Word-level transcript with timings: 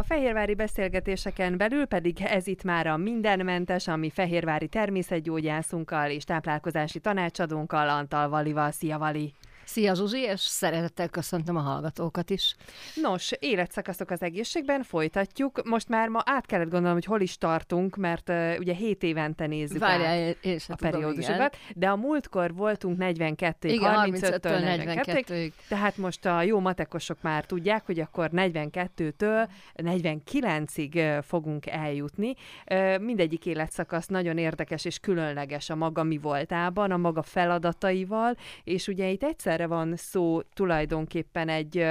A 0.00 0.02
fehérvári 0.02 0.54
beszélgetéseken 0.54 1.56
belül 1.56 1.84
pedig 1.84 2.20
ez 2.20 2.46
itt 2.46 2.62
már 2.62 2.86
a 2.86 2.96
mindenmentes, 2.96 3.88
ami 3.88 4.10
fehérvári 4.10 4.68
természetgyógyászunkkal 4.68 6.10
és 6.10 6.24
táplálkozási 6.24 7.00
tanácsadónkkal, 7.00 7.88
Antal 7.88 8.28
Valival. 8.28 8.70
Szia, 8.70 8.98
Vali! 8.98 9.32
Szia 9.70 9.94
Zsuzsi, 9.94 10.18
és 10.18 10.40
szeretettel 10.40 11.08
köszöntöm 11.08 11.56
a 11.56 11.60
hallgatókat 11.60 12.30
is. 12.30 12.54
Nos, 13.02 13.32
életszakaszok 13.38 14.10
az 14.10 14.22
egészségben, 14.22 14.82
folytatjuk. 14.82 15.64
Most 15.64 15.88
már 15.88 16.08
ma 16.08 16.22
át 16.24 16.46
kellett 16.46 16.70
gondolnom, 16.70 16.92
hogy 16.92 17.04
hol 17.04 17.20
is 17.20 17.38
tartunk, 17.38 17.96
mert 17.96 18.28
uh, 18.28 18.54
ugye 18.58 18.74
7 18.74 19.02
évente 19.02 19.46
nézzük 19.46 19.78
Várjál, 19.78 20.34
én 20.40 20.58
a 20.68 20.74
tudom, 20.74 20.90
periódusokat, 20.90 21.56
de 21.74 21.88
a 21.88 21.96
múltkor 21.96 22.54
voltunk 22.54 22.96
42-ig, 23.00 23.54
Igen, 23.60 23.94
35-től 23.94 24.40
35-től 24.40 25.04
42-ig, 25.04 25.24
42-ig. 25.26 25.52
tehát 25.68 25.96
most 25.96 26.26
a 26.26 26.42
jó 26.42 26.60
matekosok 26.60 27.18
már 27.20 27.44
tudják, 27.44 27.86
hogy 27.86 28.00
akkor 28.00 28.30
42-től 28.32 29.48
49-ig 29.76 30.94
ö, 30.94 31.18
fogunk 31.22 31.66
eljutni. 31.66 32.34
Ö, 32.66 32.98
Mindegyik 32.98 33.46
életszakasz 33.46 34.06
nagyon 34.06 34.38
érdekes 34.38 34.84
és 34.84 34.98
különleges 34.98 35.70
a 35.70 35.74
maga 35.74 36.02
mi 36.02 36.18
voltában, 36.18 36.90
a 36.90 36.96
maga 36.96 37.22
feladataival, 37.22 38.36
és 38.64 38.88
ugye 38.88 39.08
itt 39.08 39.22
egyszerre 39.60 39.66
van 39.66 39.96
szó 39.96 40.40
tulajdonképpen 40.42 41.48
egy 41.48 41.86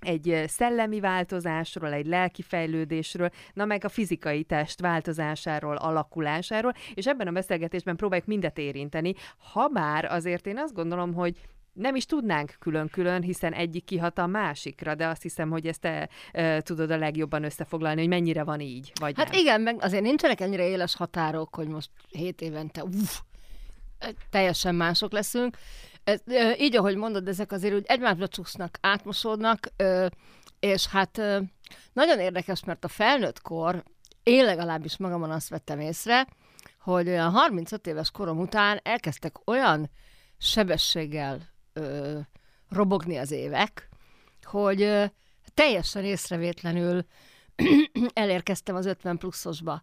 egy 0.00 0.44
szellemi 0.46 1.00
változásról, 1.00 1.92
egy 1.92 2.06
lelki 2.06 2.42
fejlődésről, 2.42 3.30
na 3.52 3.64
meg 3.64 3.84
a 3.84 3.88
fizikai 3.88 4.42
test 4.44 4.80
változásáról, 4.80 5.76
alakulásáról, 5.76 6.72
és 6.94 7.06
ebben 7.06 7.26
a 7.26 7.32
beszélgetésben 7.32 7.96
próbáljuk 7.96 8.26
mindet 8.26 8.58
érinteni, 8.58 9.14
ha 9.52 9.68
bár 9.68 10.04
azért 10.04 10.46
én 10.46 10.58
azt 10.58 10.74
gondolom, 10.74 11.14
hogy 11.14 11.36
nem 11.72 11.94
is 11.94 12.04
tudnánk 12.06 12.56
külön-külön, 12.58 13.22
hiszen 13.22 13.52
egyik 13.52 13.84
kihat 13.84 14.18
a 14.18 14.26
másikra, 14.26 14.94
de 14.94 15.06
azt 15.06 15.22
hiszem, 15.22 15.50
hogy 15.50 15.66
ezt 15.66 15.80
te 15.80 16.08
e, 16.32 16.60
tudod 16.60 16.90
a 16.90 16.96
legjobban 16.96 17.44
összefoglalni, 17.44 18.00
hogy 18.00 18.08
mennyire 18.08 18.44
van 18.44 18.60
így, 18.60 18.92
vagy 19.00 19.16
Hát 19.16 19.30
nem. 19.30 19.40
igen, 19.40 19.60
meg 19.60 19.76
azért 19.80 20.02
nincsenek 20.02 20.40
ennyire 20.40 20.66
éles 20.66 20.96
határok, 20.96 21.54
hogy 21.54 21.68
most 21.68 21.90
7 22.08 22.40
évente 22.40 22.82
uff, 22.84 23.20
teljesen 24.30 24.74
mások 24.74 25.12
leszünk. 25.12 25.56
Ez, 26.04 26.20
így, 26.58 26.76
ahogy 26.76 26.96
mondod, 26.96 27.28
ezek 27.28 27.52
azért 27.52 27.74
úgy 27.74 27.84
egymásra 27.86 28.28
csúsznak, 28.28 28.78
átmosódnak, 28.80 29.68
és 30.60 30.86
hát 30.86 31.16
nagyon 31.92 32.18
érdekes, 32.18 32.64
mert 32.64 32.84
a 32.84 32.88
felnőtt 32.88 33.40
kor, 33.40 33.82
én 34.22 34.44
legalábbis 34.44 34.96
magamon 34.96 35.30
azt 35.30 35.48
vettem 35.48 35.80
észre, 35.80 36.26
hogy 36.80 37.08
olyan 37.08 37.30
35 37.30 37.86
éves 37.86 38.10
korom 38.10 38.38
után 38.38 38.80
elkezdtek 38.82 39.48
olyan 39.48 39.90
sebességgel 40.38 41.40
ö, 41.72 42.18
robogni 42.68 43.16
az 43.16 43.30
évek, 43.30 43.88
hogy 44.42 44.82
ö, 44.82 45.04
teljesen 45.54 46.04
észrevétlenül 46.04 47.06
elérkeztem 48.12 48.76
az 48.76 48.86
50 48.86 49.18
pluszosba. 49.18 49.82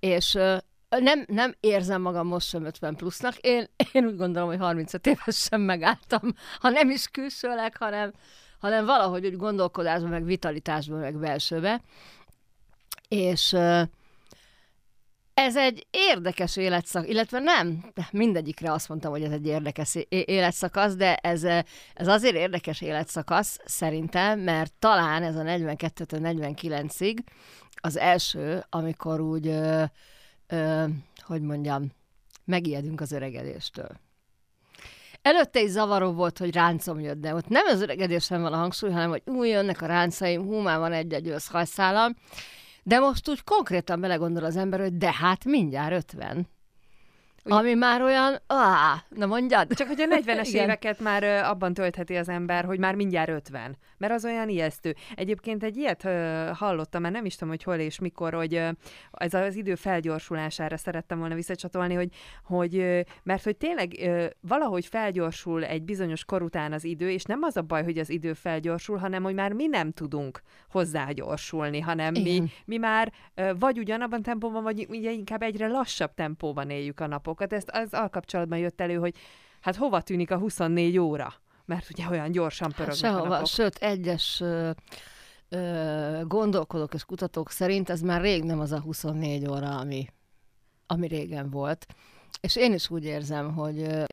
És 0.00 0.34
ö, 0.34 0.56
nem, 0.88 1.24
nem 1.26 1.54
érzem 1.60 2.00
magam 2.00 2.26
most 2.26 2.48
sem 2.48 2.64
50 2.64 2.96
plusznak. 2.96 3.36
Én, 3.36 3.66
én 3.92 4.06
úgy 4.06 4.16
gondolom, 4.16 4.48
hogy 4.48 4.58
35 4.58 5.06
évesen 5.06 5.60
megálltam, 5.60 6.34
ha 6.60 6.68
nem 6.68 6.90
is 6.90 7.06
külsőleg, 7.06 7.76
hanem, 7.76 8.12
hanem 8.58 8.84
valahogy 8.84 9.26
úgy 9.26 9.36
gondolkodásban, 9.36 10.10
meg 10.10 10.24
vitalitásban, 10.24 10.98
meg 10.98 11.18
belsőbe. 11.18 11.80
És 13.08 13.56
ez 15.38 15.56
egy 15.56 15.86
érdekes 15.90 16.56
életszak, 16.56 17.08
illetve 17.08 17.38
nem, 17.38 17.92
mindegyikre 18.10 18.72
azt 18.72 18.88
mondtam, 18.88 19.10
hogy 19.10 19.22
ez 19.22 19.32
egy 19.32 19.46
érdekes 19.46 19.94
életszakasz, 20.08 20.94
de 20.94 21.14
ez, 21.14 21.44
ez 21.94 22.06
azért 22.06 22.34
érdekes 22.34 22.80
életszakasz 22.80 23.60
szerintem, 23.64 24.40
mert 24.40 24.72
talán 24.78 25.22
ez 25.22 25.36
a 25.36 25.42
42-től 25.42 26.54
49-ig 26.60 27.18
az 27.74 27.96
első, 27.96 28.64
amikor 28.70 29.20
úgy, 29.20 29.54
ö, 30.48 30.84
hogy 31.16 31.42
mondjam, 31.42 31.90
megijedünk 32.44 33.00
az 33.00 33.12
öregedéstől. 33.12 33.90
Előtte 35.22 35.60
is 35.60 35.70
zavaró 35.70 36.12
volt, 36.12 36.38
hogy 36.38 36.54
ráncom 36.54 37.00
jött, 37.00 37.20
de 37.20 37.34
ott 37.34 37.48
nem 37.48 37.66
az 37.66 37.80
öregedésen 37.80 38.42
van 38.42 38.52
a 38.52 38.56
hangsúly, 38.56 38.90
hanem 38.90 39.08
hogy 39.08 39.22
új, 39.24 39.48
jönnek 39.48 39.82
a 39.82 39.86
ráncaim, 39.86 40.42
hú, 40.42 40.56
már 40.56 40.78
van 40.78 40.92
egy-egy 40.92 41.28
ősz 41.28 41.48
hajszálam, 41.48 42.14
de 42.82 42.98
most 42.98 43.28
úgy 43.28 43.44
konkrétan 43.44 44.00
belegondol 44.00 44.44
az 44.44 44.56
ember, 44.56 44.80
hogy 44.80 44.96
de 44.96 45.12
hát 45.12 45.44
mindjárt 45.44 45.92
50. 45.92 46.48
Ami 47.50 47.74
már 47.74 48.02
olyan, 48.02 48.36
áh, 48.46 49.00
na 49.08 49.26
mondjad. 49.26 49.74
Csak 49.74 49.88
hogy 49.88 50.00
a 50.00 50.06
40-es 50.06 50.48
Igen. 50.48 50.64
éveket 50.64 51.00
már 51.00 51.24
abban 51.24 51.74
töltheti 51.74 52.16
az 52.16 52.28
ember, 52.28 52.64
hogy 52.64 52.78
már 52.78 52.94
mindjárt 52.94 53.28
50, 53.28 53.76
mert 53.98 54.12
az 54.12 54.24
olyan 54.24 54.48
ijesztő. 54.48 54.94
Egyébként 55.14 55.62
egy 55.62 55.76
ilyet 55.76 56.04
ö, 56.04 56.50
hallottam, 56.54 57.02
már 57.02 57.12
nem 57.12 57.24
is 57.24 57.34
tudom, 57.34 57.48
hogy 57.48 57.62
hol 57.62 57.74
és 57.74 57.98
mikor, 57.98 58.34
hogy 58.34 58.54
ö, 58.54 58.68
ez 59.10 59.34
az 59.34 59.56
idő 59.56 59.74
felgyorsulására 59.74 60.76
szerettem 60.76 61.18
volna 61.18 61.34
visszacsatolni, 61.34 61.94
hogy, 61.94 62.08
hogy 62.44 62.76
ö, 62.76 63.00
mert 63.22 63.44
hogy 63.44 63.56
tényleg 63.56 63.94
ö, 64.00 64.26
valahogy 64.40 64.86
felgyorsul 64.86 65.64
egy 65.64 65.82
bizonyos 65.82 66.24
kor 66.24 66.42
után 66.42 66.72
az 66.72 66.84
idő, 66.84 67.10
és 67.10 67.24
nem 67.24 67.42
az 67.42 67.56
a 67.56 67.62
baj, 67.62 67.84
hogy 67.84 67.98
az 67.98 68.10
idő 68.10 68.32
felgyorsul, 68.32 68.96
hanem 68.96 69.22
hogy 69.22 69.34
már 69.34 69.52
mi 69.52 69.66
nem 69.66 69.92
tudunk 69.92 70.42
hozzá-gyorsulni, 70.70 71.80
hanem 71.80 72.12
mi, 72.12 72.20
Igen. 72.20 72.50
mi 72.64 72.76
már 72.76 73.12
ö, 73.34 73.52
vagy 73.58 73.78
ugyanabban 73.78 74.22
tempóban, 74.22 74.62
vagy 74.62 74.86
ugye 74.88 75.10
inkább 75.10 75.42
egyre 75.42 75.66
lassabb 75.66 76.14
tempóban 76.14 76.70
éljük 76.70 77.00
a 77.00 77.06
napokat. 77.38 77.52
Ezt 77.52 77.70
az 77.70 78.00
alkapcsolatban 78.00 78.58
jött 78.58 78.80
elő, 78.80 78.94
hogy 78.94 79.14
hát 79.60 79.76
hova 79.76 80.00
tűnik 80.00 80.30
a 80.30 80.38
24 80.38 80.98
óra? 80.98 81.34
Mert 81.64 81.90
ugye 81.90 82.08
olyan 82.08 82.30
gyorsan 82.30 82.70
pörögnek 82.70 83.00
Hát 83.00 83.12
a 83.12 83.14
sehova, 83.16 83.28
napok. 83.28 83.46
sőt, 83.46 83.76
egyes 83.76 84.42
ö, 85.48 86.20
gondolkodók 86.24 86.94
és 86.94 87.04
kutatók 87.04 87.50
szerint 87.50 87.90
ez 87.90 88.00
már 88.00 88.20
rég 88.20 88.44
nem 88.44 88.60
az 88.60 88.72
a 88.72 88.80
24 88.80 89.48
óra, 89.48 89.78
ami, 89.78 90.06
ami 90.86 91.06
régen 91.06 91.50
volt. 91.50 91.86
És 92.40 92.56
én 92.56 92.72
is 92.72 92.90
úgy 92.90 93.04
érzem, 93.04 93.54
hogy 93.54 94.06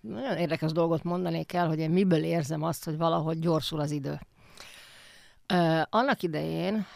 nagyon 0.00 0.36
érdekes 0.36 0.72
dolgot 0.72 1.02
mondanék 1.02 1.52
el, 1.52 1.68
hogy 1.68 1.78
én 1.78 1.90
miből 1.90 2.22
érzem 2.24 2.62
azt, 2.62 2.84
hogy 2.84 2.96
valahogy 2.96 3.38
gyorsul 3.38 3.80
az 3.80 3.90
idő. 3.90 4.20
Ö, 5.46 5.80
annak 5.90 6.22
idején 6.22 6.86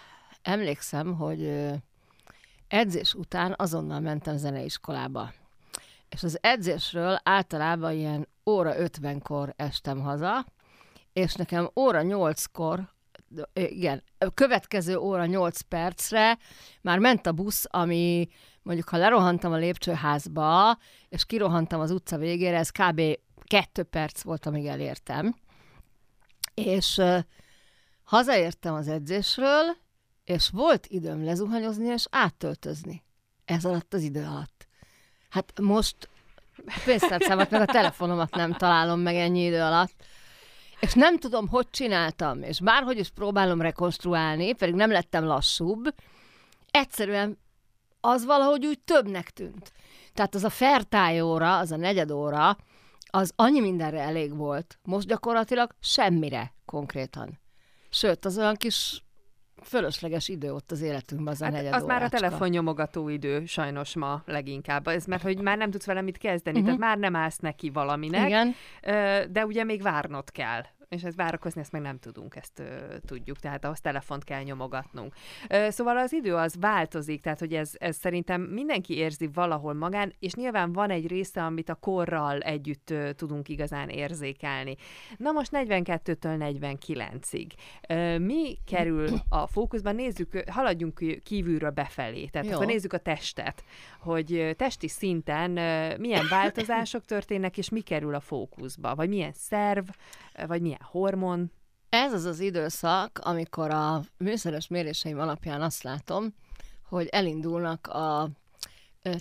emlékszem, 0.43 1.15
hogy 1.15 1.71
edzés 2.69 3.15
után 3.15 3.55
azonnal 3.59 4.01
mentem 4.01 4.37
zeneiskolába. 4.37 5.33
És 6.11 6.23
az 6.23 6.39
edzésről 6.41 7.21
általában 7.23 7.93
ilyen 7.93 8.29
óra 8.47 8.75
50-kor 8.77 9.55
estem 9.57 10.01
haza, 10.01 10.47
és 11.13 11.35
nekem 11.35 11.71
óra 11.77 12.01
8-kor, 12.03 12.89
igen, 13.53 14.03
következő 14.35 14.97
óra 14.97 15.27
8 15.27 15.61
percre 15.61 16.39
már 16.83 16.99
ment 16.99 17.27
a 17.27 17.33
busz, 17.33 17.65
ami 17.69 18.29
mondjuk, 18.63 18.89
ha 18.89 18.97
lerohantam 18.97 19.53
a 19.53 19.57
lépcsőházba, 19.57 20.79
és 21.09 21.27
kirohantam 21.27 21.81
az 21.81 21.91
utca 21.91 22.17
végére, 22.19 22.59
ez 22.59 22.71
kb. 22.71 23.01
kettő 23.45 23.83
perc 23.83 24.23
volt, 24.23 24.47
amíg 24.47 24.67
elértem. 24.67 25.35
És 26.55 26.99
ö, 26.99 27.19
hazaértem 28.03 28.75
az 28.75 28.89
edzésről, 28.89 29.77
és 30.25 30.49
volt 30.49 30.87
időm 30.87 31.25
lezuhanyozni 31.25 31.87
és 31.87 32.07
áttöltözni. 32.11 33.05
Ez 33.45 33.65
alatt 33.65 33.95
az 33.95 34.03
idő 34.03 34.25
alatt. 34.25 34.69
Hát 35.31 35.61
most 35.61 36.09
a 36.57 36.81
pénztárcámat 36.85 37.51
meg 37.51 37.61
a 37.61 37.73
telefonomat 37.73 38.35
nem 38.35 38.53
találom 38.53 39.01
meg 39.01 39.17
ennyi 39.17 39.45
idő 39.45 39.61
alatt. 39.61 39.95
És 40.81 40.93
nem 40.93 41.19
tudom, 41.19 41.49
hogy 41.49 41.71
csináltam, 41.71 42.43
és 42.43 42.61
bárhogy 42.61 42.99
is 42.99 43.09
próbálom 43.09 43.61
rekonstruálni, 43.61 44.53
pedig 44.53 44.75
nem 44.75 44.91
lettem 44.91 45.25
lassúbb, 45.25 45.95
egyszerűen 46.71 47.39
az 48.01 48.25
valahogy 48.25 48.67
úgy 48.67 48.79
többnek 48.79 49.31
tűnt. 49.31 49.73
Tehát 50.15 50.35
az 50.35 50.45
a 50.45 50.51
fertály 50.51 51.21
óra, 51.21 51.59
az 51.59 51.73
a 51.73 51.77
negyed 51.77 52.11
óra, 52.11 52.57
az 53.11 53.33
annyi 53.37 53.61
mindenre 53.61 54.01
elég 54.01 54.37
volt. 54.37 54.79
Most 54.83 55.07
gyakorlatilag 55.07 55.75
semmire 55.81 56.55
konkrétan. 56.65 57.41
Sőt, 57.91 58.25
az 58.25 58.39
olyan 58.39 58.55
kis 58.55 59.03
fölösleges 59.63 60.29
idő 60.29 60.53
ott 60.53 60.71
az 60.71 60.81
életünkben, 60.83 61.33
az 61.33 61.41
a 61.41 61.45
Hát 61.45 61.53
negyed 61.53 61.73
az 61.73 61.83
már 61.85 61.97
a 61.97 61.99
órácska. 61.99 62.17
telefonnyomogató 62.19 63.09
idő 63.09 63.45
sajnos 63.47 63.95
ma 63.97 64.23
leginkább. 64.27 64.89
Ez 64.89 65.05
mert, 65.05 65.23
hogy 65.23 65.41
már 65.41 65.57
nem 65.57 65.71
tudsz 65.71 65.87
vele 65.87 66.01
mit 66.03 66.19
kezdeni, 66.19 66.59
Mhm. 66.59 66.67
uh-huh. 66.69 66.81
tehát 66.81 66.97
már 67.01 67.11
nem 67.11 67.23
állsz 67.23 67.39
neki 67.39 67.71
valaminek, 67.71 68.27
Igen. 68.29 68.55
De 69.33 69.47
ugye 69.47 69.65
még 69.65 69.83
várnod 69.83 70.31
kell. 70.31 70.63
És 70.91 71.03
ezt 71.03 71.17
várakozni, 71.17 71.61
ezt 71.61 71.73
meg 71.73 71.83
nem 71.83 71.99
tudunk, 71.99 72.37
ezt 72.37 72.59
ö, 72.59 72.97
tudjuk, 73.07 73.39
tehát 73.39 73.65
ahhoz 73.65 73.81
telefont 73.81 74.25
kell 74.25 74.43
nyomogatnunk. 74.43 75.15
Ö, 75.49 75.71
szóval 75.71 75.97
az 75.97 76.13
idő 76.13 76.35
az 76.35 76.55
változik, 76.61 77.21
tehát 77.21 77.39
hogy 77.39 77.55
ez, 77.55 77.73
ez 77.79 77.97
szerintem 77.97 78.41
mindenki 78.41 78.97
érzi 78.97 79.29
valahol 79.33 79.75
magán, 79.75 80.15
és 80.19 80.35
nyilván 80.35 80.73
van 80.73 80.91
egy 80.91 81.07
része, 81.07 81.45
amit 81.45 81.69
a 81.69 81.75
korral 81.75 82.41
együtt 82.41 82.91
ö, 82.91 83.13
tudunk 83.13 83.49
igazán 83.49 83.89
érzékelni. 83.89 84.77
Na 85.17 85.31
most 85.31 85.51
42-től 85.53 86.59
49-ig. 86.71 87.47
Ö, 87.89 88.19
mi 88.19 88.59
kerül 88.67 89.09
a 89.29 89.47
fókuszban? 89.47 89.95
Nézzük, 89.95 90.43
haladjunk 90.47 91.23
kívülről 91.23 91.71
befelé, 91.71 92.27
tehát 92.27 92.49
Jó. 92.49 92.55
akkor 92.55 92.67
nézzük 92.67 92.93
a 92.93 92.99
testet, 92.99 93.65
hogy 94.01 94.55
testi 94.57 94.89
szinten 94.89 95.57
ö, 95.57 95.97
milyen 95.97 96.27
változások 96.31 97.05
történnek, 97.05 97.59
és 97.59 97.69
mi 97.69 97.81
kerül 97.81 98.15
a 98.15 98.21
fókuszba, 98.21 98.95
vagy 98.95 99.09
milyen 99.09 99.33
szerv, 99.35 99.89
vagy 100.47 100.61
milyen 100.61 100.80
hormon. 100.83 101.53
Ez 101.89 102.13
az 102.13 102.25
az 102.25 102.41
időszak, 102.41 103.19
amikor 103.23 103.71
a 103.71 104.03
műszeres 104.17 104.69
méréseim 104.69 105.19
alapján 105.19 105.63
azt 105.63 105.83
látom, 105.83 106.35
hogy 106.89 107.07
elindulnak 107.07 107.87
a 107.87 108.31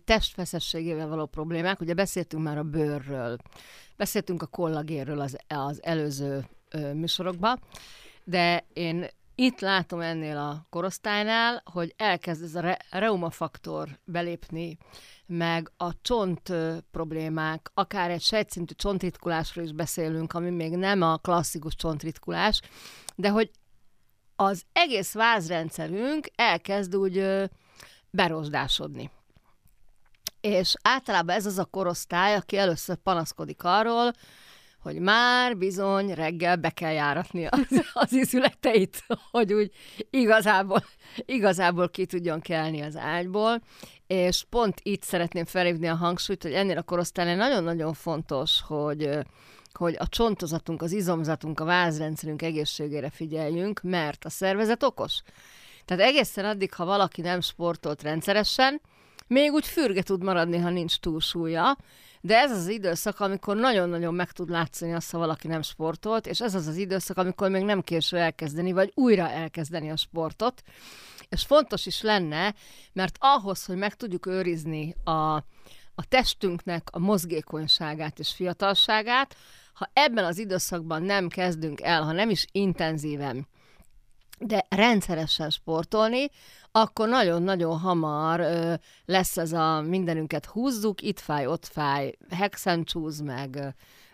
testfeszességével 0.05 1.07
való 1.07 1.25
problémák. 1.25 1.79
Ugye 1.79 1.93
beszéltünk 1.93 2.43
már 2.43 2.57
a 2.57 2.63
bőrről, 2.63 3.37
beszéltünk 3.97 4.41
a 4.41 4.45
kollagérről 4.45 5.19
az, 5.19 5.37
az 5.47 5.83
előző 5.83 6.45
műsorokban, 6.93 7.59
de 8.23 8.65
én 8.73 9.07
itt 9.39 9.59
látom 9.59 9.99
ennél 9.99 10.37
a 10.37 10.65
korosztálynál, 10.69 11.61
hogy 11.71 11.93
elkezd 11.97 12.43
ez 12.43 12.55
a 12.55 12.59
re- 12.59 12.85
reumafaktor 12.89 13.99
belépni, 14.03 14.77
meg 15.25 15.71
a 15.77 16.01
csont 16.01 16.53
problémák, 16.91 17.71
akár 17.73 18.11
egy 18.11 18.21
sejtszintű 18.21 18.73
csontritkulásról 18.73 19.65
is 19.65 19.71
beszélünk, 19.71 20.33
ami 20.33 20.49
még 20.49 20.75
nem 20.75 21.01
a 21.01 21.17
klasszikus 21.17 21.75
csontritkulás, 21.75 22.61
de 23.15 23.29
hogy 23.29 23.51
az 24.35 24.63
egész 24.73 25.13
vázrendszerünk 25.13 26.27
elkezd 26.35 26.95
úgy 26.95 27.25
berosdásodni. 28.09 29.11
És 30.41 30.73
általában 30.81 31.35
ez 31.35 31.45
az 31.45 31.57
a 31.57 31.65
korosztály, 31.65 32.35
aki 32.35 32.57
először 32.57 32.95
panaszkodik 32.95 33.63
arról, 33.63 34.13
hogy 34.81 34.99
már 34.99 35.57
bizony 35.57 36.13
reggel 36.13 36.55
be 36.55 36.69
kell 36.69 36.91
járatni 36.91 37.45
az, 37.45 37.85
az 37.93 38.13
izületeit, 38.13 39.05
hogy 39.31 39.53
úgy 39.53 39.71
igazából, 40.09 40.85
igazából 41.25 41.89
ki 41.89 42.05
tudjon 42.05 42.39
kelni 42.39 42.81
az 42.81 42.95
ágyból, 42.95 43.61
és 44.07 44.45
pont 44.49 44.79
itt 44.83 45.03
szeretném 45.03 45.45
felhívni 45.45 45.87
a 45.87 45.95
hangsúlyt, 45.95 46.43
hogy 46.43 46.53
ennél 46.53 46.77
a 46.77 46.83
korosztálynál 46.83 47.35
nagyon-nagyon 47.35 47.93
fontos, 47.93 48.61
hogy 48.67 49.19
hogy 49.73 49.95
a 49.99 50.07
csontozatunk, 50.07 50.81
az 50.81 50.91
izomzatunk, 50.91 51.59
a 51.59 51.65
vázrendszerünk 51.65 52.41
egészségére 52.41 53.09
figyeljünk, 53.09 53.81
mert 53.81 54.25
a 54.25 54.29
szervezet 54.29 54.83
okos. 54.83 55.21
Tehát 55.85 56.03
egészen 56.03 56.45
addig, 56.45 56.73
ha 56.73 56.85
valaki 56.85 57.21
nem 57.21 57.41
sportolt 57.41 58.01
rendszeresen, 58.01 58.81
még 59.29 59.51
úgy 59.51 59.65
fürge 59.65 60.01
tud 60.01 60.23
maradni, 60.23 60.57
ha 60.57 60.69
nincs 60.69 60.97
túlsúlya, 60.97 61.77
de 62.21 62.37
ez 62.37 62.51
az 62.51 62.67
időszak, 62.67 63.19
amikor 63.19 63.55
nagyon-nagyon 63.55 64.13
meg 64.13 64.31
tud 64.31 64.49
látszani 64.49 64.93
azt, 64.93 65.11
ha 65.11 65.17
valaki 65.17 65.47
nem 65.47 65.61
sportolt, 65.61 66.27
és 66.27 66.41
ez 66.41 66.55
az 66.55 66.67
az 66.67 66.75
időszak, 66.75 67.17
amikor 67.17 67.49
még 67.49 67.63
nem 67.63 67.81
késő 67.81 68.17
elkezdeni, 68.17 68.71
vagy 68.71 68.91
újra 68.95 69.29
elkezdeni 69.29 69.89
a 69.89 69.95
sportot. 69.95 70.61
És 71.29 71.43
fontos 71.43 71.85
is 71.85 72.01
lenne, 72.01 72.53
mert 72.93 73.17
ahhoz, 73.19 73.65
hogy 73.65 73.77
meg 73.77 73.95
tudjuk 73.95 74.25
őrizni 74.25 74.95
a, 75.03 75.35
a 75.95 76.05
testünknek 76.07 76.87
a 76.91 76.99
mozgékonyságát 76.99 78.19
és 78.19 78.31
fiatalságát, 78.31 79.35
ha 79.73 79.89
ebben 79.93 80.25
az 80.25 80.37
időszakban 80.37 81.03
nem 81.03 81.27
kezdünk 81.27 81.81
el, 81.81 82.03
ha 82.03 82.11
nem 82.11 82.29
is 82.29 82.45
intenzíven, 82.51 83.47
de 84.39 84.65
rendszeresen 84.69 85.49
sportolni, 85.49 86.29
akkor 86.71 87.07
nagyon-nagyon 87.07 87.79
hamar 87.79 88.39
ö, 88.39 88.73
lesz 89.05 89.37
ez 89.37 89.53
a 89.53 89.81
mindenünket 89.81 90.45
húzzuk, 90.45 91.01
itt 91.01 91.19
fáj, 91.19 91.47
ott 91.47 91.65
fáj, 91.65 92.13
hexencsúz, 92.29 93.19
meg 93.19 93.55
ö, 93.55 93.67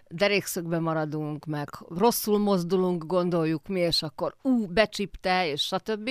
derékszögbe 0.08 0.80
maradunk, 0.80 1.46
meg 1.46 1.70
rosszul 1.98 2.40
mozdulunk, 2.40 3.06
gondoljuk 3.06 3.68
mi, 3.68 3.80
és 3.80 4.02
akkor 4.02 4.36
ú, 4.42 4.68
becsipte, 4.68 5.48
és 5.48 5.62
stb. 5.62 6.08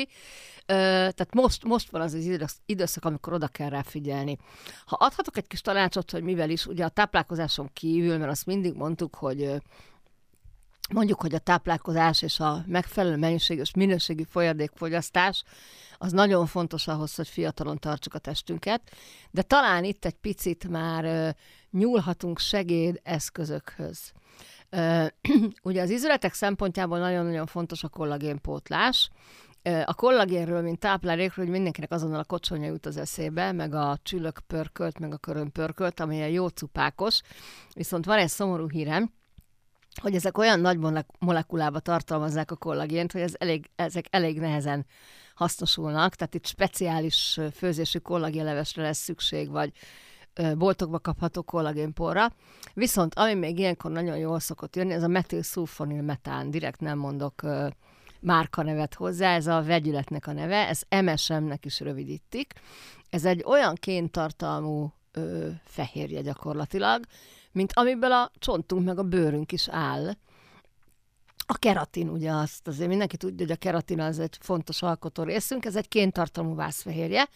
Ö, 0.66 0.74
tehát 0.74 1.34
most, 1.34 1.64
most 1.64 1.90
van 1.90 2.00
az 2.00 2.14
az 2.14 2.56
időszak, 2.66 3.04
amikor 3.04 3.32
oda 3.32 3.46
kell 3.46 3.68
rá 3.68 3.82
figyelni. 3.82 4.38
Ha 4.86 4.96
adhatok 5.00 5.36
egy 5.36 5.46
kis 5.46 5.60
tanácsot, 5.60 6.10
hogy 6.10 6.22
mivel 6.22 6.50
is, 6.50 6.66
ugye 6.66 6.84
a 6.84 6.88
táplálkozáson 6.88 7.70
kívül, 7.72 8.18
mert 8.18 8.30
azt 8.30 8.46
mindig 8.46 8.74
mondtuk, 8.74 9.14
hogy 9.14 9.62
mondjuk, 10.92 11.20
hogy 11.20 11.34
a 11.34 11.38
táplálkozás 11.38 12.22
és 12.22 12.40
a 12.40 12.64
megfelelő 12.66 13.16
mennyiség 13.16 13.58
és 13.58 13.74
minőségi 13.74 14.24
folyadékfogyasztás 14.24 15.44
az 15.98 16.12
nagyon 16.12 16.46
fontos 16.46 16.86
ahhoz, 16.86 17.14
hogy 17.14 17.28
fiatalon 17.28 17.78
tartsuk 17.78 18.14
a 18.14 18.18
testünket, 18.18 18.82
de 19.30 19.42
talán 19.42 19.84
itt 19.84 20.04
egy 20.04 20.14
picit 20.14 20.68
már 20.68 21.36
nyúlhatunk 21.70 22.38
segédeszközökhöz. 22.38 24.12
Ugye 25.62 25.82
az 25.82 25.90
izületek 25.90 26.32
szempontjából 26.32 26.98
nagyon-nagyon 26.98 27.46
fontos 27.46 27.82
a 27.82 27.88
kollagénpótlás, 27.88 29.10
a 29.84 29.94
kollagénről, 29.94 30.62
mint 30.62 30.78
táplálékről, 30.78 31.44
hogy 31.44 31.54
mindenkinek 31.54 31.92
azonnal 31.92 32.20
a 32.20 32.24
kocsonya 32.24 32.66
jut 32.66 32.86
az 32.86 32.96
eszébe, 32.96 33.52
meg 33.52 33.74
a 33.74 33.98
csülök 34.02 34.38
pörkölt, 34.46 34.98
meg 34.98 35.12
a 35.12 35.16
körön 35.16 35.52
pörkölt, 35.52 36.00
ami 36.00 36.16
jó 36.16 36.48
cupákos. 36.48 37.20
Viszont 37.74 38.04
van 38.04 38.18
egy 38.18 38.28
szomorú 38.28 38.68
hírem, 38.68 39.12
hogy 40.00 40.14
ezek 40.14 40.38
olyan 40.38 40.60
nagy 40.60 40.78
molekulába 41.18 41.78
tartalmazzák 41.78 42.50
a 42.50 42.56
kollagént, 42.56 43.12
hogy 43.12 43.20
ez 43.20 43.34
elég, 43.38 43.70
ezek 43.76 44.04
elég 44.10 44.38
nehezen 44.38 44.86
hasznosulnak, 45.34 46.14
tehát 46.14 46.34
itt 46.34 46.46
speciális 46.46 47.40
főzésű 47.54 47.98
kollagénlevesre 47.98 48.82
lesz 48.82 48.98
szükség, 48.98 49.50
vagy 49.50 49.72
boltokba 50.56 50.98
kapható 50.98 51.42
kollagénporra. 51.42 52.32
Viszont 52.74 53.14
ami 53.14 53.34
még 53.34 53.58
ilyenkor 53.58 53.90
nagyon 53.90 54.16
jól 54.16 54.40
szokott 54.40 54.76
jönni, 54.76 54.92
ez 54.92 55.02
a 55.02 55.08
metilszulfonil 55.08 56.02
metán, 56.02 56.50
direkt 56.50 56.80
nem 56.80 56.98
mondok 56.98 57.42
márkanevet 58.20 58.94
hozzá, 58.94 59.34
ez 59.34 59.46
a 59.46 59.62
vegyületnek 59.62 60.26
a 60.26 60.32
neve, 60.32 60.68
ez 60.68 60.80
MSM-nek 61.02 61.64
is 61.64 61.80
rövidítik. 61.80 62.52
Ez 63.10 63.24
egy 63.24 63.42
olyan 63.46 63.74
kéntartalmú 63.74 64.92
ö, 65.12 65.48
fehérje 65.64 66.20
gyakorlatilag, 66.20 67.04
mint 67.54 67.72
amiből 67.74 68.12
a 68.12 68.30
csontunk 68.38 68.84
meg 68.84 68.98
a 68.98 69.02
bőrünk 69.02 69.52
is 69.52 69.68
áll. 69.68 70.12
A 71.46 71.58
keratin, 71.58 72.08
ugye 72.08 72.30
azt 72.30 72.68
azért 72.68 72.88
mindenki 72.88 73.16
tudja, 73.16 73.46
hogy 73.46 73.54
a 73.54 73.58
keratin 73.58 74.00
az 74.00 74.18
egy 74.18 74.36
fontos 74.40 74.82
alkotó 74.82 75.22
részünk, 75.22 75.64
ez 75.64 75.76
egy 75.76 75.88
kéntartalmú 75.88 76.54
vászfehérje, 76.54 77.28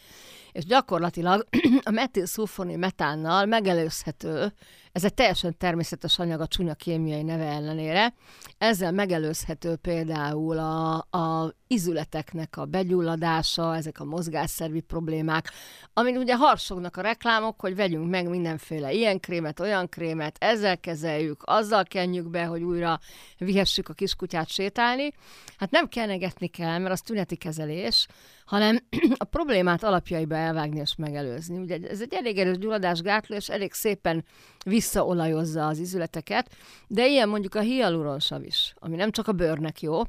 és 0.52 0.64
gyakorlatilag 0.64 1.46
a 1.82 1.90
metilszulfoni 1.90 2.76
metánnal 2.76 3.46
megelőzhető, 3.46 4.52
ez 4.92 5.04
egy 5.04 5.14
teljesen 5.14 5.56
természetes 5.58 6.18
anyag 6.18 6.40
a 6.40 6.46
csúnya 6.46 6.74
kémiai 6.74 7.22
neve 7.22 7.44
ellenére, 7.44 8.14
ezzel 8.58 8.92
megelőzhető 8.92 9.76
például 9.76 10.58
a, 10.58 10.94
a 10.96 11.54
izületeknek 11.68 12.56
a 12.56 12.64
begyulladása, 12.64 13.76
ezek 13.76 14.00
a 14.00 14.04
mozgásszervi 14.04 14.80
problémák, 14.80 15.50
amin 15.92 16.16
ugye 16.16 16.36
harsognak 16.36 16.96
a 16.96 17.00
reklámok, 17.00 17.60
hogy 17.60 17.76
vegyünk 17.76 18.10
meg 18.10 18.28
mindenféle 18.28 18.92
ilyen 18.92 19.20
krémet, 19.20 19.60
olyan 19.60 19.88
krémet, 19.88 20.36
ezzel 20.40 20.78
kezeljük, 20.78 21.42
azzal 21.44 21.84
kenjük 21.84 22.30
be, 22.30 22.44
hogy 22.44 22.62
újra 22.62 22.98
vihessük 23.38 23.88
a 23.88 23.92
kiskutyát 23.92 24.48
sétálni. 24.48 25.10
Hát 25.56 25.70
nem 25.70 25.88
kennegetni 25.88 26.46
kell, 26.46 26.78
mert 26.78 26.92
az 26.92 27.00
tüneti 27.00 27.36
kezelés, 27.36 28.06
hanem 28.44 28.78
a 29.16 29.24
problémát 29.24 29.82
alapjaiba 29.82 30.34
elvágni 30.34 30.80
és 30.80 30.94
megelőzni. 30.96 31.58
Ugye 31.58 31.78
ez 31.88 32.00
egy 32.00 32.14
elég 32.14 32.38
erős 32.38 32.58
gyulladásgátló, 32.58 33.36
és 33.36 33.48
elég 33.48 33.72
szépen 33.72 34.24
visszaolajozza 34.64 35.66
az 35.66 35.78
izületeket, 35.78 36.50
de 36.86 37.06
ilyen 37.06 37.28
mondjuk 37.28 37.54
a 37.54 37.60
hialuronsav 37.60 38.44
is, 38.44 38.74
ami 38.78 38.96
nem 38.96 39.10
csak 39.10 39.28
a 39.28 39.32
bőrnek 39.32 39.80
jó, 39.80 40.02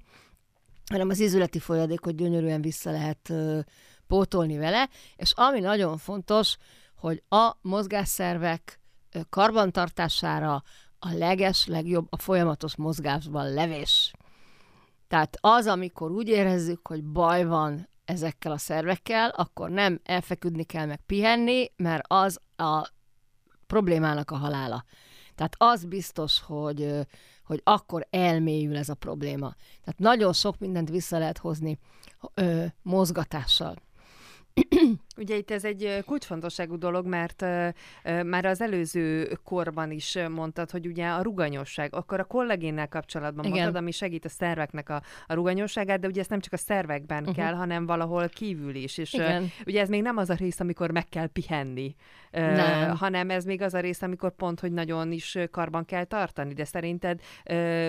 hanem 0.90 1.10
az 1.10 1.20
izületi 1.20 1.60
folyadékot 1.60 2.16
gyönyörűen 2.16 2.62
vissza 2.62 2.92
lehet 2.92 3.34
pótolni 4.08 4.58
vele, 4.58 4.90
és 5.16 5.32
ami 5.36 5.60
nagyon 5.60 5.98
fontos, 5.98 6.58
hogy 6.96 7.24
a 7.30 7.52
mozgásszervek 7.62 8.80
karbantartására 9.30 10.64
a 11.00 11.14
leges, 11.14 11.66
legjobb 11.68 12.08
a 12.10 12.18
folyamatos 12.18 12.76
mozgásban 12.76 13.54
levés. 13.54 14.14
Tehát 15.08 15.38
az, 15.42 15.68
amikor 15.68 16.12
úgy 16.12 16.28
érezzük, 16.28 16.88
hogy 16.88 17.04
baj 17.04 17.46
van 17.46 17.90
ezekkel 18.06 18.52
a 18.52 18.58
szervekkel, 18.58 19.30
akkor 19.30 19.70
nem 19.70 20.00
elfeküdni 20.04 20.64
kell 20.64 20.86
meg 20.86 21.00
pihenni, 21.06 21.72
mert 21.76 22.04
az 22.08 22.40
a 22.56 22.90
problémának 23.68 24.32
a 24.32 24.38
halála. 24.38 24.84
Tehát 25.40 25.56
az 25.58 25.86
biztos, 25.86 26.42
hogy, 26.42 27.08
hogy 27.44 27.62
akkor 27.64 28.08
elmélyül 28.10 28.78
ez 28.78 28.90
a 28.90 28.94
probléma. 28.94 29.56
Tehát 29.84 30.00
nagyon 30.00 30.34
sok 30.34 30.60
mindent 30.60 30.90
vissza 30.90 31.18
lehet 31.18 31.38
hozni 31.38 31.80
ö, 32.34 32.66
mozgatással. 32.82 33.76
Ugye 35.20 35.36
itt 35.36 35.52
ez 35.52 35.66
egy 35.66 36.04
kulcsfontosságú 36.06 36.78
dolog, 36.78 37.06
mert 37.06 37.42
uh, 37.42 38.24
már 38.24 38.46
az 38.46 38.62
előző 38.62 39.38
korban 39.44 39.92
is 39.92 40.18
mondtad, 40.30 40.72
hogy 40.72 40.88
ugye 40.88 41.08
a 41.08 41.22
ruganyosság, 41.22 41.96
akkor 41.96 42.20
a 42.20 42.24
kollagénnel 42.24 42.88
kapcsolatban 42.88 43.46
Igen. 43.46 43.58
mondtad, 43.58 43.82
ami 43.82 43.92
segít 43.92 44.26
a 44.26 44.30
szerveknek 44.30 44.90
a, 44.90 45.02
a 45.28 45.34
ruganyosságát, 45.34 46.00
de 46.00 46.08
ugye 46.08 46.20
ezt 46.20 46.30
nem 46.30 46.40
csak 46.40 46.54
a 46.54 46.58
szervekben 46.58 47.20
uh-huh. 47.20 47.36
kell, 47.36 47.54
hanem 47.54 47.86
valahol 47.86 48.30
kívül 48.30 48.76
is. 48.76 48.98
És 48.98 49.14
uh, 49.14 49.44
ugye 49.66 49.82
ez 49.82 49.90
még 49.90 50.02
nem 50.02 50.18
az 50.18 50.30
a 50.30 50.34
rész, 50.34 50.60
amikor 50.60 50.92
meg 50.92 51.10
kell 51.10 51.28
pihenni, 51.28 51.96
uh, 52.34 52.98
hanem 52.98 53.30
ez 53.30 53.46
még 53.46 53.62
az 53.62 53.74
a 53.74 53.80
rész, 53.80 54.02
amikor 54.02 54.36
pont, 54.36 54.60
hogy 54.60 54.72
nagyon 54.72 55.12
is 55.12 55.38
karban 55.52 55.86
kell 55.86 56.04
tartani. 56.04 56.54
De 56.54 56.66
szerinted, 56.66 57.22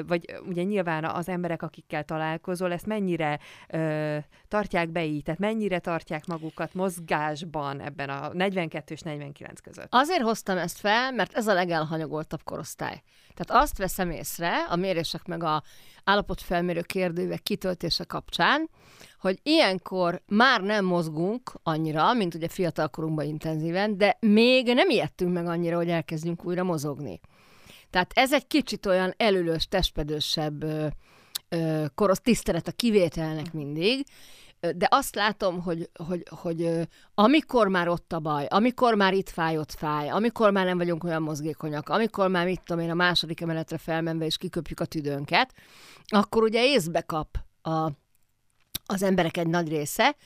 vagy 0.07 0.35
ugye 0.47 0.63
nyilván 0.63 1.05
az 1.05 1.29
emberek, 1.29 1.63
akikkel 1.63 2.05
találkozol, 2.05 2.73
ezt 2.73 2.87
mennyire 2.87 3.39
tartják 4.49 4.89
be 4.89 5.05
így, 5.05 5.23
tehát 5.23 5.41
mennyire 5.41 5.79
tartják 5.79 6.27
magukat 6.27 6.75
mozgás 6.75 7.19
mozgásban 7.21 7.81
ebben 7.81 8.09
a 8.09 8.31
42 8.33 8.95
és 8.95 9.00
49 9.00 9.61
között? 9.61 9.87
Azért 9.91 10.23
hoztam 10.23 10.59
ezt 10.59 10.79
fel, 10.79 11.12
mert 11.12 11.33
ez 11.35 11.47
a 11.47 11.55
legelhanyagoltabb 11.55 12.43
korosztály. 12.45 13.03
Tehát 13.35 13.62
azt 13.62 13.79
veszem 13.79 14.11
észre 14.11 14.65
a 14.69 14.77
mérések 14.77 15.25
meg 15.25 15.43
a 15.43 15.62
állapotfelmérő 16.05 16.81
kérdőívek 16.81 17.43
kitöltése 17.43 18.05
kapcsán, 18.05 18.69
hogy 19.19 19.39
ilyenkor 19.43 20.23
már 20.27 20.61
nem 20.61 20.85
mozgunk 20.85 21.53
annyira, 21.62 22.12
mint 22.12 22.35
ugye 22.35 22.49
fiatalkorunkban 22.49 23.27
intenzíven, 23.27 23.99
de 23.99 24.17
még 24.21 24.75
nem 24.75 24.91
ijedtünk 24.91 25.33
meg 25.33 25.47
annyira, 25.47 25.77
hogy 25.77 25.89
elkezdjünk 25.89 26.45
újra 26.45 26.62
mozogni. 26.62 27.21
Tehát 27.91 28.11
ez 28.15 28.33
egy 28.33 28.47
kicsit 28.47 28.87
olyan 28.87 29.15
elülős, 29.17 29.67
testpedősebb 29.67 30.65
korosz 31.95 32.21
tisztelet 32.21 32.69
a 32.69 32.73
kivételnek 32.73 33.53
mindig, 33.53 34.05
de 34.61 34.87
azt 34.90 35.14
látom, 35.14 35.61
hogy, 35.62 35.90
hogy, 36.07 36.23
hogy 36.31 36.88
amikor 37.14 37.69
már 37.69 37.88
ott 37.88 38.12
a 38.12 38.21
baj, 38.21 38.47
amikor 38.47 38.95
már 38.95 39.14
itt 39.14 39.29
fáj, 39.29 39.59
ott 39.59 39.73
fáj, 39.73 40.09
amikor 40.09 40.50
már 40.50 40.67
nem 40.67 40.79
vagyunk 40.79 41.05
olyan 41.05 41.23
mozgékonyak, 41.23 41.88
amikor 41.88 42.29
már 42.29 42.45
mit 42.45 42.61
tudom 42.64 42.83
én 42.83 42.90
a 42.90 42.95
második 42.95 43.40
emeletre 43.40 43.79
felmenve 43.79 44.25
és 44.25 44.37
kiköpjük 44.37 44.81
a 44.81 44.85
tüdőnket, 44.85 45.55
akkor 46.07 46.43
ugye 46.43 46.64
észbe 46.64 47.00
kap 47.00 47.37
a, 47.62 47.90
az 48.87 49.02
emberek 49.02 49.37
egy 49.37 49.49
nagy 49.49 49.69
része, 49.69 50.17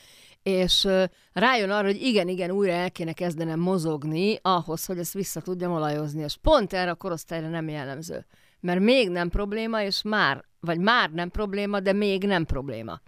és 0.42 0.88
rájön 1.32 1.70
arra, 1.70 1.86
hogy 1.86 2.02
igen, 2.02 2.28
igen, 2.28 2.50
újra 2.50 2.72
el 2.72 2.90
kéne 2.90 3.12
kezdenem 3.12 3.60
mozogni 3.60 4.38
ahhoz, 4.42 4.84
hogy 4.84 4.98
ezt 4.98 5.12
vissza 5.12 5.40
tudjam 5.40 5.72
olajozni, 5.72 6.22
és 6.22 6.36
pont 6.42 6.72
erre 6.72 6.90
a 6.90 6.94
korosztályra 6.94 7.48
nem 7.48 7.68
jellemző. 7.68 8.26
Mert 8.60 8.80
még 8.80 9.10
nem 9.10 9.28
probléma, 9.28 9.82
és 9.82 10.02
már, 10.02 10.44
vagy 10.60 10.78
már 10.78 11.10
nem 11.10 11.30
probléma, 11.30 11.80
de 11.80 11.92
még 11.92 12.24
nem 12.26 12.44
probléma. 12.44 13.00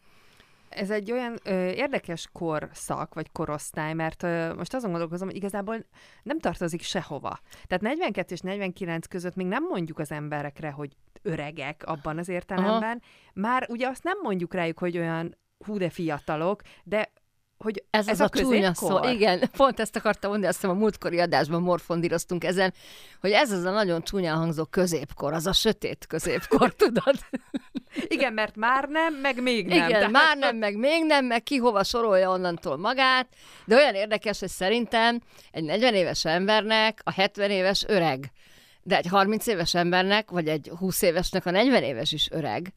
Ez 0.76 0.90
egy 0.90 1.12
olyan 1.12 1.38
ö, 1.44 1.68
érdekes 1.68 2.28
korszak, 2.32 3.14
vagy 3.14 3.32
korosztály, 3.32 3.94
mert 3.94 4.22
ö, 4.22 4.54
most 4.54 4.74
azon 4.74 4.90
gondolkozom, 4.90 5.28
hogy 5.28 5.36
igazából 5.36 5.84
nem 6.22 6.38
tartozik 6.38 6.82
sehova. 6.82 7.38
Tehát 7.66 7.82
42 7.82 8.34
és 8.34 8.40
49 8.40 9.06
között 9.06 9.34
még 9.34 9.46
nem 9.46 9.64
mondjuk 9.64 9.98
az 9.98 10.10
emberekre, 10.10 10.70
hogy 10.70 10.96
öregek 11.22 11.82
abban 11.86 12.18
az 12.18 12.28
értelemben. 12.28 13.02
Aha. 13.02 13.30
Már 13.34 13.66
ugye 13.70 13.88
azt 13.88 14.02
nem 14.04 14.18
mondjuk 14.22 14.54
rájuk, 14.54 14.78
hogy 14.78 14.98
olyan 14.98 15.36
hú 15.64 15.78
de 15.78 15.90
fiatalok, 15.90 16.62
de 16.84 17.12
hogy 17.58 17.84
ez, 17.90 18.08
ez 18.08 18.20
az 18.20 18.20
a, 18.20 18.24
a 18.24 18.38
csúnya 18.38 18.74
szó. 18.74 19.08
Igen, 19.08 19.50
pont 19.56 19.80
ezt 19.80 19.96
akartam 19.96 20.30
mondani, 20.30 20.52
azt 20.52 20.60
hiszem 20.60 20.76
a 20.76 20.78
múltkori 20.78 21.20
adásban 21.20 21.62
morfondíroztunk 21.62 22.44
ezen, 22.44 22.74
hogy 23.20 23.30
ez 23.30 23.52
az 23.52 23.64
a 23.64 23.70
nagyon 23.70 24.02
csúnya 24.02 24.34
hangzó 24.34 24.64
középkor, 24.64 25.32
az 25.32 25.46
a 25.46 25.52
sötét 25.52 26.06
középkor, 26.06 26.74
tudod? 26.84 27.14
Igen, 28.08 28.32
mert 28.32 28.56
már 28.56 28.88
nem, 28.88 29.14
meg 29.14 29.42
még 29.42 29.66
nem. 29.66 29.76
Igen, 29.76 29.90
tehát... 29.90 30.10
már 30.10 30.36
nem, 30.36 30.56
meg 30.56 30.76
még 30.76 31.04
nem, 31.04 31.24
meg 31.24 31.42
ki 31.42 31.56
hova 31.56 31.84
sorolja 31.84 32.30
onnantól 32.30 32.76
magát, 32.76 33.28
de 33.64 33.76
olyan 33.76 33.94
érdekes, 33.94 34.40
hogy 34.40 34.48
szerintem 34.48 35.20
egy 35.50 35.64
40 35.64 35.94
éves 35.94 36.24
embernek 36.24 37.00
a 37.04 37.12
70 37.12 37.50
éves 37.50 37.84
öreg, 37.88 38.32
de 38.82 38.96
egy 38.96 39.06
30 39.06 39.46
éves 39.46 39.74
embernek, 39.74 40.30
vagy 40.30 40.48
egy 40.48 40.72
20 40.78 41.02
évesnek 41.02 41.46
a 41.46 41.50
40 41.50 41.82
éves 41.82 42.12
is 42.12 42.28
öreg. 42.30 42.72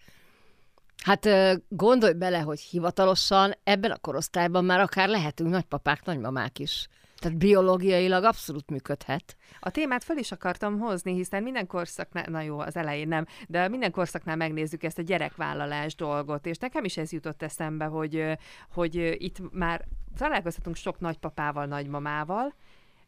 Hát 1.03 1.29
gondolj 1.69 2.13
bele, 2.13 2.39
hogy 2.39 2.59
hivatalosan 2.59 3.53
ebben 3.63 3.91
a 3.91 3.97
korosztályban 3.97 4.65
már 4.65 4.79
akár 4.79 5.09
lehetünk 5.09 5.49
nagypapák, 5.49 6.05
nagymamák 6.05 6.59
is. 6.59 6.87
Tehát 7.19 7.37
biológiailag 7.37 8.23
abszolút 8.23 8.69
működhet. 8.69 9.35
A 9.59 9.69
témát 9.69 10.03
föl 10.03 10.17
is 10.17 10.31
akartam 10.31 10.79
hozni, 10.79 11.13
hiszen 11.13 11.43
minden 11.43 11.67
korszaknál, 11.67 12.25
na 12.29 12.41
jó, 12.41 12.59
az 12.59 12.75
elején 12.75 13.07
nem, 13.07 13.25
de 13.47 13.67
minden 13.67 13.91
korszaknál 13.91 14.35
megnézzük 14.35 14.83
ezt 14.83 14.97
a 14.97 15.01
gyerekvállalás 15.01 15.95
dolgot, 15.95 16.45
és 16.45 16.57
nekem 16.57 16.83
is 16.83 16.97
ez 16.97 17.11
jutott 17.11 17.41
eszembe, 17.41 17.85
hogy, 17.85 18.37
hogy 18.73 18.95
itt 19.17 19.37
már 19.51 19.85
találkozhatunk 20.17 20.75
sok 20.75 20.99
nagypapával, 20.99 21.65
nagymamával, 21.65 22.53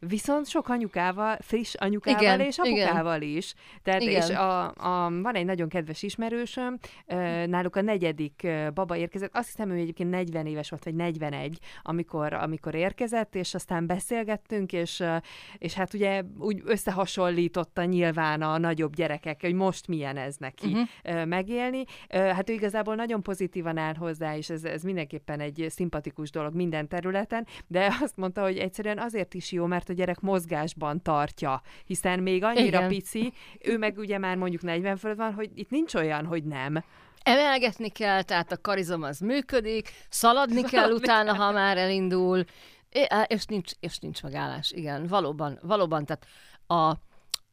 Viszont 0.07 0.47
sok 0.47 0.69
anyukával, 0.69 1.37
friss 1.39 1.73
anyukával 1.73 2.21
igen, 2.21 2.39
és 2.39 2.57
apukával 2.57 3.21
igen. 3.21 3.37
is. 3.37 3.53
Tehát, 3.83 4.01
igen. 4.01 4.21
és 4.21 4.29
a, 4.29 4.65
a, 4.67 5.21
van 5.21 5.35
egy 5.35 5.45
nagyon 5.45 5.69
kedves 5.69 6.03
ismerősöm, 6.03 6.77
náluk 7.45 7.75
a 7.75 7.81
negyedik 7.81 8.47
baba 8.73 8.95
érkezett, 8.95 9.35
azt 9.35 9.47
hiszem, 9.47 9.69
ő 9.69 9.75
egyébként 9.75 10.09
40 10.09 10.45
éves 10.45 10.69
volt, 10.69 10.83
vagy 10.83 10.95
41, 10.95 11.59
amikor, 11.81 12.33
amikor 12.33 12.75
érkezett, 12.75 13.35
és 13.35 13.53
aztán 13.53 13.87
beszélgettünk, 13.87 14.73
és, 14.73 15.03
és 15.57 15.73
hát 15.73 15.93
ugye 15.93 16.23
úgy 16.37 16.61
összehasonlította 16.65 17.83
nyilván 17.83 18.41
a 18.41 18.57
nagyobb 18.57 18.95
gyerekek, 18.95 19.41
hogy 19.41 19.53
most 19.53 19.87
milyen 19.87 20.17
ez 20.17 20.35
neki 20.35 20.71
uh-huh. 20.71 21.25
megélni. 21.25 21.83
Hát 22.09 22.49
ő 22.49 22.53
igazából 22.53 22.95
nagyon 22.95 23.21
pozitívan 23.21 23.77
áll 23.77 23.95
hozzá, 23.95 24.35
és 24.35 24.49
ez, 24.49 24.63
ez 24.63 24.83
mindenképpen 24.83 25.39
egy 25.39 25.65
szimpatikus 25.69 26.31
dolog 26.31 26.55
minden 26.55 26.87
területen, 26.87 27.47
de 27.67 27.97
azt 28.01 28.17
mondta, 28.17 28.41
hogy 28.41 28.57
egyszerűen 28.57 28.99
azért 28.99 29.33
is 29.33 29.51
jó, 29.51 29.65
mert 29.65 29.89
a 29.91 29.93
gyerek 29.93 30.19
mozgásban 30.19 31.01
tartja, 31.01 31.61
hiszen 31.85 32.19
még 32.19 32.43
annyira 32.43 32.77
Igen. 32.77 32.87
pici, 32.87 33.33
ő 33.61 33.77
meg 33.77 33.97
ugye 33.97 34.17
már 34.17 34.35
mondjuk 34.35 34.61
40 34.61 34.97
fölött 34.97 35.17
van, 35.17 35.33
hogy 35.33 35.49
itt 35.53 35.69
nincs 35.69 35.93
olyan, 35.93 36.25
hogy 36.25 36.43
nem. 36.43 36.83
Emelgetni 37.23 37.89
kell, 37.89 38.21
tehát 38.21 38.51
a 38.51 38.61
karizom 38.61 39.03
az 39.03 39.19
működik, 39.19 39.91
szaladni, 40.09 40.61
kell 40.63 40.91
utána, 40.91 41.35
ha 41.35 41.51
már 41.51 41.77
elindul, 41.77 42.43
és 43.27 43.45
nincs, 43.45 43.71
és 43.79 43.97
nincs 43.97 44.23
megállás. 44.23 44.71
Igen, 44.71 45.07
valóban, 45.07 45.59
valóban, 45.61 46.05
tehát 46.05 46.25
a, 46.67 46.97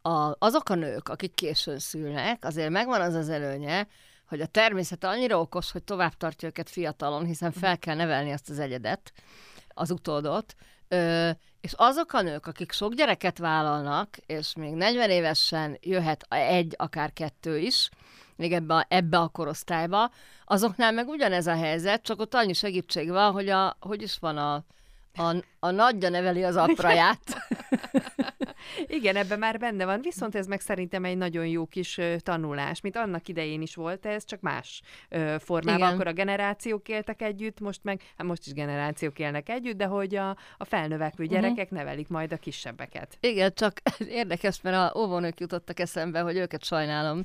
a, 0.09 0.37
azok 0.39 0.69
a 0.69 0.75
nők, 0.75 1.09
akik 1.09 1.35
későn 1.35 1.79
szülnek, 1.79 2.45
azért 2.45 2.71
megvan 2.71 3.01
az 3.01 3.15
az 3.15 3.29
előnye, 3.29 3.87
hogy 4.29 4.41
a 4.41 4.47
természet 4.47 5.05
annyira 5.05 5.41
okos, 5.41 5.73
hogy 5.73 5.83
tovább 5.83 6.15
tartja 6.15 6.49
őket 6.49 6.71
fiatalon, 6.71 7.25
hiszen 7.25 7.53
fel 7.53 7.79
kell 7.79 7.95
nevelni 7.95 8.33
azt 8.33 8.51
az 8.51 8.59
egyedet, 8.59 9.13
az 9.69 9.91
utódot, 9.91 10.55
Ö, 10.89 11.31
és 11.61 11.73
azok 11.77 12.13
a 12.13 12.23
nők, 12.23 12.47
akik 12.47 12.73
sok 12.73 12.95
gyereket 12.95 13.39
vállalnak, 13.39 14.17
és 14.27 14.55
még 14.55 14.73
40 14.73 15.11
évesen 15.11 15.79
jöhet 15.81 16.27
egy, 16.29 16.75
akár 16.77 17.13
kettő 17.13 17.59
is, 17.59 17.89
még 18.37 18.53
ebbe 18.53 18.75
a, 18.75 18.87
ebbe 18.89 19.19
a 19.19 19.29
korosztályba, 19.29 20.11
azoknál 20.45 20.93
meg 20.93 21.09
ugyanez 21.09 21.47
a 21.47 21.55
helyzet, 21.55 22.03
csak 22.03 22.21
ott 22.21 22.35
annyi 22.35 22.53
segítség 22.53 23.11
van, 23.11 23.33
hogy 23.33 23.49
a, 23.49 23.77
hogy 23.81 24.03
is 24.03 24.19
van 24.19 24.37
a, 24.37 24.55
a, 25.15 25.35
a 25.59 25.71
nagyja 25.71 26.09
neveli 26.09 26.45
az 26.45 26.57
apraját. 26.57 27.21
Igen, 28.87 29.17
ebben 29.17 29.39
már 29.39 29.59
benne 29.59 29.85
van, 29.85 30.01
viszont 30.01 30.35
ez 30.35 30.47
meg 30.47 30.61
szerintem 30.61 31.05
egy 31.05 31.17
nagyon 31.17 31.47
jó 31.47 31.67
kis 31.67 32.01
tanulás, 32.19 32.81
mint 32.81 32.97
annak 32.97 33.29
idején 33.29 33.63
is 33.63 33.75
volt 33.75 34.07
ez, 34.07 34.25
csak 34.25 34.41
más 34.41 34.83
formában. 35.39 35.77
Igen. 35.79 35.93
Akkor 35.93 36.07
a 36.07 36.13
generációk 36.13 36.89
éltek 36.89 37.23
együtt, 37.23 37.61
most 37.61 37.81
meg, 37.83 38.03
hát 38.17 38.27
most 38.27 38.47
is 38.47 38.53
generációk 38.53 39.19
élnek 39.19 39.49
együtt, 39.49 39.77
de 39.77 39.85
hogy 39.85 40.15
a, 40.15 40.37
a 40.57 40.65
felnövekvő 40.65 41.25
mhm. 41.25 41.33
gyerekek 41.33 41.65
uh-huh. 41.65 41.79
nevelik 41.79 42.09
majd 42.09 42.33
a 42.33 42.37
kisebbeket. 42.37 43.17
Igen, 43.21 43.53
csak 43.55 43.81
érdekes, 44.23 44.61
mert 44.61 44.77
a 44.77 44.99
óvónők 44.99 45.41
jutottak 45.41 45.81
eszembe, 45.81 46.21
hogy 46.21 46.37
őket 46.37 46.65
sajnálom 46.65 47.25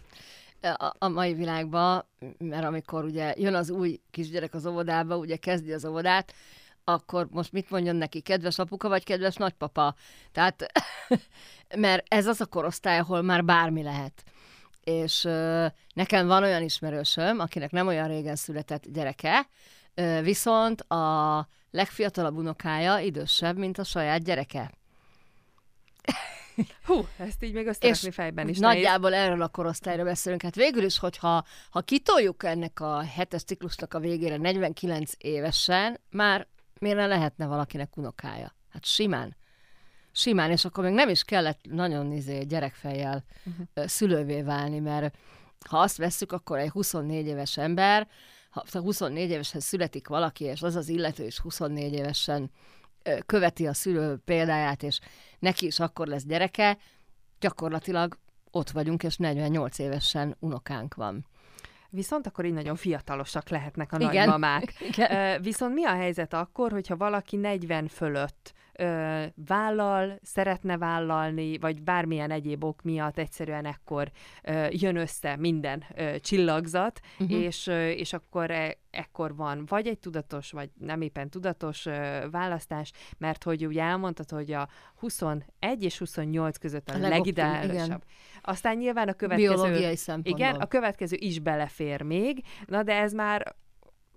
a, 0.63 0.93
a 0.97 1.07
mai 1.07 1.33
világban, 1.33 2.05
mert 2.37 2.65
amikor 2.65 3.03
ugye 3.03 3.33
jön 3.37 3.55
az 3.55 3.69
új 3.69 3.99
kisgyerek 4.11 4.53
az 4.53 4.65
óvodába, 4.65 5.17
ugye 5.17 5.35
kezdi 5.35 5.71
az 5.71 5.85
óvodát, 5.85 6.33
akkor 6.83 7.27
most 7.31 7.51
mit 7.51 7.69
mondjon 7.69 7.95
neki, 7.95 8.21
kedves 8.21 8.59
apuka 8.59 8.87
vagy 8.87 9.03
kedves 9.03 9.35
nagypapa? 9.35 9.95
Tehát, 10.31 10.65
mert 11.75 12.13
ez 12.13 12.27
az 12.27 12.41
a 12.41 12.45
korosztály, 12.45 12.99
ahol 12.99 13.21
már 13.21 13.45
bármi 13.45 13.83
lehet. 13.83 14.23
És 14.83 15.21
nekem 15.93 16.27
van 16.27 16.43
olyan 16.43 16.63
ismerősöm, 16.63 17.39
akinek 17.39 17.71
nem 17.71 17.87
olyan 17.87 18.07
régen 18.07 18.35
született 18.35 18.83
gyereke, 18.87 19.47
viszont 20.21 20.81
a 20.81 21.47
legfiatalabb 21.71 22.37
unokája 22.37 22.99
idősebb, 22.99 23.57
mint 23.57 23.77
a 23.77 23.83
saját 23.83 24.23
gyereke. 24.23 24.71
Hú, 26.85 27.07
ezt 27.17 27.43
így 27.43 27.53
még 27.53 27.67
összerakni 27.67 28.11
fejben 28.11 28.47
is 28.47 28.57
Nagyjából 28.57 29.09
nehéz. 29.09 29.25
erről 29.25 29.41
a 29.41 29.47
korosztályra 29.47 30.03
beszélünk. 30.03 30.41
Hát 30.41 30.55
végül 30.55 30.83
is, 30.83 30.99
hogyha 30.99 31.45
ha 31.69 31.81
kitoljuk 31.81 32.43
ennek 32.43 32.79
a 32.79 33.01
hetes 33.01 33.43
ciklusnak 33.43 33.93
a 33.93 33.99
végére 33.99 34.37
49 34.37 35.11
évesen, 35.17 35.99
már 36.09 36.47
miért 36.83 36.97
ne 36.97 37.07
lehetne 37.07 37.45
valakinek 37.45 37.97
unokája? 37.97 38.55
Hát 38.69 38.85
simán. 38.85 39.35
Simán, 40.11 40.51
és 40.51 40.65
akkor 40.65 40.83
még 40.83 40.93
nem 40.93 41.09
is 41.09 41.23
kellett 41.23 41.59
nagyon 41.69 42.11
izé, 42.11 42.43
gyerekfejjel 42.43 43.23
uh-huh. 43.45 43.85
szülővé 43.87 44.41
válni, 44.41 44.79
mert 44.79 45.15
ha 45.69 45.79
azt 45.79 45.97
vesszük, 45.97 46.31
akkor 46.31 46.57
egy 46.57 46.69
24 46.69 47.25
éves 47.25 47.57
ember, 47.57 48.07
ha 48.49 48.79
24 48.79 49.29
évesen 49.29 49.59
születik 49.59 50.07
valaki, 50.07 50.43
és 50.43 50.61
az 50.61 50.75
az 50.75 50.89
illető 50.89 51.25
is 51.25 51.39
24 51.39 51.93
évesen 51.93 52.51
követi 53.25 53.67
a 53.67 53.73
szülő 53.73 54.17
példáját, 54.25 54.83
és 54.83 54.99
neki 55.39 55.65
is 55.65 55.79
akkor 55.79 56.07
lesz 56.07 56.23
gyereke, 56.23 56.77
gyakorlatilag 57.39 58.17
ott 58.51 58.69
vagyunk, 58.69 59.03
és 59.03 59.17
48 59.17 59.79
évesen 59.79 60.35
unokánk 60.39 60.93
van. 60.93 61.25
Viszont 61.95 62.27
akkor 62.27 62.45
így 62.45 62.53
nagyon 62.53 62.75
fiatalosak 62.75 63.49
lehetnek 63.49 63.93
a 63.93 63.95
Igen. 63.99 64.13
nagymamák. 64.13 64.73
Igen. 64.89 65.41
Viszont 65.41 65.73
mi 65.73 65.85
a 65.85 65.93
helyzet 65.95 66.33
akkor, 66.33 66.71
hogyha 66.71 66.97
valaki 66.97 67.35
40 67.35 67.87
fölött 67.87 68.53
ö, 68.77 69.23
vállal, 69.47 70.19
szeretne 70.21 70.77
vállalni, 70.77 71.57
vagy 71.57 71.81
bármilyen 71.81 72.31
egyéb 72.31 72.63
ok 72.63 72.81
miatt 72.81 73.17
egyszerűen 73.17 73.65
ekkor 73.65 74.11
ö, 74.43 74.67
jön 74.69 74.95
össze 74.95 75.35
minden 75.35 75.83
ö, 75.95 76.19
csillagzat, 76.19 76.99
uh-huh. 77.19 77.41
és, 77.41 77.67
ö, 77.67 77.89
és 77.89 78.13
akkor 78.13 78.51
e, 78.51 78.77
ekkor 78.91 79.35
van 79.35 79.65
vagy 79.65 79.87
egy 79.87 79.99
tudatos, 79.99 80.51
vagy 80.51 80.69
nem 80.79 81.01
éppen 81.01 81.29
tudatos 81.29 81.85
ö, 81.85 82.27
választás, 82.31 82.91
mert 83.17 83.43
hogy 83.43 83.65
ugye 83.65 83.81
elmondtad, 83.81 84.29
hogy 84.29 84.51
a 84.51 84.67
21 84.95 85.43
és 85.79 85.97
28 85.97 86.57
között 86.57 86.89
a, 86.89 86.93
a 86.93 86.97
legideálisabb. 86.97 88.03
Aztán 88.41 88.77
nyilván 88.77 89.07
a 89.07 89.13
következő... 89.13 89.53
Biológiai 89.53 89.95
szempontból. 89.95 90.45
Igen, 90.45 90.61
a 90.61 90.65
következő 90.65 91.15
is 91.19 91.39
belefér 91.39 92.01
még, 92.01 92.43
na 92.65 92.83
de 92.83 92.93
ez 92.93 93.13
már 93.13 93.55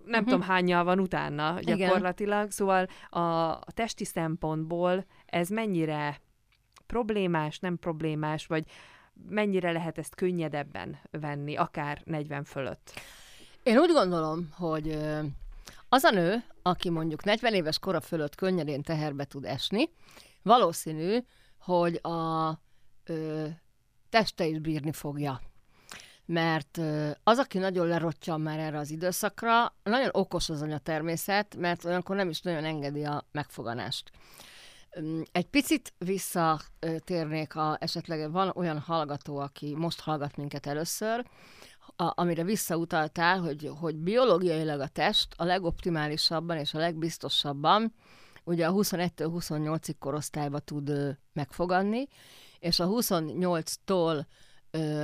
nem 0.07 0.19
uh-huh. 0.19 0.33
tudom 0.33 0.41
hányal 0.41 0.83
van 0.83 0.99
utána 0.99 1.59
gyakorlatilag, 1.59 2.39
Igen. 2.39 2.49
szóval 2.49 2.87
a, 3.09 3.19
a 3.51 3.71
testi 3.73 4.05
szempontból 4.05 5.05
ez 5.25 5.49
mennyire 5.49 6.21
problémás, 6.85 7.59
nem 7.59 7.77
problémás, 7.77 8.45
vagy 8.45 8.65
mennyire 9.29 9.71
lehet 9.71 9.97
ezt 9.97 10.15
könnyedebben 10.15 10.99
venni, 11.11 11.55
akár 11.55 12.01
40 12.05 12.43
fölött? 12.43 12.93
Én 13.63 13.77
úgy 13.77 13.91
gondolom, 13.91 14.49
hogy 14.51 14.97
az 15.89 16.03
a 16.03 16.11
nő, 16.11 16.43
aki 16.61 16.89
mondjuk 16.89 17.23
40 17.23 17.53
éves 17.53 17.79
kora 17.79 18.01
fölött 18.01 18.35
könnyedén 18.35 18.81
teherbe 18.81 19.25
tud 19.25 19.45
esni, 19.45 19.89
valószínű, 20.41 21.17
hogy 21.59 21.99
a 22.01 22.49
ö, 23.03 23.45
teste 24.09 24.45
is 24.45 24.59
bírni 24.59 24.91
fogja 24.91 25.41
mert 26.27 26.79
az, 27.23 27.37
aki 27.37 27.57
nagyon 27.57 27.87
lerottyan 27.87 28.41
már 28.41 28.59
erre 28.59 28.77
az 28.77 28.91
időszakra, 28.91 29.75
nagyon 29.83 30.09
okos 30.11 30.49
az 30.49 30.61
anya 30.61 30.77
természet, 30.77 31.55
mert 31.55 31.85
olyankor 31.85 32.15
nem 32.15 32.29
is 32.29 32.41
nagyon 32.41 32.63
engedi 32.63 33.03
a 33.03 33.25
megfoganást. 33.31 34.11
Egy 35.31 35.45
picit 35.45 35.93
visszatérnék, 35.97 37.55
a, 37.55 37.77
esetleg 37.79 38.31
van 38.31 38.51
olyan 38.55 38.79
hallgató, 38.79 39.37
aki 39.37 39.75
most 39.75 39.99
hallgat 39.99 40.37
minket 40.37 40.65
először, 40.65 41.25
a, 41.95 42.11
amire 42.15 42.43
visszautaltál, 42.43 43.39
hogy, 43.39 43.71
hogy 43.79 43.95
biológiailag 43.95 44.79
a 44.79 44.87
test 44.87 45.33
a 45.37 45.43
legoptimálisabban 45.43 46.57
és 46.57 46.73
a 46.73 46.79
legbiztosabban 46.79 47.93
ugye 48.43 48.67
a 48.67 48.73
21-28-ig 48.73 49.95
korosztályba 49.99 50.59
tud 50.59 51.17
megfogadni, 51.33 52.07
és 52.59 52.79
a 52.79 52.87
28-tól 52.87 54.25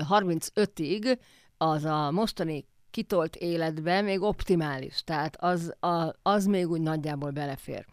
35-ig 0.10 1.18
az 1.58 1.86
a 1.86 2.12
mostani 2.12 2.65
kitolt 2.92 3.36
életben 3.36 4.03
még 4.03 4.22
optimális, 4.22 5.03
tehát 5.03 5.38
az, 5.39 5.74
a, 5.80 6.15
az 6.22 6.46
még 6.46 6.70
úgy 6.70 6.82
nagyjából 6.82 7.32
belefér. 7.32 7.86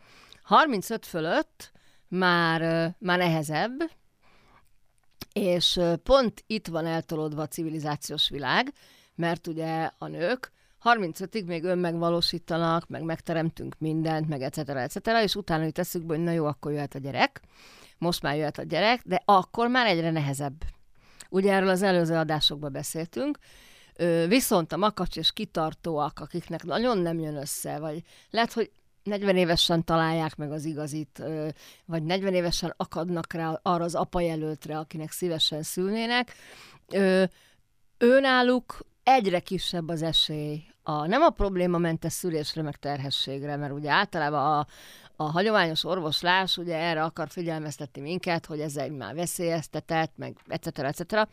35 0.42 1.06
fölött 1.06 1.72
már, 2.08 2.94
már 2.98 3.18
nehezebb, 3.18 3.90
és 5.32 5.80
pont 6.02 6.44
itt 6.46 6.66
van 6.66 6.86
eltolódva 6.86 7.42
a 7.42 7.46
civilizációs 7.46 8.28
világ, 8.28 8.72
mert 9.14 9.46
ugye 9.46 9.90
a 9.98 10.06
nők 10.06 10.52
35-ig 10.84 11.46
még 11.46 11.64
önmegvalósítanak, 11.64 12.88
meg 12.88 13.02
megteremtünk 13.02 13.74
mindent, 13.78 14.28
meg 14.28 14.42
etc. 14.42 14.58
etc. 14.58 15.06
és 15.22 15.34
utána 15.34 15.64
jut 15.64 15.78
eszükbe, 15.78 16.14
hogy 16.14 16.24
na 16.24 16.30
jó, 16.30 16.46
akkor 16.46 16.72
jöhet 16.72 16.94
a 16.94 16.98
gyerek. 16.98 17.40
Most 17.98 18.22
már 18.22 18.36
jöhet 18.36 18.58
a 18.58 18.62
gyerek, 18.62 19.02
de 19.04 19.22
akkor 19.24 19.68
már 19.68 19.86
egyre 19.86 20.10
nehezebb. 20.10 20.64
Ugye 21.30 21.52
erről 21.52 21.68
az 21.68 21.82
előző 21.82 22.14
adásokban 22.14 22.72
beszéltünk, 22.72 23.38
viszont 24.28 24.72
a 24.72 24.76
makacs 24.76 25.16
és 25.16 25.32
kitartóak, 25.32 26.18
akiknek 26.20 26.64
nagyon 26.64 26.98
nem 26.98 27.18
jön 27.18 27.36
össze, 27.36 27.78
vagy 27.78 28.02
lehet, 28.30 28.52
hogy 28.52 28.70
40 29.02 29.36
évesen 29.36 29.84
találják 29.84 30.36
meg 30.36 30.52
az 30.52 30.64
igazit, 30.64 31.22
vagy 31.84 32.02
40 32.02 32.34
évesen 32.34 32.74
akadnak 32.76 33.32
rá 33.32 33.60
arra 33.62 33.84
az 33.84 33.94
apa 33.94 34.20
jelöltre, 34.20 34.78
akinek 34.78 35.10
szívesen 35.10 35.62
szülnének, 35.62 36.34
őnáluk 37.98 38.84
egyre 39.02 39.40
kisebb 39.40 39.88
az 39.88 40.02
esély. 40.02 40.62
A, 40.82 41.06
nem 41.06 41.22
a 41.22 41.30
probléma 41.30 41.78
mentes 41.78 42.12
szülésre, 42.12 42.62
meg 42.62 42.76
terhességre, 42.76 43.56
mert 43.56 43.72
ugye 43.72 43.90
általában 43.90 44.58
a, 44.58 44.66
a 45.20 45.30
hagyományos 45.30 45.84
orvoslás 45.84 46.56
ugye 46.56 46.76
erre 46.76 47.02
akar 47.02 47.28
figyelmeztetni 47.28 48.00
minket, 48.00 48.46
hogy 48.46 48.60
ez 48.60 48.76
egy 48.76 48.92
már 48.92 49.14
veszélyeztetett, 49.14 50.12
meg 50.16 50.36
etc. 50.48 50.78
etc. 50.78 51.28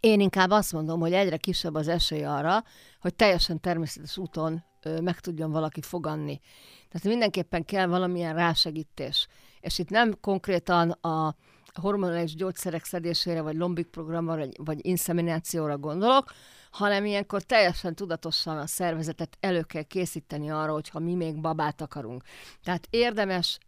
Én 0.00 0.20
inkább 0.20 0.50
azt 0.50 0.72
mondom, 0.72 1.00
hogy 1.00 1.12
egyre 1.12 1.36
kisebb 1.36 1.74
az 1.74 1.88
esély 1.88 2.24
arra, 2.24 2.64
hogy 3.00 3.14
teljesen 3.14 3.60
természetes 3.60 4.16
úton 4.16 4.64
meg 5.02 5.20
tudjon 5.20 5.50
valaki 5.50 5.80
foganni. 5.80 6.40
Tehát 6.88 7.06
mindenképpen 7.06 7.64
kell 7.64 7.86
valamilyen 7.86 8.34
rásegítés. 8.34 9.26
És 9.60 9.78
itt 9.78 9.90
nem 9.90 10.20
konkrétan 10.20 10.90
a 10.90 11.34
hormonális 11.80 12.34
gyógyszerek 12.34 12.84
szedésére, 12.84 13.40
vagy 13.40 13.56
lombik 13.56 13.86
programra, 13.86 14.36
vagy, 14.36 14.56
vagy 14.64 14.86
inszeminációra 14.86 15.78
gondolok, 15.78 16.32
hanem 16.76 17.04
ilyenkor 17.04 17.42
teljesen 17.42 17.94
tudatosan 17.94 18.58
a 18.58 18.66
szervezetet 18.66 19.36
elő 19.40 19.62
kell 19.62 19.82
készíteni 19.82 20.50
arra, 20.50 20.72
hogyha 20.72 20.98
mi 20.98 21.14
még 21.14 21.40
babát 21.40 21.80
akarunk. 21.80 22.22
Tehát 22.62 22.86
érdemes 22.90 23.58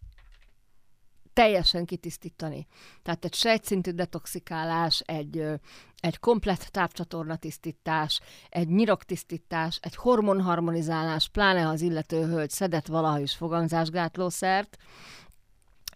teljesen 1.32 1.84
kitisztítani. 1.84 2.66
Tehát 3.02 3.24
egy 3.24 3.34
sejtszintű 3.34 3.90
detoxikálás, 3.90 5.00
egy, 5.00 5.44
egy 6.00 6.18
komplett 6.18 6.60
tápcsatorna 6.60 7.36
tisztítás, 7.36 8.20
egy 8.48 8.68
nyiroktisztítás, 8.68 9.78
egy 9.82 9.96
hormonharmonizálás, 9.96 11.28
pláne 11.28 11.62
ha 11.62 11.70
az 11.70 11.80
illető 11.80 12.26
hölgy 12.26 12.50
szedett 12.50 12.86
valaha 12.86 13.18
is 13.18 13.34
fogamzásgátlószert, 13.34 14.76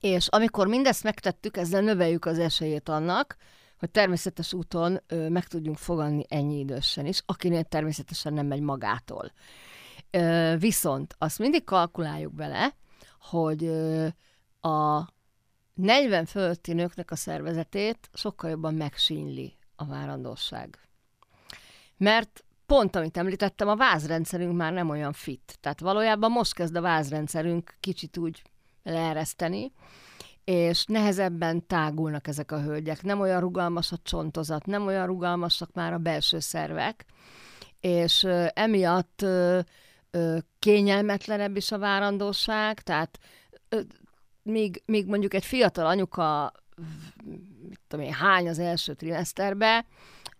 és 0.01 0.29
amikor 0.29 0.67
mindezt 0.67 1.03
megtettük, 1.03 1.57
ezzel 1.57 1.81
növeljük 1.81 2.25
az 2.25 2.39
esélyét 2.39 2.89
annak, 2.89 3.37
hogy 3.83 3.91
természetes 3.91 4.53
úton 4.53 5.01
ö, 5.07 5.29
meg 5.29 5.47
tudjunk 5.47 5.79
fogadni 5.79 6.25
ennyi 6.29 6.59
idősen 6.59 7.07
is, 7.07 7.23
akinél 7.27 7.65
természetesen 7.65 8.33
nem 8.33 8.47
megy 8.47 8.61
magától. 8.61 9.33
Ö, 10.11 10.55
viszont 10.59 11.15
azt 11.19 11.39
mindig 11.39 11.65
kalkuláljuk 11.65 12.35
bele, 12.35 12.75
hogy 13.21 13.65
ö, 13.65 14.07
a 14.61 15.07
40 15.75 16.25
fölötti 16.25 16.73
nőknek 16.73 17.11
a 17.11 17.17
szervezetét 17.17 18.11
sokkal 18.13 18.51
jobban 18.51 18.75
megsínli 18.75 19.57
a 19.77 19.85
várandóság. 19.85 20.79
Mert 21.97 22.45
pont, 22.67 22.97
amit 22.97 23.17
említettem, 23.17 23.69
a 23.69 23.77
vázrendszerünk 23.77 24.57
már 24.57 24.73
nem 24.73 24.89
olyan 24.89 25.13
fit. 25.13 25.59
Tehát 25.61 25.81
valójában 25.81 26.31
most 26.31 26.55
kezd 26.55 26.77
a 26.77 26.81
vázrendszerünk 26.81 27.77
kicsit 27.81 28.17
úgy 28.17 28.43
leereszteni, 28.83 29.73
és 30.45 30.85
nehezebben 30.85 31.67
tágulnak 31.67 32.27
ezek 32.27 32.53
a 32.53 32.63
hölgyek. 32.63 33.03
Nem 33.03 33.21
olyan 33.21 33.41
rugalmas 33.41 33.93
a 33.93 33.97
csontozat, 34.03 34.67
nem 34.67 34.87
olyan 34.87 35.07
rugalmasak 35.07 35.73
már 35.73 35.93
a 35.93 35.99
belső 35.99 36.39
szervek, 36.39 37.05
és 37.81 38.25
emiatt 38.53 39.27
kényelmetlenebb 40.59 41.57
is 41.57 41.73
a 41.73 41.79
várandóság, 41.79 42.81
tehát 42.81 43.19
még, 44.43 44.83
még 44.87 45.07
mondjuk 45.07 45.35
egy 45.35 45.45
fiatal 45.45 45.87
anyuka 45.87 46.53
mit 47.69 47.81
tudom 47.89 48.05
én, 48.05 48.13
hány 48.13 48.49
az 48.49 48.59
első 48.59 48.95
trimeszterbe, 48.95 49.87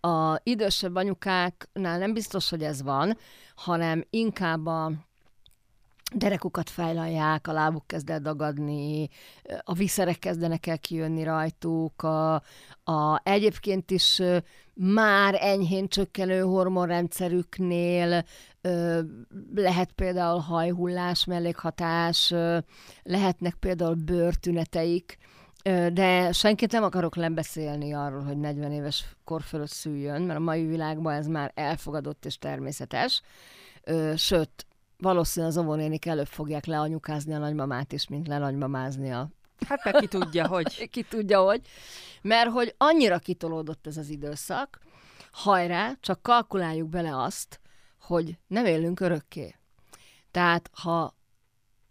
a 0.01 0.41
idősebb 0.43 0.95
anyukáknál 0.95 1.99
nem 1.99 2.13
biztos, 2.13 2.51
hogy 2.51 2.63
ez 2.63 2.83
van, 2.83 3.19
hanem 3.55 4.05
inkább 4.11 4.67
a 4.67 4.93
derekukat 6.15 6.71
fejlalják, 6.71 7.49
a 7.49 7.53
lábuk 7.53 7.87
kezd 7.87 8.11
el 8.11 8.21
dagadni, 8.21 9.09
a 9.61 9.73
viszerek 9.73 10.19
kezdenek 10.19 10.67
el 10.67 10.79
kijönni 10.79 11.25
rajtuk, 11.25 12.03
a, 12.03 12.35
a 12.85 13.21
egyébként 13.23 13.91
is 13.91 14.23
már 14.75 15.39
enyhén 15.41 15.89
csökkenő 15.89 16.41
hormonrendszerüknél 16.41 18.25
lehet 19.55 19.93
például 19.93 20.39
hajhullás, 20.39 21.25
mellékhatás, 21.25 22.35
lehetnek 23.03 23.55
például 23.55 23.95
bőrtüneteik, 23.95 25.19
de 25.93 26.33
senkit 26.33 26.73
nem 26.73 26.83
akarok 26.83 27.17
lebeszélni 27.17 27.93
arról, 27.93 28.23
hogy 28.23 28.39
40 28.39 28.73
éves 28.73 29.17
kor 29.25 29.43
fölött 29.43 29.71
szüljön, 29.71 30.23
mert 30.23 30.39
a 30.39 30.43
mai 30.43 30.67
világban 30.67 31.15
ez 31.15 31.27
már 31.27 31.53
elfogadott 31.55 32.25
és 32.25 32.39
természetes. 32.39 33.23
Sőt, 34.17 34.67
valószínűleg 35.03 35.57
az 35.57 35.63
óvónénik 35.63 36.07
előbb 36.07 36.27
fogják 36.27 36.65
leanyukázni 36.65 37.35
a 37.35 37.39
nagymamát 37.39 37.93
is, 37.93 38.09
mint 38.09 38.27
lenagymamázni 38.27 39.13
a 39.13 39.29
Hát 39.69 39.85
meg 39.85 39.95
ki 39.95 40.07
tudja, 40.07 40.47
hogy. 40.47 40.89
ki 40.91 41.03
tudja, 41.03 41.41
hogy. 41.41 41.67
Mert 42.23 42.51
hogy 42.51 42.75
annyira 42.79 43.19
kitolódott 43.19 43.87
ez 43.87 43.97
az 43.97 44.09
időszak, 44.09 44.81
hajrá, 45.31 45.93
csak 46.01 46.23
kalkuláljuk 46.23 46.89
bele 46.89 47.23
azt, 47.23 47.61
hogy 48.01 48.39
nem 48.47 48.67
élünk 48.67 49.01
örökké. 49.01 49.55
Tehát, 50.31 50.71
ha 50.73 51.15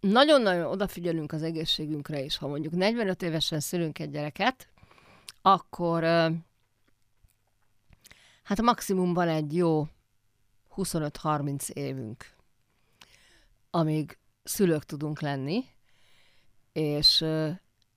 nagyon-nagyon 0.00 0.66
odafigyelünk 0.66 1.32
az 1.32 1.42
egészségünkre 1.42 2.20
is, 2.20 2.36
ha 2.36 2.48
mondjuk 2.48 2.72
45 2.72 3.22
évesen 3.22 3.60
szülünk 3.60 3.98
egy 3.98 4.10
gyereket, 4.10 4.68
akkor 5.42 6.02
hát 8.42 8.58
a 8.58 8.62
maximumban 8.62 9.28
egy 9.28 9.54
jó 9.54 9.86
25-30 10.76 11.68
évünk 11.68 12.32
amíg 13.74 14.18
szülők 14.42 14.84
tudunk 14.84 15.20
lenni, 15.20 15.64
és 16.72 17.24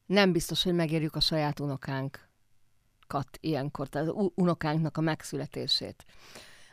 nem 0.06 0.32
biztos, 0.32 0.64
hogy 0.64 0.74
megérjük 0.74 1.16
a 1.16 1.20
saját 1.20 1.60
unokánkat 1.60 3.38
ilyenkor, 3.40 3.88
tehát 3.88 4.10
unokánknak 4.36 4.98
a 4.98 5.02
megszületését. 5.02 6.06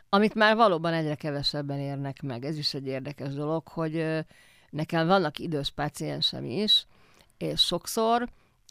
Amit 0.09 0.35
már 0.35 0.57
valóban 0.57 0.93
egyre 0.93 1.15
kevesebben 1.15 1.79
érnek 1.79 2.23
meg. 2.23 2.45
Ez 2.45 2.59
is 2.59 2.75
egy 2.75 2.87
érdekes 2.87 3.35
dolog, 3.35 3.69
hogy 3.69 4.25
nekem 4.71 5.07
vannak 5.07 5.39
idős 5.39 5.71
páciensem 5.71 6.45
is, 6.45 6.87
és 7.37 7.61
sokszor 7.61 8.29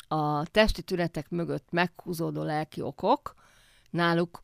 a 0.08 0.46
testi 0.46 0.82
tünetek 0.82 1.30
mögött 1.30 1.72
meghúzódó 1.72 2.44
lelki 2.44 2.82
okok 2.82 3.36
náluk 3.89 4.44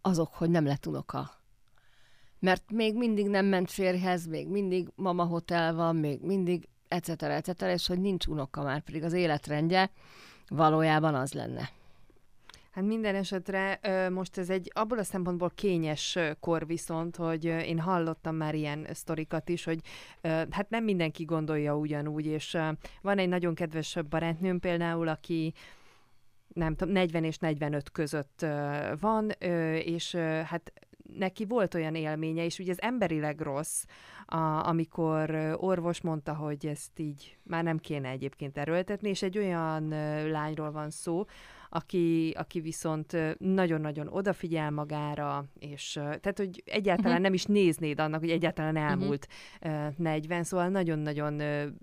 azok, 0.00 0.34
hogy 0.34 0.50
nem 0.50 0.66
lett 0.66 0.86
unoka. 0.86 1.37
Mert 2.40 2.70
még 2.72 2.94
mindig 2.94 3.28
nem 3.28 3.46
ment 3.46 3.70
férjhez, 3.70 4.26
még 4.26 4.48
mindig 4.48 4.88
mama 4.94 5.24
hotel 5.24 5.74
van, 5.74 5.96
még 5.96 6.20
mindig 6.22 6.68
etc. 6.88 7.22
etc. 7.22 7.62
és 7.62 7.86
hogy 7.86 8.00
nincs 8.00 8.26
unoka 8.26 8.62
már, 8.62 8.80
pedig 8.80 9.02
az 9.02 9.12
életrendje 9.12 9.90
valójában 10.48 11.14
az 11.14 11.32
lenne. 11.32 11.70
Hát 12.70 12.84
minden 12.84 13.14
esetre 13.14 13.80
most 14.12 14.38
ez 14.38 14.50
egy 14.50 14.70
abból 14.74 14.98
a 14.98 15.04
szempontból 15.04 15.50
kényes 15.54 16.18
kor 16.40 16.66
viszont, 16.66 17.16
hogy 17.16 17.44
én 17.44 17.78
hallottam 17.78 18.36
már 18.36 18.54
ilyen 18.54 18.86
sztorikat 18.92 19.48
is, 19.48 19.64
hogy 19.64 19.80
hát 20.50 20.70
nem 20.70 20.84
mindenki 20.84 21.24
gondolja 21.24 21.76
ugyanúgy, 21.76 22.26
és 22.26 22.58
van 23.02 23.18
egy 23.18 23.28
nagyon 23.28 23.54
kedves 23.54 23.98
barátnőm 24.08 24.60
például, 24.60 25.08
aki 25.08 25.54
nem 26.54 26.74
tudom, 26.74 26.92
40 26.92 27.24
és 27.24 27.38
45 27.38 27.90
között 27.90 28.46
van, 29.00 29.30
és 29.84 30.14
hát 30.44 30.72
neki 31.16 31.44
volt 31.44 31.74
olyan 31.74 31.94
élménye, 31.94 32.44
és 32.44 32.58
ugye 32.58 32.70
ez 32.72 32.78
emberileg 32.80 33.40
rossz, 33.40 33.84
a, 34.26 34.66
amikor 34.68 35.56
orvos 35.60 36.00
mondta, 36.00 36.34
hogy 36.34 36.66
ezt 36.66 36.98
így 36.98 37.36
már 37.42 37.64
nem 37.64 37.78
kéne 37.78 38.08
egyébként 38.08 38.58
erőltetni, 38.58 39.08
és 39.08 39.22
egy 39.22 39.38
olyan 39.38 39.88
lányról 40.30 40.70
van 40.70 40.90
szó, 40.90 41.24
aki, 41.70 42.34
aki 42.36 42.60
viszont 42.60 43.16
nagyon-nagyon 43.38 44.08
odafigyel 44.08 44.70
magára, 44.70 45.44
és 45.58 45.92
tehát, 45.92 46.36
hogy 46.36 46.62
egyáltalán 46.64 47.10
uh-huh. 47.10 47.24
nem 47.24 47.34
is 47.34 47.44
néznéd 47.44 48.00
annak, 48.00 48.20
hogy 48.20 48.30
egyáltalán 48.30 48.74
mhm. 48.74 48.82
elmúlt 48.82 49.28
uh-huh. 49.62 49.94
40, 49.96 50.44
szóval 50.44 50.68
nagyon-nagyon 50.68 51.42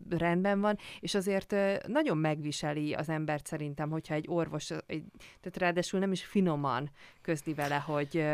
rendben 0.09 0.61
van, 0.61 0.77
és 0.99 1.15
azért 1.15 1.55
nagyon 1.87 2.17
megviseli 2.17 2.93
az 2.93 3.09
embert 3.09 3.45
szerintem, 3.45 3.89
hogyha 3.89 4.13
egy 4.13 4.25
orvos, 4.27 4.71
egy, 4.71 5.03
tehát 5.17 5.57
ráadásul 5.57 5.99
nem 5.99 6.11
is 6.11 6.25
finoman 6.25 6.89
közli 7.21 7.53
vele, 7.53 7.77
hogy 7.77 8.25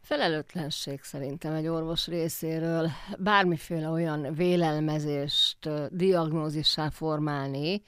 Felelőtlenség 0.00 1.02
szerintem 1.02 1.54
egy 1.54 1.66
orvos 1.66 2.06
részéről 2.06 2.90
bármiféle 3.18 3.88
olyan 3.88 4.34
vélelmezést 4.34 5.68
diagnózissá 5.90 6.90
formálni, 6.90 7.82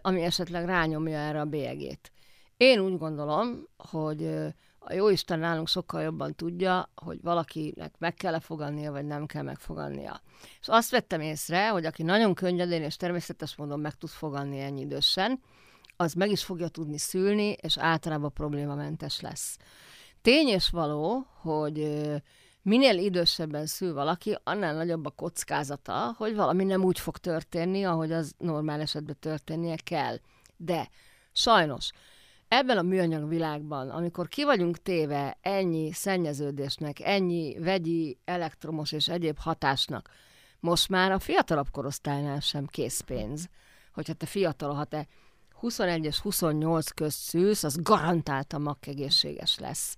ami 0.00 0.22
esetleg 0.22 0.64
rányomja 0.64 1.18
erre 1.18 1.40
a 1.40 1.44
bélyegét. 1.44 2.12
Én 2.56 2.78
úgy 2.78 2.98
gondolom, 2.98 3.68
hogy 3.76 4.24
a 4.78 4.92
Jóisten 4.92 5.38
nálunk 5.38 5.68
sokkal 5.68 6.02
jobban 6.02 6.34
tudja, 6.34 6.90
hogy 6.94 7.22
valakinek 7.22 7.94
meg 7.98 8.14
kell 8.14 8.34
-e 8.34 8.40
fogadnia, 8.40 8.92
vagy 8.92 9.04
nem 9.04 9.26
kell 9.26 9.42
megfogadnia. 9.42 10.20
És 10.60 10.68
azt 10.68 10.90
vettem 10.90 11.20
észre, 11.20 11.68
hogy 11.68 11.84
aki 11.84 12.02
nagyon 12.02 12.34
könnyedén 12.34 12.82
és 12.82 12.96
természetes 12.96 13.56
módon 13.56 13.80
meg 13.80 13.94
tud 13.94 14.08
fogadni 14.08 14.60
ennyi 14.60 14.80
idősen, 14.80 15.40
az 15.96 16.12
meg 16.12 16.30
is 16.30 16.44
fogja 16.44 16.68
tudni 16.68 16.98
szülni, 16.98 17.56
és 17.60 17.78
általában 17.78 18.32
problémamentes 18.32 19.20
lesz. 19.20 19.56
Tény 20.22 20.48
és 20.48 20.70
való, 20.70 21.26
hogy 21.40 22.04
minél 22.62 22.98
idősebben 22.98 23.66
szül 23.66 23.94
valaki, 23.94 24.36
annál 24.44 24.74
nagyobb 24.74 25.06
a 25.06 25.10
kockázata, 25.10 26.14
hogy 26.16 26.34
valami 26.34 26.64
nem 26.64 26.84
úgy 26.84 26.98
fog 26.98 27.18
történni, 27.18 27.84
ahogy 27.84 28.12
az 28.12 28.34
normál 28.38 28.80
esetben 28.80 29.16
történnie 29.20 29.76
kell. 29.76 30.16
De 30.56 30.88
sajnos 31.32 31.90
ebben 32.48 32.78
a 32.78 32.82
műanyag 32.82 33.28
világban, 33.28 33.90
amikor 33.90 34.28
ki 34.28 34.44
vagyunk 34.44 34.82
téve 34.82 35.38
ennyi 35.40 35.92
szennyeződésnek, 35.92 37.00
ennyi 37.00 37.58
vegyi, 37.58 38.18
elektromos 38.24 38.92
és 38.92 39.08
egyéb 39.08 39.38
hatásnak, 39.38 40.10
most 40.60 40.88
már 40.88 41.12
a 41.12 41.18
fiatalabb 41.18 41.70
korosztálynál 41.70 42.40
sem 42.40 42.66
készpénz. 42.66 43.48
Hogyha 43.92 44.12
te 44.12 44.26
fiatal, 44.26 44.74
ha 44.74 44.84
te 44.84 45.06
21 45.60 46.04
és 46.04 46.18
28 46.18 46.90
közt 46.90 47.18
szűsz, 47.18 47.62
az 47.62 47.82
garantáltan 47.82 48.62
makkegészséges 48.62 49.58
lesz 49.58 49.96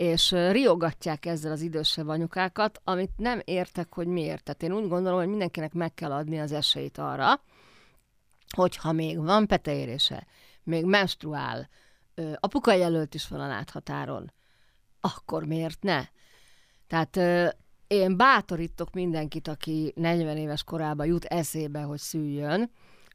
és 0.00 0.30
riogatják 0.30 1.26
ezzel 1.26 1.52
az 1.52 1.60
idősebb 1.60 2.08
anyukákat, 2.08 2.80
amit 2.84 3.10
nem 3.16 3.40
értek, 3.44 3.94
hogy 3.94 4.06
miért. 4.06 4.42
Tehát 4.42 4.62
én 4.62 4.72
úgy 4.72 4.88
gondolom, 4.88 5.18
hogy 5.18 5.28
mindenkinek 5.28 5.72
meg 5.72 5.94
kell 5.94 6.12
adni 6.12 6.40
az 6.40 6.52
esélyt 6.52 6.98
arra, 6.98 7.42
hogyha 8.56 8.92
még 8.92 9.18
van 9.18 9.46
peteérése, 9.46 10.26
még 10.62 10.84
menstruál, 10.84 11.68
apuka 12.34 12.72
jelölt 12.72 13.14
is 13.14 13.28
van 13.28 13.40
a 13.40 13.46
láthatáron, 13.46 14.32
akkor 15.00 15.44
miért 15.44 15.82
ne? 15.82 16.04
Tehát 16.86 17.16
én 17.86 18.16
bátorítok 18.16 18.92
mindenkit, 18.92 19.48
aki 19.48 19.92
40 19.96 20.36
éves 20.36 20.64
korában 20.64 21.06
jut 21.06 21.24
eszébe, 21.24 21.80
hogy 21.80 21.98
szüljön, 21.98 22.70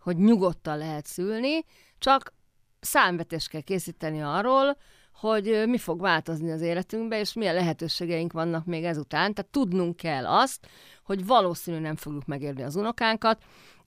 hogy 0.06 0.18
nyugodtan 0.18 0.78
lehet 0.78 1.06
szülni, 1.06 1.65
csak 1.98 2.34
számvetést 2.80 3.50
kell 3.50 3.62
készíteni 3.62 4.22
arról, 4.22 4.78
hogy 5.13 5.63
mi 5.68 5.78
fog 5.78 6.00
változni 6.02 6.52
az 6.52 6.62
életünkbe, 6.62 7.20
és 7.20 7.34
milyen 7.34 7.54
lehetőségeink 7.54 8.34
vannak 8.34 8.65
még 8.65 8.84
ezután. 8.84 9.34
Tehát 9.34 9.52
tudnunk 9.52 9.96
kell 9.96 10.28
azt, 10.28 10.68
hogy 11.04 11.26
valószínűleg 11.26 11.86
nem 11.86 11.96
fogjuk 11.96 12.26
megérni 12.26 12.63
az 12.63 12.76
unokánkat. 12.76 13.44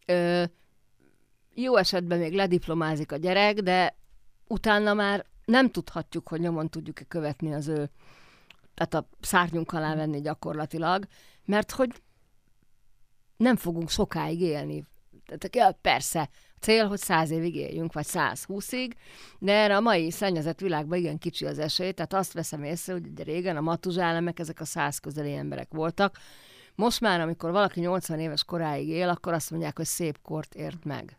Ö, 0.07 0.45
jó 1.55 1.77
esetben 1.77 2.19
még 2.19 2.35
lediplomázik 2.35 3.13
a 3.13 3.17
gyerek, 3.17 3.59
de 3.59 3.97
utána 4.47 4.95
már 4.95 5.27
nem 5.45 5.71
tudhatjuk, 5.71 6.29
hogy 6.29 6.41
nyomon 6.41 6.69
tudjuk-e 6.69 7.05
követni 7.05 7.55
az 7.55 7.69
ő, 7.69 7.91
tehát 8.75 8.95
a 8.95 9.09
szárnyunk 9.21 9.73
alá 9.73 9.95
venni 9.95 10.21
gyakorlatilag, 10.21 11.07
mert 11.45 11.71
hogy 11.71 12.03
nem 13.37 13.57
fogunk 13.57 13.91
sokáig 13.91 14.41
élni. 14.41 14.87
Tehát 15.37 15.77
persze, 15.81 16.29
cél, 16.61 16.87
hogy 16.87 16.99
száz 16.99 17.31
évig 17.31 17.55
éljünk, 17.55 17.93
vagy 17.93 18.07
120-ig, 18.09 18.93
de 19.39 19.53
erre 19.53 19.77
a 19.77 19.81
mai 19.81 20.11
szennyezett 20.11 20.61
világban 20.61 20.99
igen 20.99 21.19
kicsi 21.19 21.47
az 21.47 21.59
esély, 21.59 21.93
tehát 21.93 22.13
azt 22.13 22.33
veszem 22.33 22.63
észre, 22.63 22.93
hogy 22.93 23.07
ugye 23.07 23.23
régen 23.23 23.57
a 23.57 23.61
matuzsálemek, 23.61 24.39
ezek 24.39 24.61
a 24.61 24.65
száz 24.65 24.99
közeli 24.99 25.35
emberek 25.35 25.69
voltak, 25.71 26.19
most 26.75 27.01
már, 27.01 27.21
amikor 27.21 27.51
valaki 27.51 27.81
80 27.81 28.19
éves 28.19 28.45
koráig 28.45 28.89
él, 28.89 29.09
akkor 29.09 29.33
azt 29.33 29.51
mondják, 29.51 29.77
hogy 29.77 29.87
szép 29.87 30.19
kort 30.23 30.55
ért 30.55 30.85
meg. 30.85 31.19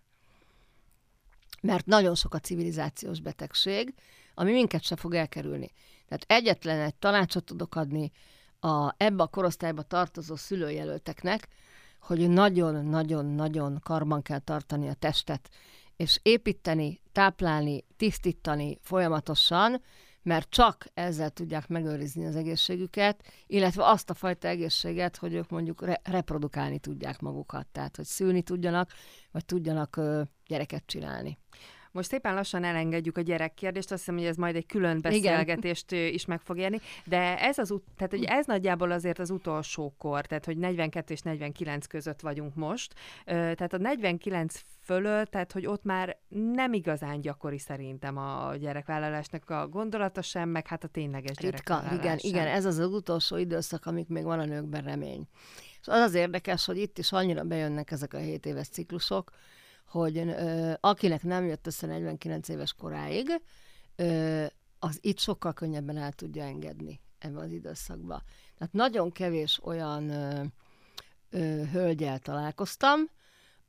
Mert 1.61 1.85
nagyon 1.85 2.15
sok 2.15 2.33
a 2.33 2.39
civilizációs 2.39 3.19
betegség, 3.19 3.93
ami 4.33 4.51
minket 4.51 4.83
se 4.83 4.95
fog 4.95 5.13
elkerülni. 5.13 5.71
Tehát 6.07 6.25
egyetlen 6.27 6.79
egy 6.79 6.95
tanácsot 6.95 7.43
tudok 7.43 7.75
adni 7.75 8.11
a, 8.59 8.93
ebbe 8.97 9.23
a 9.23 9.27
korosztályba 9.27 9.81
tartozó 9.81 10.35
szülőjelölteknek, 10.35 11.47
hogy 11.99 12.29
nagyon-nagyon-nagyon 12.29 13.79
karban 13.83 14.21
kell 14.21 14.39
tartani 14.39 14.87
a 14.87 14.93
testet, 14.93 15.49
és 15.95 16.19
építeni, 16.23 17.01
táplálni, 17.11 17.85
tisztítani 17.97 18.77
folyamatosan, 18.81 19.81
mert 20.21 20.49
csak 20.49 20.85
ezzel 20.93 21.29
tudják 21.29 21.67
megőrizni 21.67 22.25
az 22.25 22.35
egészségüket, 22.35 23.23
illetve 23.47 23.85
azt 23.85 24.09
a 24.09 24.13
fajta 24.13 24.47
egészséget, 24.47 25.17
hogy 25.17 25.33
ők 25.33 25.49
mondjuk 25.49 25.81
re- 25.81 26.01
reprodukálni 26.03 26.79
tudják 26.79 27.19
magukat, 27.19 27.67
tehát 27.67 27.95
hogy 27.95 28.05
szülni 28.05 28.41
tudjanak, 28.41 28.91
vagy 29.31 29.45
tudjanak 29.45 29.95
ö, 29.95 30.21
gyereket 30.47 30.83
csinálni. 30.85 31.37
Most 31.91 32.09
szépen 32.09 32.33
lassan 32.33 32.63
elengedjük 32.63 33.17
a 33.17 33.21
gyerekkérdést, 33.21 33.91
azt 33.91 33.99
hiszem, 33.99 34.15
hogy 34.15 34.25
ez 34.25 34.35
majd 34.35 34.55
egy 34.55 34.65
külön 34.65 35.01
beszélgetést 35.01 35.91
Igen. 35.91 36.13
is 36.13 36.25
meg 36.25 36.41
fog 36.41 36.57
érni, 36.57 36.79
de 37.05 37.39
ez 37.39 37.57
az 37.57 37.73
tehát 37.95 38.11
hogy 38.11 38.23
ez 38.23 38.45
nagyjából 38.45 38.91
azért 38.91 39.19
az 39.19 39.29
utolsó 39.29 39.95
kor, 39.97 40.25
tehát 40.25 40.45
hogy 40.45 40.57
42 40.57 41.13
és 41.13 41.21
49 41.21 41.85
között 41.87 42.21
vagyunk 42.21 42.55
most, 42.55 42.93
tehát 43.25 43.73
a 43.73 43.77
49 43.77 44.61
fölött, 44.81 45.31
tehát 45.31 45.51
hogy 45.51 45.65
ott 45.65 45.83
már 45.83 46.17
nem 46.27 46.73
igazán 46.73 47.21
gyakori 47.21 47.59
szerintem 47.59 48.17
a 48.17 48.55
gyerekvállalásnak 48.55 49.49
a 49.49 49.67
gondolata 49.67 50.21
sem, 50.21 50.49
meg 50.49 50.67
hát 50.67 50.83
a 50.83 50.87
tényleges 50.87 51.37
gyerekvállalás 51.37 51.97
igen, 51.97 52.17
sem. 52.17 52.29
igen, 52.29 52.47
ez 52.47 52.65
az, 52.65 52.77
az 52.77 52.93
utolsó 52.93 53.37
időszak, 53.37 53.85
amik 53.85 54.07
még 54.07 54.23
van 54.23 54.39
a 54.39 54.45
nőkben 54.45 54.83
remény. 54.83 55.27
És 55.81 55.87
az 55.87 55.99
az 55.99 56.13
érdekes, 56.13 56.65
hogy 56.65 56.77
itt 56.77 56.97
is 56.97 57.11
annyira 57.11 57.43
bejönnek 57.43 57.91
ezek 57.91 58.13
a 58.13 58.17
7 58.17 58.45
éves 58.45 58.67
ciklusok, 58.67 59.31
hogy 59.89 60.17
ö, 60.17 60.73
akinek 60.79 61.23
nem 61.23 61.45
jött 61.45 61.67
össze 61.67 61.87
49 61.87 62.49
éves 62.49 62.73
koráig, 62.73 63.41
ö, 63.95 64.45
az 64.79 64.97
itt 65.01 65.19
sokkal 65.19 65.53
könnyebben 65.53 65.97
el 65.97 66.11
tudja 66.11 66.43
engedni 66.43 67.01
ebben 67.19 67.43
az 67.43 67.51
időszakban. 67.51 68.23
Tehát 68.57 68.73
nagyon 68.73 69.11
kevés 69.11 69.59
olyan 69.63 70.09
ö, 70.09 70.43
ö, 71.29 71.63
hölgyel 71.71 72.19
találkoztam, 72.19 72.99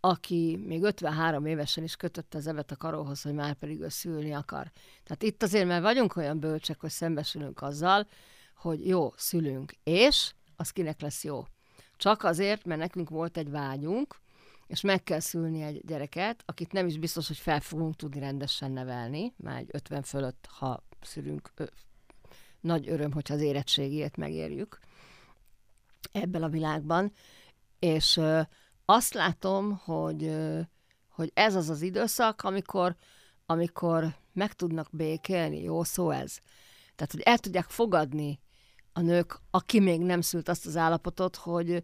aki 0.01 0.61
még 0.67 0.83
53 0.83 1.47
évesen 1.47 1.85
is 1.85 1.97
kötötte 1.97 2.39
az 2.39 2.47
evet 2.47 2.71
a 2.71 2.77
karóhoz, 2.77 3.23
hogy 3.23 3.35
már 3.35 3.55
pedig 3.55 3.81
ő 3.81 3.89
szülni 3.89 4.33
akar. 4.33 4.71
Tehát 5.05 5.23
itt 5.23 5.43
azért 5.43 5.67
már 5.67 5.83
vagyunk 5.83 6.17
olyan 6.17 6.41
bölcsek, 6.41 6.81
hogy 6.81 6.91
szembesülünk 6.91 7.63
azzal, 7.63 8.07
hogy 8.57 8.87
jó, 8.87 9.13
szülünk, 9.17 9.73
és 9.83 10.33
az 10.57 10.71
kinek 10.71 11.01
lesz 11.01 11.25
jó. 11.25 11.45
Csak 11.97 12.23
azért, 12.23 12.65
mert 12.65 12.81
nekünk 12.81 13.09
volt 13.09 13.37
egy 13.37 13.51
vágyunk, 13.51 14.17
és 14.71 14.81
meg 14.81 15.03
kell 15.03 15.21
szülni 15.21 15.63
egy 15.63 15.81
gyereket, 15.85 16.43
akit 16.47 16.73
nem 16.73 16.87
is 16.87 16.99
biztos, 16.99 17.27
hogy 17.27 17.37
fel 17.37 17.61
fogunk 17.61 17.97
tudni 17.97 18.21
rendesen 18.21 18.71
nevelni, 18.71 19.35
már 19.37 19.59
egy 19.59 19.69
50 19.73 20.03
fölött, 20.03 20.47
ha 20.51 20.83
szülünk, 21.01 21.53
ö, 21.55 21.65
nagy 22.61 22.89
öröm, 22.89 23.13
hogyha 23.13 23.35
az 23.35 23.41
érettségét 23.41 24.17
megérjük 24.17 24.79
ebben 26.13 26.43
a 26.43 26.49
világban, 26.49 27.13
és 27.79 28.17
ö, 28.17 28.41
azt 28.85 29.15
látom, 29.15 29.77
hogy, 29.77 30.25
ö, 30.25 30.61
hogy 31.09 31.31
ez 31.35 31.55
az 31.55 31.69
az 31.69 31.83
időszak, 31.83 32.43
amikor, 32.43 32.97
amikor 33.47 34.15
meg 34.33 34.53
tudnak 34.53 34.89
békélni, 34.91 35.63
jó 35.63 35.85
szó 35.85 36.11
ez. 36.11 36.39
Tehát, 36.95 37.13
hogy 37.13 37.23
el 37.23 37.39
tudják 37.39 37.69
fogadni 37.69 38.41
a 38.93 39.01
nők, 39.01 39.41
aki 39.51 39.81
még 39.81 40.01
nem 40.01 40.21
szült 40.21 40.49
azt 40.49 40.67
az 40.67 40.77
állapotot, 40.77 41.37
hogy, 41.37 41.83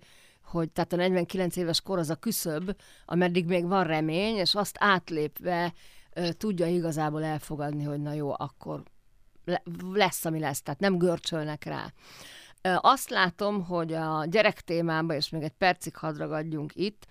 hogy 0.57 0.71
tehát 0.71 0.93
a 0.93 0.97
49 0.97 1.57
éves 1.57 1.81
kor 1.81 1.99
az 1.99 2.11
a 2.11 2.15
küszöb, 2.15 2.77
ameddig 3.05 3.47
még 3.47 3.67
van 3.67 3.85
remény, 3.85 4.37
és 4.37 4.55
azt 4.55 4.77
átlépve 4.81 5.73
ö, 6.13 6.33
tudja 6.33 6.67
igazából 6.67 7.25
elfogadni, 7.25 7.85
hogy 7.85 8.01
na 8.01 8.13
jó, 8.13 8.33
akkor 8.37 8.83
le, 9.45 9.63
lesz, 9.93 10.25
ami 10.25 10.39
lesz, 10.39 10.63
tehát 10.63 10.81
nem 10.81 10.99
görcsölnek 10.99 11.65
rá. 11.65 11.93
Ö, 12.63 12.75
azt 12.81 13.11
látom, 13.11 13.65
hogy 13.65 13.93
a 13.93 14.25
gyerek 14.25 14.61
témában, 14.61 15.17
és 15.17 15.29
még 15.29 15.43
egy 15.43 15.57
percig 15.59 15.97
hadd 15.97 16.17
ragadjunk 16.17 16.73
itt, 16.75 17.07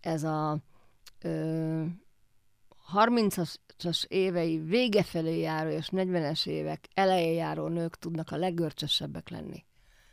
ez 0.00 0.22
a 0.24 0.58
ö, 1.22 1.84
30-as 2.94 4.04
évei 4.08 4.58
vége 4.58 5.02
felé 5.02 5.38
járó 5.40 5.70
és 5.70 5.88
40-es 5.92 6.46
évek 6.46 6.88
elején 6.94 7.34
járó 7.34 7.66
nők 7.66 7.98
tudnak 7.98 8.30
a 8.30 8.36
legörcsösebbek 8.36 9.28
lenni, 9.28 9.64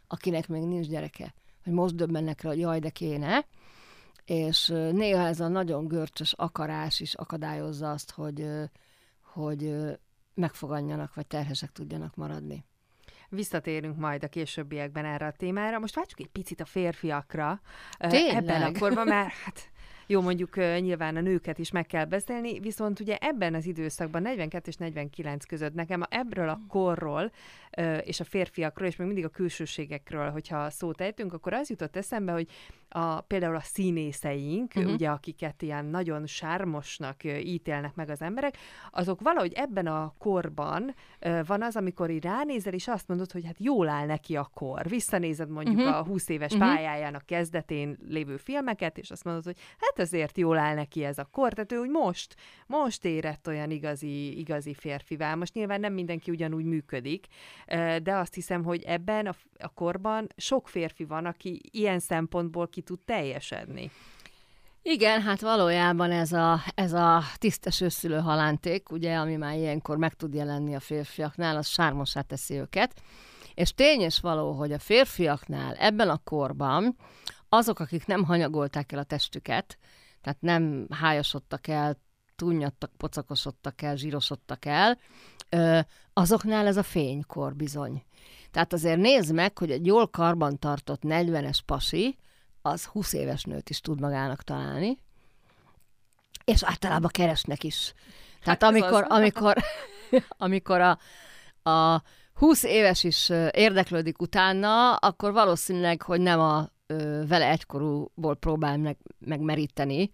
akinek 0.08 0.48
még 0.48 0.64
nincs 0.64 0.88
gyereke 0.88 1.34
hogy 1.66 1.74
most 1.74 1.96
döbbennek 1.96 2.42
rá, 2.42 2.50
hogy 2.50 2.60
jaj, 2.60 2.80
de 2.80 2.90
kéne, 2.90 3.46
és 4.26 4.68
néha 4.92 5.28
ez 5.28 5.40
a 5.40 5.48
nagyon 5.48 5.88
görcsös 5.88 6.34
akarás 6.34 7.00
is 7.00 7.14
akadályozza 7.14 7.92
azt, 7.92 8.12
hogy, 8.12 8.48
hogy 9.22 9.76
megfogadjanak, 10.34 11.14
vagy 11.14 11.28
terhesek 11.28 11.72
tudjanak 11.72 12.16
maradni. 12.16 12.66
Visszatérünk 13.30 13.98
majd 13.98 14.24
a 14.24 14.28
későbbiekben 14.28 15.06
erre 15.06 15.26
a 15.26 15.32
témára. 15.32 15.80
Most 15.80 15.96
váltsuk 15.96 16.20
egy 16.20 16.30
picit 16.30 16.62
a 16.62 16.66
férfiakra 16.66 17.62
Tényleg? 17.98 18.36
ebben 18.36 18.62
a 18.62 18.80
korban, 18.80 19.08
mert 19.08 19.34
hát 19.34 19.72
jó, 20.08 20.22
mondjuk 20.22 20.56
nyilván 20.56 21.16
a 21.16 21.22
nőket 21.22 21.58
is 21.58 21.72
meg 21.72 21.86
kell 21.86 22.06
beszélni, 22.06 22.60
viszont 22.60 23.00
ugye 23.00 23.18
ebben 23.18 23.54
az 23.54 23.66
időszakban, 23.66 24.22
42 24.22 24.70
és 24.70 24.76
49 24.76 25.46
között 25.46 25.74
nekem 25.74 26.04
ebből 26.10 26.50
a 26.50 26.60
korról 26.68 27.32
és 28.04 28.20
a 28.20 28.24
férfiakról, 28.24 28.88
és 28.88 28.96
még 28.96 29.08
mindig 29.08 29.26
a 29.26 29.30
külsőségekről, 29.30 30.30
hogyha 30.30 30.70
szót 30.70 31.02
ejtünk, 31.02 31.34
akkor 31.34 31.54
az 31.54 31.70
jutott 31.70 31.96
eszembe, 31.96 32.32
hogy 32.32 32.48
a, 32.90 33.22
például 33.22 33.56
a 33.56 33.62
színészeink, 33.62 34.72
uh-huh. 34.76 34.94
ugye, 34.94 35.10
akiket 35.10 35.62
ilyen 35.62 35.86
nagyon 35.86 36.26
sármosnak 36.26 37.24
ítélnek 37.24 37.96
meg 37.96 38.10
az 38.10 38.22
emberek, 38.22 38.58
azok 38.92 39.22
valahogy 39.22 39.54
ebben 39.54 39.88
a 39.88 40.14
korban 40.18 40.96
van 41.46 41.62
az, 41.62 41.76
amikor 41.76 42.10
így 42.10 42.24
ránézel, 42.24 42.74
és 42.74 42.88
azt 42.88 43.08
mondod, 43.08 43.32
hogy 43.32 43.46
hát 43.46 43.56
jól 43.60 43.88
áll 43.88 44.06
neki 44.06 44.36
a 44.36 44.50
kor. 44.54 44.90
Visszanézed 44.90 45.50
mondjuk 45.50 45.78
uh-huh. 45.78 45.96
a 45.96 46.04
20 46.04 46.30
éves 46.30 46.54
uh-huh. 46.54 46.68
pályájának 46.68 47.26
kezdetén 47.26 47.98
lévő 48.08 48.38
filmeket, 48.38 48.98
és 48.98 49.12
azt 49.12 49.24
mondod, 49.24 49.44
hogy 49.44 49.58
hát 49.80 50.00
azért 50.00 50.38
jól 50.38 50.58
áll 50.58 50.76
neki 50.76 51.04
ez 51.04 51.18
a 51.18 51.28
kor, 51.32 51.54
tehát 51.54 51.72
ő 51.72 51.78
úgy 51.78 51.90
most, 51.90 52.36
most 52.68 53.06
érett 53.06 53.48
olyan 53.48 53.72
igazi, 53.72 54.40
igazi 54.40 54.74
férfivá. 54.74 55.36
Most 55.36 55.54
nyilván 55.54 55.80
nem 55.80 55.94
mindenki 55.94 56.32
ugyanúgy 56.32 56.66
működik, 56.66 57.28
de 58.04 58.16
azt 58.16 58.34
hiszem, 58.34 58.64
hogy 58.64 58.84
ebben 58.84 59.26
a, 59.26 59.34
a 59.60 59.70
korban 59.70 60.28
sok 60.38 60.68
férfi 60.68 61.04
van, 61.04 61.26
aki 61.26 61.62
ilyen 61.72 62.00
szempontból 62.00 62.68
ki 62.68 62.82
tud 62.86 63.00
teljesedni. 63.06 63.92
Igen, 64.82 65.22
hát 65.22 65.42
valójában 65.42 66.12
ez 66.12 66.32
a, 66.32 66.62
ez 66.76 66.94
a 66.94 67.22
tisztes 67.36 67.82
őszülő 67.82 68.20
halánték, 68.20 68.92
ugye, 68.92 69.16
ami 69.16 69.36
már 69.36 69.56
ilyenkor 69.56 69.98
meg 69.98 70.14
tud 70.14 70.34
jelenni 70.34 70.76
a 70.76 70.80
férfiaknál, 70.80 71.58
az 71.58 71.68
sármosá 71.68 72.22
teszi 72.22 72.56
őket. 72.56 73.02
És 73.54 73.74
tény 73.74 74.02
és 74.02 74.20
való, 74.20 74.52
hogy 74.52 74.72
a 74.72 74.80
férfiaknál 74.80 75.76
ebben 75.76 76.10
a 76.10 76.18
korban 76.24 76.96
azok, 77.50 77.80
akik 77.80 78.06
nem 78.06 78.24
hanyagolták 78.24 78.92
el 78.92 79.00
a 79.00 79.04
testüket, 79.04 79.78
tehát 80.22 80.42
nem 80.42 80.88
hájasodtak 80.90 81.68
el, 81.68 81.98
tunnyadtak, 82.36 82.92
pocakosodtak 82.98 83.82
el, 83.82 83.96
zsírosodtak 83.96 84.66
el, 84.66 84.98
azoknál 86.14 86.68
ez 86.68 86.78
a 86.78 86.84
fénykor 86.84 87.56
bizony. 87.56 88.04
Tehát 88.52 88.74
azért 88.74 89.00
nézd 89.00 89.34
meg, 89.34 89.58
hogy 89.58 89.72
egy 89.72 89.86
jól 89.86 90.08
karban 90.08 90.60
tartott 90.60 91.02
40-es 91.04 91.60
pasi, 91.66 92.18
az 92.66 92.86
20 92.86 93.14
éves 93.14 93.44
nőt 93.44 93.70
is 93.70 93.80
tud 93.80 94.00
magának 94.00 94.42
találni, 94.42 95.00
és 96.44 96.64
általában 96.64 97.10
keresnek 97.14 97.64
is. 97.64 97.94
Tehát 98.44 98.62
hát 98.62 98.72
amikor, 98.72 99.06
amikor, 99.10 99.58
amikor 100.46 100.82
a, 100.82 101.00
a 101.70 102.04
20 102.34 102.64
éves 102.64 103.04
is 103.04 103.30
érdeklődik 103.52 104.22
utána, 104.22 104.96
akkor 104.96 105.32
valószínűleg, 105.32 106.02
hogy 106.02 106.22
nem 106.22 106.40
a 106.40 106.70
ö, 106.88 107.24
vele 107.28 107.50
egykorúból 107.50 108.36
próbál 108.36 108.78
meg, 108.78 108.98
megmeríteni, 109.20 110.10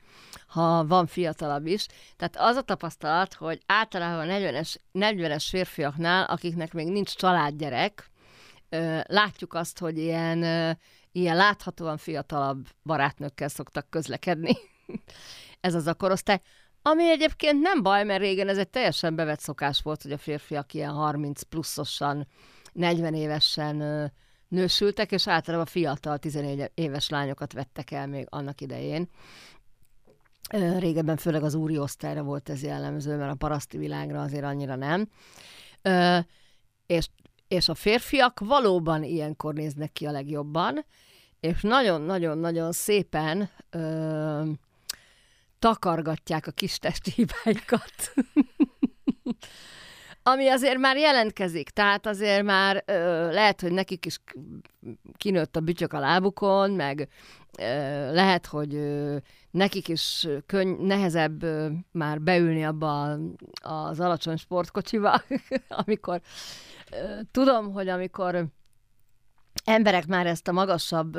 ha 0.48 0.86
van 0.88 1.08
fiatalabb 1.08 1.66
is. 1.66 1.86
Tehát 2.18 2.36
az 2.38 2.56
a 2.56 2.62
tapasztalat, 2.62 3.34
hogy 3.34 3.62
általában 3.66 4.28
40-es, 4.30 4.76
40-es 4.94 5.46
férfiaknál, 5.50 6.24
akiknek 6.24 6.74
még 6.74 6.88
nincs 6.88 7.16
családgyerek, 7.16 8.12
ö, 8.70 9.00
látjuk 9.08 9.54
azt, 9.54 9.80
hogy 9.80 9.98
ilyen, 9.98 10.44
ilyen 11.12 11.36
láthatóan 11.36 11.98
fiatalabb 11.98 12.68
barátnőkkel 12.84 13.48
szoktak 13.48 13.90
közlekedni. 13.90 14.58
ez 15.60 15.74
az 15.74 15.88
a 15.88 15.94
korosztály. 15.94 16.42
Ami 16.82 17.10
egyébként 17.10 17.62
nem 17.62 17.84
baj, 17.84 18.04
mert 18.04 18.22
régen 18.22 18.48
ez 18.48 18.58
egy 18.58 18.70
teljesen 18.70 19.16
bevett 19.16 19.40
szokás 19.40 19.82
volt, 19.82 20.02
hogy 20.02 20.12
a 20.12 20.18
férfiak 20.18 20.74
ilyen 20.74 20.92
30 20.92 21.42
pluszosan, 21.42 22.28
40 22.74 23.14
évesen 23.14 24.12
nősültek, 24.48 25.12
és 25.12 25.28
általában 25.28 25.66
fiatal 25.66 26.18
14 26.18 26.72
éves 26.74 27.10
lányokat 27.10 27.54
vettek 27.54 27.92
el 27.92 28.08
még 28.08 28.28
annak 28.30 28.62
idején. 28.62 29.10
Régebben 30.78 31.18
főleg 31.18 31.44
az 31.44 31.54
úri 31.54 31.78
osztályra 31.78 32.24
volt 32.24 32.50
ez 32.50 32.64
jellemző, 32.64 33.18
mert 33.18 33.32
a 33.32 33.36
paraszti 33.36 33.78
világra 33.78 34.22
azért 34.22 34.44
annyira 34.44 34.76
nem. 34.76 35.10
És, 36.86 37.08
és 37.52 37.70
a 37.70 37.76
férfiak 37.76 38.40
valóban 38.40 39.04
ilyenkor 39.04 39.54
néznek 39.54 39.92
ki 39.92 40.06
a 40.06 40.12
legjobban, 40.12 40.86
és 41.40 41.62
nagyon-nagyon-nagyon 41.62 42.72
szépen 42.72 43.50
ö, 43.70 44.44
takargatják 45.60 46.48
a 46.48 46.52
kis 46.52 46.78
testi 46.78 47.12
hibáikat. 47.16 47.94
ami 50.24 50.48
azért 50.48 50.78
már 50.78 50.98
jelentkezik, 50.98 51.70
tehát 51.70 52.06
azért 52.06 52.44
már 52.44 52.84
ö, 52.86 52.94
lehet, 53.32 53.62
hogy 53.62 53.72
nekik 53.72 54.06
is 54.06 54.20
kinőtt 55.18 55.56
a 55.56 55.60
bütyök 55.60 55.94
a 55.94 56.00
lábukon, 56.00 56.72
meg 56.72 57.08
ö, 57.60 57.64
lehet, 58.14 58.46
hogy 58.46 58.76
ö, 58.76 59.18
nekik 59.52 59.88
is 59.88 60.28
könny, 60.46 60.86
nehezebb 60.86 61.44
ö, 61.44 61.68
már 61.92 62.22
beülni 62.22 62.66
abba 62.66 63.18
az 63.62 64.00
alacsony 64.00 64.38
sportkocsiba, 64.38 65.22
amikor 65.86 66.22
tudom, 67.32 67.74
hogy 67.74 67.88
amikor 67.88 68.46
emberek 69.66 70.08
már 70.08 70.26
ezt 70.26 70.48
a 70.48 70.52
magasabb 70.52 71.18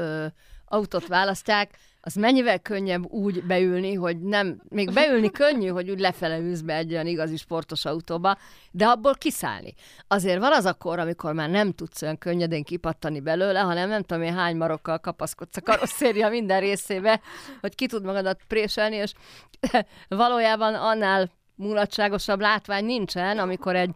autót 0.65 1.07
választják, 1.07 1.79
az 2.05 2.15
mennyivel 2.15 2.59
könnyebb 2.59 3.05
úgy 3.05 3.45
beülni, 3.45 3.95
hogy 3.95 4.21
nem, 4.21 4.61
még 4.69 4.93
beülni 4.93 5.31
könnyű, 5.31 5.69
hogy 5.69 5.91
úgy 5.91 6.01
lefele 6.01 6.39
ülsz 6.39 6.61
be 6.61 6.75
egy 6.75 6.93
olyan 6.93 7.07
igazi 7.07 7.37
sportos 7.37 7.85
autóba, 7.85 8.39
de 8.71 8.87
abból 8.87 9.15
kiszállni. 9.15 9.75
Azért 10.09 10.39
van 10.39 10.53
az 10.53 10.67
akkor, 10.67 10.99
amikor 10.99 11.33
már 11.33 11.51
nem 11.51 11.73
tudsz 11.73 12.03
olyan 12.03 12.19
könnyedén 12.19 12.63
kipattani 12.63 13.21
belőle, 13.21 13.61
hanem 13.61 13.89
nem 13.89 14.03
tudom 14.03 14.23
én 14.23 14.35
hány 14.35 14.57
marokkal 14.57 14.99
kapaszkodsz 14.99 15.57
a 15.57 15.61
karosszéria 15.61 16.29
minden 16.29 16.61
részébe, 16.61 17.21
hogy 17.61 17.75
ki 17.75 17.87
tud 17.87 18.05
magadat 18.05 18.41
préselni, 18.49 18.97
és 18.97 19.13
valójában 20.09 20.75
annál 20.75 21.31
mulatságosabb 21.55 22.41
látvány 22.41 22.85
nincsen, 22.85 23.39
amikor 23.39 23.77
egy 23.77 23.95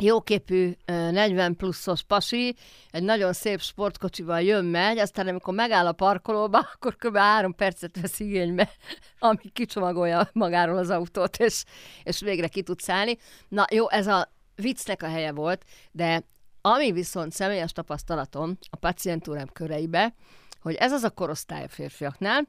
jóképű 0.00 0.72
40 0.84 1.56
pluszos 1.56 2.02
pasi, 2.02 2.56
egy 2.90 3.02
nagyon 3.02 3.32
szép 3.32 3.60
sportkocsival 3.60 4.42
jön, 4.42 4.64
megy, 4.64 4.98
aztán 4.98 5.28
amikor 5.28 5.54
megáll 5.54 5.86
a 5.86 5.92
parkolóba, 5.92 6.58
akkor 6.74 6.96
kb. 6.96 7.16
három 7.16 7.54
percet 7.54 8.00
vesz 8.00 8.20
igénybe, 8.20 8.70
amíg 9.18 9.52
kicsomagolja 9.52 10.30
magáról 10.32 10.78
az 10.78 10.90
autót, 10.90 11.36
és, 11.36 11.64
és 12.02 12.20
végre 12.20 12.48
ki 12.48 12.62
tud 12.62 12.80
szállni. 12.80 13.18
Na 13.48 13.64
jó, 13.70 13.90
ez 13.90 14.06
a 14.06 14.32
viccnek 14.54 15.02
a 15.02 15.08
helye 15.08 15.32
volt, 15.32 15.64
de 15.90 16.22
ami 16.60 16.92
viszont 16.92 17.32
személyes 17.32 17.72
tapasztalatom 17.72 18.58
a 18.70 18.76
pacientúrám 18.76 19.48
köreibe, 19.52 20.14
hogy 20.60 20.74
ez 20.74 20.92
az 20.92 21.02
a 21.02 21.10
korosztály 21.10 21.64
a 21.64 21.68
férfiaknál, 21.68 22.48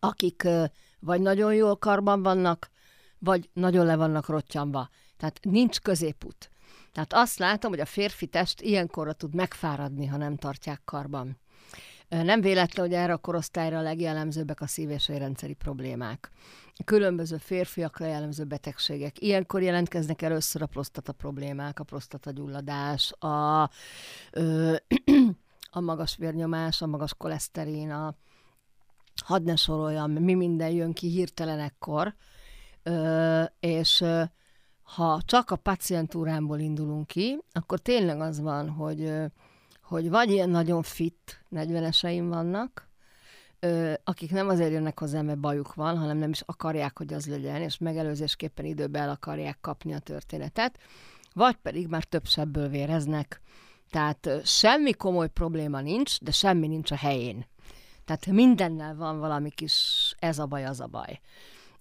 akik 0.00 0.48
vagy 1.00 1.20
nagyon 1.20 1.54
jól 1.54 1.76
karban 1.76 2.22
vannak, 2.22 2.70
vagy 3.18 3.50
nagyon 3.52 3.86
le 3.86 3.96
vannak 3.96 4.28
rottyanva. 4.28 4.88
Tehát 5.24 5.44
nincs 5.44 5.80
középút. 5.80 6.50
Tehát 6.92 7.12
azt 7.12 7.38
látom, 7.38 7.70
hogy 7.70 7.80
a 7.80 7.84
férfi 7.84 8.26
test 8.26 8.60
ilyenkorra 8.60 9.12
tud 9.12 9.34
megfáradni, 9.34 10.06
ha 10.06 10.16
nem 10.16 10.36
tartják 10.36 10.80
karban. 10.84 11.38
Nem 12.08 12.40
véletlen, 12.40 12.86
hogy 12.86 12.94
erre 12.94 13.12
a 13.12 13.16
korosztályra 13.16 13.78
a 13.78 13.82
legjellemzőbbek 13.82 14.60
a 14.60 14.66
szív- 14.66 14.90
és 14.90 15.08
rendszeri 15.08 15.54
problémák. 15.54 16.30
Különböző 16.84 17.36
férfiakra 17.36 18.06
jellemző 18.06 18.44
betegségek. 18.44 19.20
Ilyenkor 19.20 19.62
jelentkeznek 19.62 20.22
először 20.22 20.62
a 20.62 20.66
prostata 20.66 21.12
problémák, 21.12 21.78
a 21.78 21.84
prostata 21.84 22.30
gyulladás, 22.30 23.12
a, 23.12 23.70
ö, 24.30 24.74
a 25.70 25.80
magas 25.80 26.16
vérnyomás, 26.16 26.82
a 26.82 26.86
magas 26.86 27.14
koleszterin, 27.14 27.90
a, 27.90 28.14
hadd 29.24 29.42
ne 29.42 29.56
soroljam, 29.56 30.12
mi 30.12 30.34
minden 30.34 30.70
jön 30.70 30.92
ki 30.92 31.08
hirtelen 31.08 31.60
ekkor, 31.60 32.14
ö, 32.82 33.42
és 33.60 34.04
ha 34.84 35.20
csak 35.24 35.50
a 35.50 35.56
pacientúrámból 35.56 36.58
indulunk 36.58 37.06
ki, 37.06 37.38
akkor 37.52 37.78
tényleg 37.78 38.20
az 38.20 38.40
van, 38.40 38.70
hogy, 38.70 39.12
hogy 39.82 40.10
vagy 40.10 40.30
ilyen 40.30 40.50
nagyon 40.50 40.82
fit 40.82 41.44
40-eseim 41.50 42.26
vannak, 42.28 42.88
akik 44.04 44.30
nem 44.30 44.48
azért 44.48 44.72
jönnek 44.72 44.98
hozzá, 44.98 45.22
mert 45.22 45.38
bajuk 45.38 45.74
van, 45.74 45.98
hanem 45.98 46.16
nem 46.16 46.30
is 46.30 46.40
akarják, 46.40 46.98
hogy 46.98 47.12
az 47.12 47.26
legyen, 47.26 47.62
és 47.62 47.78
megelőzésképpen 47.78 48.64
időben 48.64 49.02
el 49.02 49.10
akarják 49.10 49.58
kapni 49.60 49.94
a 49.94 49.98
történetet, 49.98 50.78
vagy 51.32 51.56
pedig 51.56 51.88
már 51.88 52.04
több 52.04 52.26
sebből 52.26 52.68
véreznek. 52.68 53.40
Tehát 53.90 54.28
semmi 54.44 54.92
komoly 54.92 55.28
probléma 55.28 55.80
nincs, 55.80 56.20
de 56.20 56.30
semmi 56.30 56.66
nincs 56.66 56.90
a 56.90 56.96
helyén. 56.96 57.46
Tehát 58.04 58.26
mindennel 58.26 58.96
van 58.96 59.18
valami 59.18 59.50
kis 59.50 60.14
ez 60.18 60.38
a 60.38 60.46
baj, 60.46 60.64
az 60.64 60.80
a 60.80 60.86
baj 60.86 61.20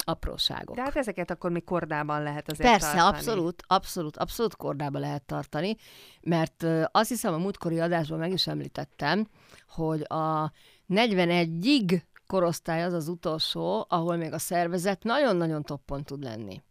apróságok. 0.06 0.76
Tehát 0.76 0.96
ezeket 0.96 1.32
akkor 1.32 1.52
még 1.52 1.64
kordában 1.64 2.24
lehet 2.24 2.52
azért 2.52 2.70
Persze, 2.70 2.88
tartani. 2.88 3.18
abszolút, 3.18 3.64
abszolút, 3.68 4.18
abszolút 4.18 4.56
kordában 4.56 5.02
lehet 5.02 5.24
tartani, 5.24 5.76
mert 6.22 6.66
azt 6.92 7.10
hiszem 7.10 7.34
a 7.34 7.38
múltkori 7.38 7.80
adásban 7.80 8.20
meg 8.20 8.32
is 8.32 8.48
említettem, 8.48 9.28
hogy 9.68 10.02
a 10.02 10.52
41-ig 10.90 12.02
korosztály 12.28 12.84
az 12.84 12.94
az 12.94 13.08
utolsó, 13.08 13.86
ahol 13.90 14.16
még 14.16 14.34
a 14.34 14.40
szervezet 14.40 15.04
nagyon-nagyon 15.04 15.64
toppon 15.64 16.04
tud 16.04 16.24
lenni. 16.24 16.62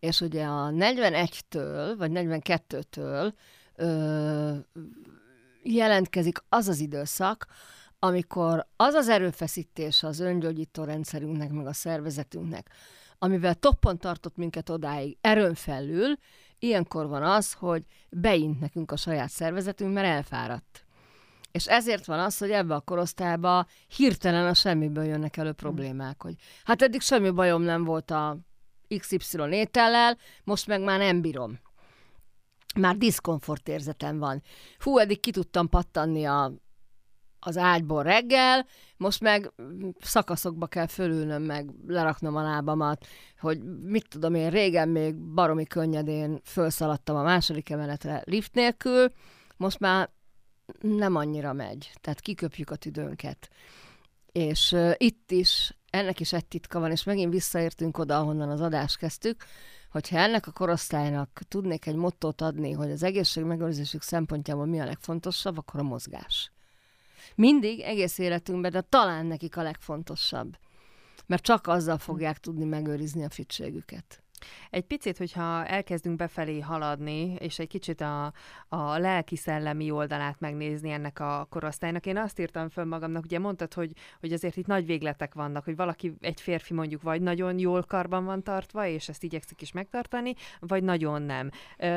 És 0.00 0.20
ugye 0.20 0.44
a 0.44 0.68
41-től, 0.70 1.94
vagy 1.98 2.10
42-től 2.14 3.32
ö, 3.76 4.54
jelentkezik 5.62 6.38
az 6.48 6.68
az 6.68 6.78
időszak, 6.80 7.46
amikor 7.98 8.66
az 8.76 8.94
az 8.94 9.08
erőfeszítés 9.08 10.02
az 10.02 10.20
öngyógyító 10.20 10.84
rendszerünknek, 10.84 11.50
meg 11.50 11.66
a 11.66 11.72
szervezetünknek, 11.72 12.70
amivel 13.18 13.54
toppon 13.54 13.98
tartott 13.98 14.36
minket 14.36 14.68
odáig 14.68 15.18
erőn 15.20 15.54
felül, 15.54 16.18
ilyenkor 16.58 17.08
van 17.08 17.22
az, 17.22 17.52
hogy 17.52 17.84
beint 18.10 18.60
nekünk 18.60 18.90
a 18.90 18.96
saját 18.96 19.30
szervezetünk, 19.30 19.92
mert 19.92 20.06
elfáradt. 20.06 20.84
És 21.50 21.66
ezért 21.66 22.04
van 22.04 22.18
az, 22.18 22.38
hogy 22.38 22.50
ebbe 22.50 22.74
a 22.74 22.80
korosztályba 22.80 23.66
hirtelen 23.96 24.46
a 24.46 24.54
semmiből 24.54 25.04
jönnek 25.04 25.36
elő 25.36 25.52
problémák, 25.52 26.22
hogy 26.22 26.34
hát 26.64 26.82
eddig 26.82 27.00
semmi 27.00 27.30
bajom 27.30 27.62
nem 27.62 27.84
volt 27.84 28.10
a 28.10 28.38
XY 28.98 29.38
étellel, 29.50 30.18
most 30.44 30.66
meg 30.66 30.82
már 30.82 30.98
nem 30.98 31.20
bírom. 31.20 31.60
Már 32.78 32.96
diszkomfort 32.96 33.68
érzetem 33.68 34.18
van. 34.18 34.42
Hú, 34.78 34.98
eddig 34.98 35.20
ki 35.20 35.30
tudtam 35.30 35.68
pattanni 35.68 36.24
a 36.24 36.52
az 37.40 37.56
ágyból 37.56 38.02
reggel, 38.02 38.66
most 38.96 39.20
meg 39.20 39.52
szakaszokba 40.00 40.66
kell 40.66 40.86
fölülnöm, 40.86 41.42
meg 41.42 41.70
leraknom 41.86 42.36
a 42.36 42.42
lábamat, 42.42 43.06
hogy 43.38 43.62
mit 43.82 44.08
tudom 44.08 44.34
én, 44.34 44.50
régen 44.50 44.88
még 44.88 45.16
baromi 45.16 45.64
könnyedén 45.64 46.40
felszaladtam 46.42 47.16
a 47.16 47.22
második 47.22 47.70
emeletre 47.70 48.22
lift 48.24 48.54
nélkül, 48.54 49.12
most 49.56 49.78
már 49.78 50.10
nem 50.80 51.16
annyira 51.16 51.52
megy, 51.52 51.92
tehát 52.00 52.20
kiköpjük 52.20 52.70
a 52.70 52.76
tüdőnket. 52.76 53.48
És 54.32 54.72
uh, 54.72 54.92
itt 54.96 55.30
is, 55.30 55.76
ennek 55.90 56.20
is 56.20 56.32
egy 56.32 56.46
titka 56.46 56.80
van, 56.80 56.90
és 56.90 57.04
megint 57.04 57.32
visszaértünk 57.32 57.98
oda, 57.98 58.18
ahonnan 58.18 58.50
az 58.50 58.60
adást 58.60 58.96
kezdtük, 58.96 59.44
hogyha 59.90 60.18
ennek 60.18 60.46
a 60.46 60.52
korosztálynak 60.52 61.40
tudnék 61.48 61.86
egy 61.86 61.94
mottót 61.94 62.40
adni, 62.40 62.72
hogy 62.72 62.90
az 62.90 63.02
egészség 63.02 63.44
megőrzésük 63.44 64.02
szempontjából 64.02 64.66
mi 64.66 64.80
a 64.80 64.84
legfontosabb, 64.84 65.58
akkor 65.58 65.80
a 65.80 65.82
mozgás 65.82 66.52
mindig, 67.38 67.80
egész 67.80 68.18
életünkben, 68.18 68.70
de 68.70 68.80
talán 68.80 69.26
nekik 69.26 69.56
a 69.56 69.62
legfontosabb. 69.62 70.56
Mert 71.26 71.42
csak 71.42 71.66
azzal 71.66 71.98
fogják 71.98 72.38
tudni 72.38 72.64
megőrizni 72.64 73.24
a 73.24 73.30
fitségüket. 73.30 74.22
Egy 74.70 74.84
picit, 74.84 75.18
hogyha 75.18 75.66
elkezdünk 75.66 76.16
befelé 76.16 76.60
haladni, 76.60 77.34
és 77.34 77.58
egy 77.58 77.68
kicsit 77.68 78.00
a, 78.00 78.32
a 78.68 78.98
lelki-szellemi 78.98 79.90
oldalát 79.90 80.40
megnézni 80.40 80.90
ennek 80.90 81.20
a 81.20 81.46
korosztálynak, 81.50 82.06
én 82.06 82.16
azt 82.16 82.38
írtam 82.38 82.68
föl 82.68 82.84
magamnak, 82.84 83.24
ugye 83.24 83.38
mondtad, 83.38 83.74
hogy, 83.74 83.92
hogy 84.20 84.32
azért 84.32 84.56
itt 84.56 84.66
nagy 84.66 84.86
végletek 84.86 85.34
vannak, 85.34 85.64
hogy 85.64 85.76
valaki, 85.76 86.14
egy 86.20 86.40
férfi 86.40 86.74
mondjuk 86.74 87.02
vagy 87.02 87.20
nagyon 87.20 87.58
jól 87.58 87.82
karban 87.82 88.24
van 88.24 88.42
tartva, 88.42 88.86
és 88.86 89.08
ezt 89.08 89.22
igyekszik 89.22 89.62
is 89.62 89.72
megtartani, 89.72 90.34
vagy 90.60 90.82
nagyon 90.82 91.22
nem. 91.22 91.50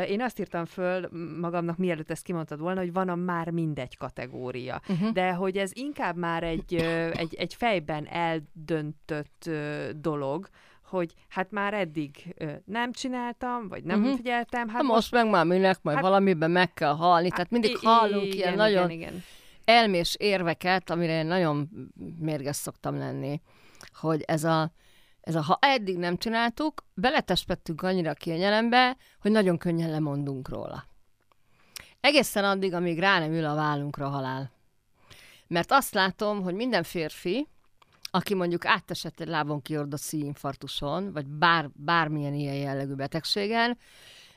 Én 0.08 0.22
azt 0.22 0.40
írtam 0.40 0.66
föl 0.66 1.10
magamnak, 1.40 1.78
mielőtt 1.78 2.12
ezt 2.12 2.24
kimondtad 2.24 2.60
volna, 2.60 2.80
hogy 2.80 2.94
van 2.94 3.10
a 3.10 3.16
már 3.16 3.50
mindegy 3.50 3.98
kategória. 3.98 4.82
Uh-huh. 4.90 5.12
De 5.12 5.32
hogy 5.34 5.58
ez 5.58 5.72
inkább 5.74 6.16
már 6.16 6.44
egy, 6.44 6.74
egy, 7.14 7.36
egy 7.36 7.54
fejben 7.54 8.08
eldöntött 8.08 9.50
dolog, 9.96 10.50
hogy 10.92 11.14
hát 11.30 11.52
már 11.52 11.74
eddig 11.74 12.34
ö, 12.38 12.52
nem 12.66 12.92
csináltam, 12.92 13.68
vagy 13.68 13.84
nem 13.84 14.00
uh-huh. 14.00 14.16
figyeltem. 14.16 14.70
Hát 14.70 14.82
most, 14.82 14.94
most 14.94 15.12
meg 15.12 15.30
már 15.30 15.46
minek, 15.46 15.80
majd 15.82 15.96
hát, 15.96 16.06
valamiben 16.06 16.52
meg 16.52 16.74
kell 16.74 16.96
halni. 16.96 17.28
Hát, 17.28 17.34
tehát 17.34 17.52
mindig 17.52 17.78
hallunk 17.78 18.24
igen, 18.24 18.36
ilyen 18.36 18.54
igen, 18.54 18.58
nagyon 18.58 18.90
igen. 18.90 19.24
elmés 19.66 20.16
érveket, 20.20 20.90
amire 20.90 21.20
én 21.20 21.26
nagyon 21.26 21.70
mérges 22.20 22.56
szoktam 22.56 22.98
lenni, 22.98 23.42
hogy 23.94 24.22
ez 24.22 24.44
a, 24.44 24.72
ez 25.22 25.36
a 25.36 25.42
ha 25.42 25.58
eddig 25.62 25.98
nem 25.98 26.18
csináltuk, 26.18 26.86
beletespettünk 26.94 27.82
annyira 27.82 28.10
a 28.10 28.14
kényelembe, 28.14 28.98
hogy 29.22 29.32
nagyon 29.32 29.58
könnyen 29.58 29.90
lemondunk 29.90 30.50
róla. 30.50 30.84
Egészen 32.00 32.44
addig, 32.44 32.74
amíg 32.74 33.00
rá 33.00 33.20
nem 33.20 33.34
ül 33.34 33.46
a 33.46 33.56
vállunkra 33.56 34.08
halál. 34.08 34.52
Mert 35.48 35.72
azt 35.72 35.94
látom, 35.94 36.42
hogy 36.42 36.54
minden 36.54 36.84
férfi, 36.84 37.48
aki 38.12 38.34
mondjuk 38.34 38.66
átesett 38.66 39.20
egy 39.20 39.28
lábon 39.28 39.62
kiordott 39.62 40.00
szívinfarktuson, 40.00 41.12
vagy 41.14 41.26
bár, 41.28 41.70
bármilyen 41.74 42.34
ilyen 42.34 42.56
jellegű 42.56 42.94
betegségen, 42.94 43.78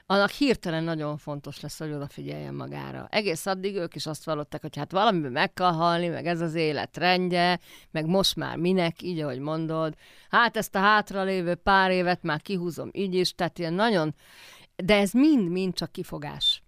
annak 0.07 0.31
hirtelen 0.31 0.85
nagyon 0.85 1.17
fontos 1.17 1.61
lesz, 1.61 1.79
hogy 1.79 1.93
odafigyeljen 1.93 2.55
magára. 2.55 3.07
Egész 3.11 3.47
addig 3.47 3.77
ők 3.77 3.95
is 3.95 4.07
azt 4.07 4.25
vallották, 4.25 4.61
hogy 4.61 4.77
hát 4.77 4.93
valamiben 4.93 5.33
meg 5.33 5.53
kell 5.53 5.73
halni, 5.73 6.09
meg 6.09 6.27
ez 6.27 6.41
az 6.41 6.55
élet 6.55 6.97
rendje, 6.97 7.59
meg 7.91 8.07
most 8.07 8.37
már 8.37 8.57
minek, 8.57 9.03
így 9.03 9.21
ahogy 9.21 9.39
mondod. 9.39 9.95
Hát 10.31 10.57
ezt 10.57 10.75
a 10.75 10.79
hátralévő 10.79 11.55
pár 11.55 11.91
évet 11.91 12.23
már 12.23 12.41
kihúzom 12.41 12.89
így 12.93 13.15
is, 13.15 13.35
tehát 13.35 13.59
ilyen 13.59 13.73
nagyon... 13.73 14.15
De 14.77 14.97
ez 14.97 15.13
mind-mind 15.13 15.75
csak 15.75 15.93
kifogás. 15.93 16.63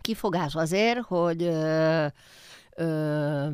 Kifogás 0.00 0.54
azért, 0.54 1.00
hogy 1.00 1.42
ö, 1.42 2.06
ö, 2.76 3.48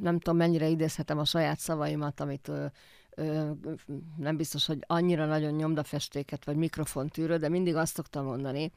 nem 0.00 0.18
tudom, 0.18 0.36
mennyire 0.36 0.68
idézhetem 0.68 1.18
a 1.18 1.24
saját 1.24 1.58
szavaimat, 1.58 2.20
amit 2.20 2.48
ö, 2.48 2.66
ö, 3.10 3.50
nem 4.16 4.36
biztos, 4.36 4.66
hogy 4.66 4.78
annyira 4.86 5.26
nagyon 5.26 5.54
nyomdafestéket 5.54 6.44
vagy 6.44 6.56
mikrofont 6.56 7.12
tűrő, 7.12 7.36
de 7.36 7.48
mindig 7.48 7.74
azt 7.74 7.94
szoktam 7.94 8.24
mondani, 8.24 8.72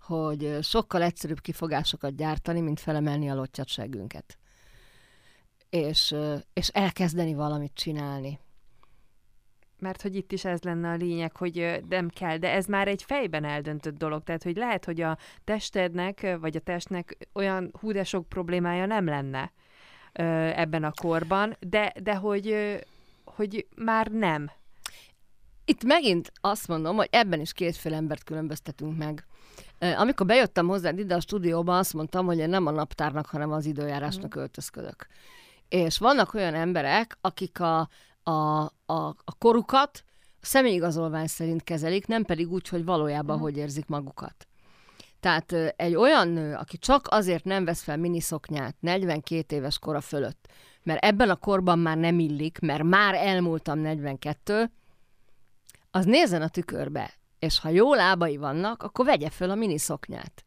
hogy 0.00 0.58
sokkal 0.62 1.02
egyszerűbb 1.02 1.40
kifogásokat 1.40 2.16
gyártani, 2.16 2.60
mint 2.60 2.80
felemelni 2.80 3.30
a 3.30 3.34
lottyatságünket. 3.34 4.38
És, 5.70 6.14
és 6.52 6.68
elkezdeni 6.68 7.34
valamit 7.34 7.74
csinálni. 7.74 8.38
Mert 9.78 10.02
hogy 10.02 10.16
itt 10.16 10.32
is 10.32 10.44
ez 10.44 10.62
lenne 10.62 10.90
a 10.90 10.94
lényeg, 10.94 11.36
hogy 11.36 11.82
nem 11.88 12.08
kell, 12.08 12.36
de 12.36 12.52
ez 12.52 12.66
már 12.66 12.88
egy 12.88 13.02
fejben 13.02 13.44
eldöntött 13.44 13.98
dolog. 13.98 14.22
Tehát, 14.22 14.42
hogy 14.42 14.56
lehet, 14.56 14.84
hogy 14.84 15.00
a 15.00 15.18
testednek, 15.44 16.36
vagy 16.40 16.56
a 16.56 16.60
testnek 16.60 17.28
olyan 17.32 17.72
hú 17.80 17.92
de 17.92 18.04
problémája 18.28 18.86
nem 18.86 19.04
lenne, 19.04 19.52
ebben 20.16 20.84
a 20.84 20.92
korban, 20.92 21.56
de, 21.60 21.92
de 22.02 22.14
hogy, 22.14 22.56
hogy 23.24 23.66
már 23.76 24.06
nem. 24.06 24.50
Itt 25.64 25.84
megint 25.84 26.32
azt 26.40 26.68
mondom, 26.68 26.96
hogy 26.96 27.08
ebben 27.10 27.40
is 27.40 27.52
kétféle 27.52 27.96
embert 27.96 28.24
különböztetünk 28.24 28.96
meg. 28.96 29.26
Amikor 29.78 30.26
bejöttem 30.26 30.66
hozzád 30.66 30.98
ide 30.98 31.14
a 31.14 31.20
stúdióba, 31.20 31.78
azt 31.78 31.94
mondtam, 31.94 32.26
hogy 32.26 32.38
én 32.38 32.48
nem 32.48 32.66
a 32.66 32.70
naptárnak, 32.70 33.26
hanem 33.26 33.52
az 33.52 33.66
időjárásnak 33.66 34.36
mm. 34.36 34.40
öltözködök. 34.40 35.06
És 35.68 35.98
vannak 35.98 36.34
olyan 36.34 36.54
emberek, 36.54 37.18
akik 37.20 37.60
a, 37.60 37.88
a, 38.22 38.30
a, 38.86 39.06
a 39.24 39.34
korukat 39.38 40.04
személyigazolvány 40.40 41.26
szerint 41.26 41.62
kezelik, 41.62 42.06
nem 42.06 42.22
pedig 42.22 42.52
úgy, 42.52 42.68
hogy 42.68 42.84
valójában 42.84 43.38
mm. 43.38 43.40
hogy 43.40 43.56
érzik 43.56 43.86
magukat. 43.86 44.46
Tehát 45.20 45.52
egy 45.76 45.94
olyan 45.94 46.28
nő, 46.28 46.54
aki 46.54 46.78
csak 46.78 47.06
azért 47.10 47.44
nem 47.44 47.64
vesz 47.64 47.82
fel 47.82 47.96
miniszoknyát 47.96 48.76
42 48.80 49.56
éves 49.56 49.78
kora 49.78 50.00
fölött, 50.00 50.48
mert 50.82 51.04
ebben 51.04 51.30
a 51.30 51.36
korban 51.36 51.78
már 51.78 51.96
nem 51.96 52.18
illik, 52.18 52.58
mert 52.58 52.82
már 52.82 53.14
elmúltam 53.14 53.78
42, 53.78 54.70
az 55.90 56.04
nézzen 56.04 56.42
a 56.42 56.48
tükörbe, 56.48 57.10
és 57.38 57.60
ha 57.60 57.68
jó 57.68 57.94
lábai 57.94 58.36
vannak, 58.36 58.82
akkor 58.82 59.04
vegye 59.04 59.30
föl 59.30 59.50
a 59.50 59.54
miniszoknyát. 59.54 60.44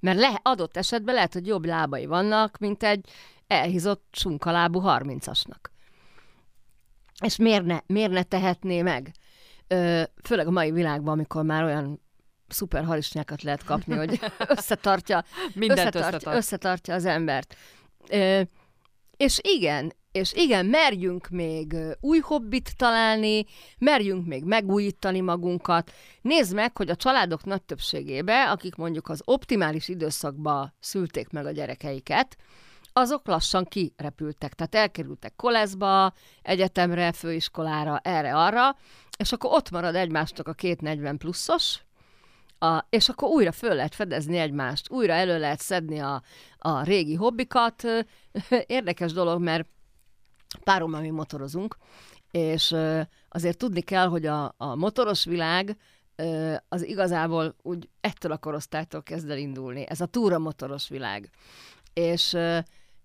Mert 0.00 0.18
le, 0.18 0.40
adott 0.42 0.76
esetben 0.76 1.14
lehet, 1.14 1.32
hogy 1.32 1.46
jobb 1.46 1.64
lábai 1.64 2.06
vannak, 2.06 2.58
mint 2.58 2.82
egy, 2.82 3.08
elhízott 3.46 4.06
sunkalábú 4.12 4.78
harmincasnak. 4.78 5.70
És 7.24 7.36
miért 7.36 7.64
ne, 7.64 7.78
miért 7.86 8.12
ne 8.12 8.22
tehetné 8.22 8.82
meg? 8.82 9.12
Ö, 9.66 10.02
főleg 10.22 10.46
a 10.46 10.50
mai 10.50 10.70
világban, 10.70 11.12
amikor 11.12 11.44
már 11.44 11.64
olyan 11.64 12.01
szuper 12.52 12.84
harisnyákat 12.84 13.42
lehet 13.42 13.64
kapni, 13.64 13.96
hogy 13.96 14.20
összetartja, 14.56 15.24
összetartja, 15.54 16.34
összetartja 16.34 16.94
az 16.94 17.04
embert. 17.04 17.56
Ö, 18.08 18.40
és 19.16 19.40
igen, 19.42 19.92
és 20.12 20.32
igen, 20.32 20.66
merjünk 20.66 21.28
még 21.28 21.76
új 22.00 22.18
hobbit 22.18 22.76
találni, 22.76 23.44
merjünk 23.78 24.26
még 24.26 24.44
megújítani 24.44 25.20
magunkat. 25.20 25.92
Nézd 26.20 26.54
meg, 26.54 26.76
hogy 26.76 26.90
a 26.90 26.96
családok 26.96 27.44
nagy 27.44 27.62
többségébe, 27.62 28.50
akik 28.50 28.74
mondjuk 28.74 29.08
az 29.08 29.22
optimális 29.24 29.88
időszakba 29.88 30.74
szülték 30.80 31.28
meg 31.30 31.46
a 31.46 31.50
gyerekeiket, 31.50 32.36
azok 32.92 33.26
lassan 33.26 33.64
kirepültek, 33.64 34.54
tehát 34.54 34.74
elkerültek 34.74 35.32
koleszba, 35.36 36.12
egyetemre, 36.42 37.12
főiskolára, 37.12 37.98
erre-arra, 37.98 38.76
és 39.18 39.32
akkor 39.32 39.50
ott 39.52 39.70
marad 39.70 39.94
egymástok 39.94 40.48
a 40.48 40.52
két 40.52 40.80
40 40.80 41.18
pluszos, 41.18 41.80
a, 42.62 42.86
és 42.90 43.08
akkor 43.08 43.28
újra 43.28 43.52
föl 43.52 43.74
lehet 43.74 43.94
fedezni 43.94 44.36
egymást, 44.36 44.90
újra 44.90 45.12
elő 45.12 45.38
lehet 45.38 45.60
szedni 45.60 45.98
a, 45.98 46.22
a 46.58 46.82
régi 46.82 47.14
hobbikat. 47.14 47.82
Érdekes 48.66 49.12
dolog, 49.12 49.40
mert 49.40 49.68
párommal 50.64 51.00
mi 51.00 51.10
motorozunk, 51.10 51.76
és 52.30 52.76
azért 53.28 53.58
tudni 53.58 53.80
kell, 53.80 54.06
hogy 54.06 54.26
a, 54.26 54.54
a 54.56 54.74
motoros 54.74 55.24
világ 55.24 55.76
az 56.68 56.84
igazából 56.84 57.56
úgy 57.62 57.88
ettől 58.00 58.32
a 58.32 58.38
korosztálytól 58.38 59.02
kezd 59.02 59.30
el 59.30 59.38
indulni. 59.38 59.84
Ez 59.88 60.00
a 60.00 60.06
túra 60.06 60.38
motoros 60.38 60.88
világ. 60.88 61.30
És 61.92 62.36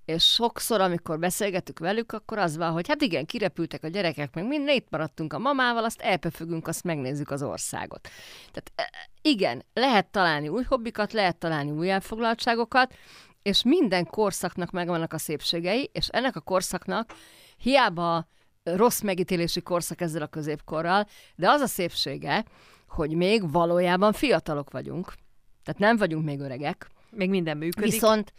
és 0.08 0.24
sokszor, 0.24 0.82
amikor 0.82 1.20
beszélgetünk 1.20 1.80
velük, 1.80 2.12
akkor 2.12 2.38
az 2.38 2.58
van, 2.58 2.72
hogy 2.72 2.88
hát 2.88 3.02
igen, 3.02 3.26
kirepültek 3.26 3.84
a 3.84 3.88
gyerekek, 3.88 4.36
meg 4.36 4.48
minden, 4.48 4.76
itt 4.76 4.88
maradtunk 4.90 5.34
a 5.34 5.40
mamával, 5.40 5.84
azt 5.84 6.02
elpefögünk, 6.02 6.68
azt 6.68 6.84
megnézzük 6.84 7.32
az 7.32 7.44
országot. 7.44 8.08
Tehát 8.52 8.72
e, 8.76 9.10
igen, 9.22 9.66
lehet 9.74 10.08
találni 10.08 10.48
új 10.48 10.64
hobbikat, 10.64 11.14
lehet 11.14 11.38
találni 11.38 11.72
új 11.72 11.90
elfoglaltságokat, 11.90 12.94
és 13.42 13.64
minden 13.64 14.06
korszaknak 14.06 14.72
megvannak 14.72 15.14
a 15.14 15.18
szépségei, 15.18 15.90
és 15.94 16.08
ennek 16.08 16.36
a 16.36 16.42
korszaknak 16.42 17.14
hiába 17.58 18.28
rossz 18.64 19.02
megítélési 19.02 19.62
korszak 19.62 20.02
ezzel 20.02 20.22
a 20.22 20.28
középkorral, 20.28 21.08
de 21.36 21.50
az 21.50 21.62
a 21.62 21.68
szépsége, 21.68 22.46
hogy 22.88 23.16
még 23.16 23.52
valójában 23.52 24.14
fiatalok 24.14 24.72
vagyunk, 24.72 25.14
tehát 25.64 25.80
nem 25.80 25.98
vagyunk 25.98 26.26
még 26.26 26.40
öregek. 26.40 26.90
Még 27.10 27.30
minden 27.30 27.58
működik. 27.58 27.92
Viszont 27.92 28.34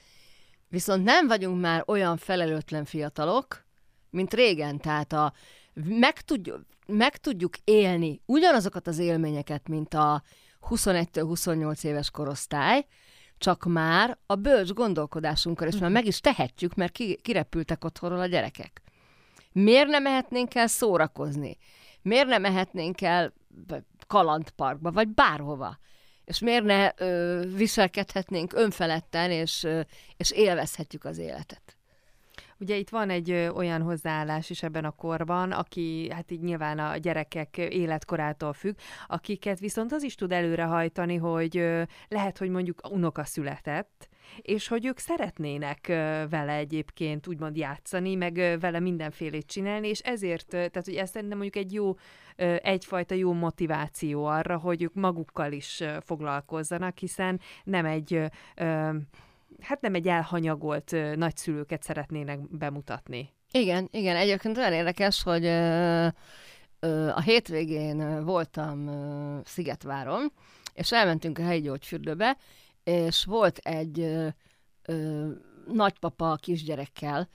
Viszont 0.69 1.05
nem 1.05 1.27
vagyunk 1.27 1.61
már 1.61 1.83
olyan 1.87 2.17
felelőtlen 2.17 2.85
fiatalok, 2.85 3.65
mint 4.11 4.35
régen. 4.35 4.79
Tehát 4.79 5.13
a, 5.13 5.33
meg, 5.85 6.21
tudjuk, 6.21 6.61
meg 6.87 7.17
tudjuk 7.17 7.55
élni 7.65 8.21
ugyanazokat 8.27 8.87
az 8.87 8.99
élményeket, 8.99 9.69
mint 9.69 9.95
a 9.95 10.23
21-28 10.71 11.85
éves 11.85 12.11
korosztály, 12.11 12.87
csak 13.39 13.65
már 13.65 14.19
a 14.27 14.35
bölcs 14.35 14.73
gondolkodásunkkal, 14.73 15.69
és 15.69 15.79
már 15.79 15.91
meg 15.91 16.07
is 16.07 16.21
tehetjük, 16.21 16.75
mert 16.75 16.93
ki, 16.93 17.17
kirepültek 17.23 17.85
otthonról 17.85 18.21
a 18.21 18.27
gyerekek. 18.27 18.83
Miért 19.53 19.89
nem 19.89 20.03
mehetnénk 20.03 20.55
el 20.55 20.67
szórakozni? 20.67 21.57
Miért 22.03 22.27
nem 22.27 22.41
mehetnénk 22.41 23.01
el 23.01 23.33
kalandparkba, 24.07 24.93
vagy 24.93 25.09
bárhova? 25.09 25.79
És 26.29 26.39
miért 26.39 26.65
ne 26.65 26.91
ö, 26.97 27.43
viselkedhetnénk 27.57 28.53
önfeledten, 28.53 29.31
és, 29.31 29.65
ö, 29.65 29.81
és 30.17 30.31
élvezhetjük 30.31 31.05
az 31.05 31.19
életet. 31.19 31.77
Ugye 32.61 32.77
itt 32.77 32.89
van 32.89 33.11
egy 33.11 33.33
olyan 33.33 33.83
hozzáállás 33.83 34.51
is 34.51 34.63
ebben 34.63 34.85
a 34.85 34.91
korban, 34.91 35.53
aki 35.53 36.11
hát 36.13 36.31
így 36.31 36.41
nyilván 36.41 36.79
a 36.79 36.97
gyerekek 36.97 37.57
életkorától 37.57 38.53
függ, 38.53 38.77
akiket 39.07 39.59
viszont 39.59 39.93
az 39.93 40.03
is 40.03 40.15
tud 40.15 40.33
előrehajtani, 40.33 41.17
hogy 41.17 41.65
lehet, 42.09 42.39
hogy 42.39 42.49
mondjuk 42.49 42.81
unoka 42.91 43.25
született, 43.25 44.08
és 44.43 44.69
hogy 44.69 44.87
ők 44.87 44.99
szeretnének 44.99 45.87
vele 46.31 46.53
egyébként 46.53 47.27
úgymond 47.27 47.57
játszani, 47.57 48.15
meg 48.15 48.35
vele 48.61 48.81
mindenfélét 48.81 49.47
csinálni, 49.47 49.89
és 49.89 50.01
ezért, 50.01 50.47
tehát 50.49 50.85
hogy 50.85 50.95
ez 50.95 51.11
szerintem 51.11 51.39
mondjuk 51.39 51.65
egy 51.65 51.73
jó, 51.73 51.97
egyfajta 52.63 53.15
jó 53.15 53.33
motiváció 53.33 54.25
arra, 54.25 54.57
hogy 54.57 54.83
ők 54.83 54.95
magukkal 54.95 55.53
is 55.53 55.83
foglalkozzanak, 56.01 56.99
hiszen 56.99 57.41
nem 57.65 57.85
egy 57.85 58.23
hát 59.61 59.81
nem 59.81 59.95
egy 59.95 60.09
elhanyagolt 60.09 60.97
nagyszülőket 61.17 61.83
szeretnének 61.83 62.39
bemutatni. 62.51 63.33
Igen, 63.51 63.89
igen. 63.91 64.17
Egyébként 64.17 64.57
olyan 64.57 64.73
érdekes, 64.73 65.23
hogy 65.23 65.47
a 67.15 67.21
hétvégén 67.21 68.25
voltam 68.25 68.91
Szigetváron, 69.45 70.33
és 70.75 70.93
elmentünk 70.93 71.39
a 71.39 71.43
helyi 71.43 71.61
gyógyfürdőbe, 71.61 72.37
és 72.89 73.25
volt 73.25 73.59
egy 73.59 74.01
ö, 74.01 74.29
ö, 74.83 75.29
nagypapa 75.73 76.37
kisgyerekkel, 76.41 77.29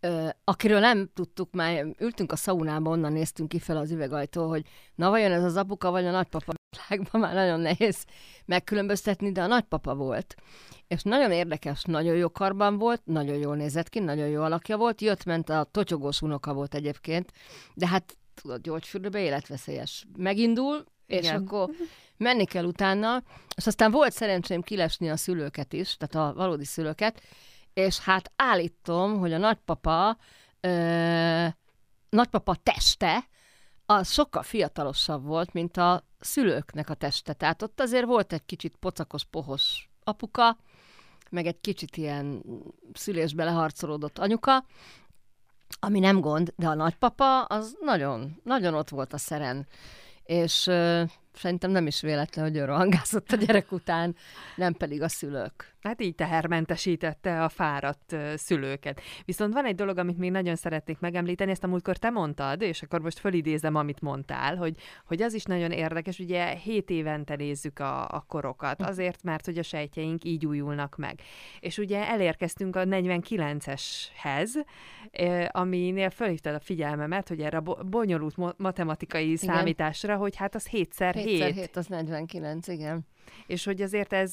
ö, 0.00 0.28
akiről 0.44 0.80
nem 0.80 1.10
tudtuk, 1.14 1.52
már 1.52 1.86
ültünk 1.98 2.32
a 2.32 2.36
szaunában, 2.36 2.92
onnan 2.92 3.12
néztünk 3.12 3.48
ki 3.48 3.58
fel 3.58 3.76
az 3.76 3.90
üvegajtó, 3.90 4.48
hogy 4.48 4.66
na 4.94 5.10
vajon 5.10 5.32
ez 5.32 5.44
az 5.44 5.56
apuka 5.56 5.90
vagy 5.90 6.06
a 6.06 6.10
nagypapa 6.10 6.52
világban 6.88 7.20
már 7.20 7.34
nagyon 7.34 7.60
nehéz 7.60 8.04
megkülönböztetni, 8.44 9.32
de 9.32 9.42
a 9.42 9.46
nagypapa 9.46 9.94
volt. 9.94 10.34
És 10.86 11.02
nagyon 11.02 11.32
érdekes, 11.32 11.82
nagyon 11.82 12.16
jó 12.16 12.30
karban 12.30 12.78
volt, 12.78 13.02
nagyon 13.04 13.36
jól 13.36 13.56
nézett 13.56 13.88
ki, 13.88 13.98
nagyon 13.98 14.28
jó 14.28 14.42
alakja 14.42 14.76
volt, 14.76 15.00
jött-ment 15.00 15.48
a 15.48 15.68
totyogós 15.70 16.22
unoka 16.22 16.52
volt 16.52 16.74
egyébként, 16.74 17.32
de 17.74 17.86
hát 17.86 18.16
tudod, 18.34 18.60
gyógyfürdőbe 18.62 19.20
életveszélyes. 19.20 20.06
Megindul, 20.16 20.84
és 21.06 21.26
Igen. 21.26 21.42
akkor 21.42 21.70
menni 22.18 22.44
kell 22.44 22.64
utána, 22.64 23.22
és 23.56 23.66
aztán 23.66 23.90
volt 23.90 24.12
szerencsém 24.12 24.62
kilesni 24.62 25.10
a 25.10 25.16
szülőket 25.16 25.72
is, 25.72 25.96
tehát 25.96 26.30
a 26.30 26.34
valódi 26.34 26.64
szülőket, 26.64 27.22
és 27.74 27.98
hát 27.98 28.32
állítom, 28.36 29.18
hogy 29.18 29.32
a 29.32 29.38
nagypapa, 29.38 30.16
ö, 30.60 31.46
nagypapa 32.08 32.54
teste, 32.54 33.28
az 33.86 34.12
sokkal 34.12 34.42
fiatalosabb 34.42 35.24
volt, 35.24 35.52
mint 35.52 35.76
a 35.76 36.04
szülőknek 36.20 36.90
a 36.90 36.94
teste. 36.94 37.32
Tehát 37.32 37.62
ott 37.62 37.80
azért 37.80 38.04
volt 38.04 38.32
egy 38.32 38.44
kicsit 38.44 38.76
pocakos, 38.80 39.24
pohos 39.24 39.88
apuka, 40.04 40.56
meg 41.30 41.46
egy 41.46 41.60
kicsit 41.60 41.96
ilyen 41.96 42.42
szülésbe 42.92 43.44
leharcolódott 43.44 44.18
anyuka, 44.18 44.64
ami 45.80 45.98
nem 45.98 46.20
gond, 46.20 46.52
de 46.56 46.68
a 46.68 46.74
nagypapa 46.74 47.44
az 47.44 47.76
nagyon, 47.80 48.40
nagyon 48.44 48.74
ott 48.74 48.88
volt 48.88 49.12
a 49.12 49.18
szeren. 49.18 49.66
És 50.22 50.70
szerintem 51.38 51.70
nem 51.70 51.86
is 51.86 52.00
véletlen, 52.00 52.44
hogy 52.44 52.56
ő 52.56 52.64
rohangászott 52.64 53.32
a 53.32 53.36
gyerek 53.36 53.72
után, 53.72 54.16
nem 54.56 54.72
pedig 54.72 55.02
a 55.02 55.08
szülők. 55.08 55.76
Hát 55.80 56.02
így 56.02 56.14
tehermentesítette 56.14 57.42
a 57.42 57.48
fáradt 57.48 58.16
szülőket. 58.34 59.00
Viszont 59.24 59.52
van 59.52 59.64
egy 59.64 59.74
dolog, 59.74 59.98
amit 59.98 60.18
még 60.18 60.30
nagyon 60.30 60.56
szeretnék 60.56 60.98
megemlíteni, 60.98 61.50
ezt 61.50 61.64
a 61.64 61.66
múltkor 61.66 61.96
te 61.96 62.10
mondtad, 62.10 62.62
és 62.62 62.82
akkor 62.82 63.00
most 63.00 63.18
fölidézem, 63.18 63.74
amit 63.74 64.00
mondtál, 64.00 64.56
hogy, 64.56 64.76
hogy 65.06 65.22
az 65.22 65.34
is 65.34 65.44
nagyon 65.44 65.70
érdekes, 65.70 66.18
ugye 66.18 66.46
7 66.46 66.90
évente 66.90 67.36
nézzük 67.36 67.78
a, 67.78 68.08
a 68.08 68.24
korokat, 68.28 68.82
azért, 68.82 69.22
mert 69.22 69.44
hogy 69.44 69.58
a 69.58 69.62
sejtjeink 69.62 70.24
így 70.24 70.46
újulnak 70.46 70.96
meg. 70.96 71.20
És 71.60 71.78
ugye 71.78 72.08
elérkeztünk 72.08 72.76
a 72.76 72.84
49-eshez, 72.84 74.50
aminél 75.48 76.10
fölhívtad 76.10 76.54
a 76.54 76.60
figyelmemet, 76.60 77.28
hogy 77.28 77.40
erre 77.40 77.56
a 77.56 77.84
bonyolult 77.84 78.58
matematikai 78.58 79.24
Igen. 79.24 79.36
számításra, 79.36 80.16
hogy 80.16 80.36
hát 80.36 80.54
az 80.54 80.68
7x7. 80.72 81.12
7 81.14 81.44
7 81.44 81.76
az 81.76 81.86
49, 81.86 82.68
igen. 82.68 83.06
És 83.46 83.64
hogy 83.64 83.82
azért 83.82 84.12
ez 84.12 84.32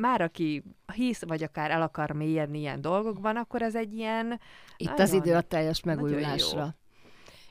már 0.00 0.20
aki 0.20 0.62
hisz, 0.92 1.22
vagy 1.26 1.42
akár 1.42 1.70
el 1.70 1.82
akar 1.82 2.10
mélyedni 2.10 2.58
ilyen 2.58 2.80
dolgokban, 2.80 3.36
akkor 3.36 3.62
ez 3.62 3.74
egy 3.74 3.92
ilyen... 3.92 4.40
Itt 4.76 4.88
nagyon, 4.88 5.02
az 5.02 5.12
idő 5.12 5.34
a 5.34 5.40
teljes 5.40 5.82
megújulásra. 5.82 6.76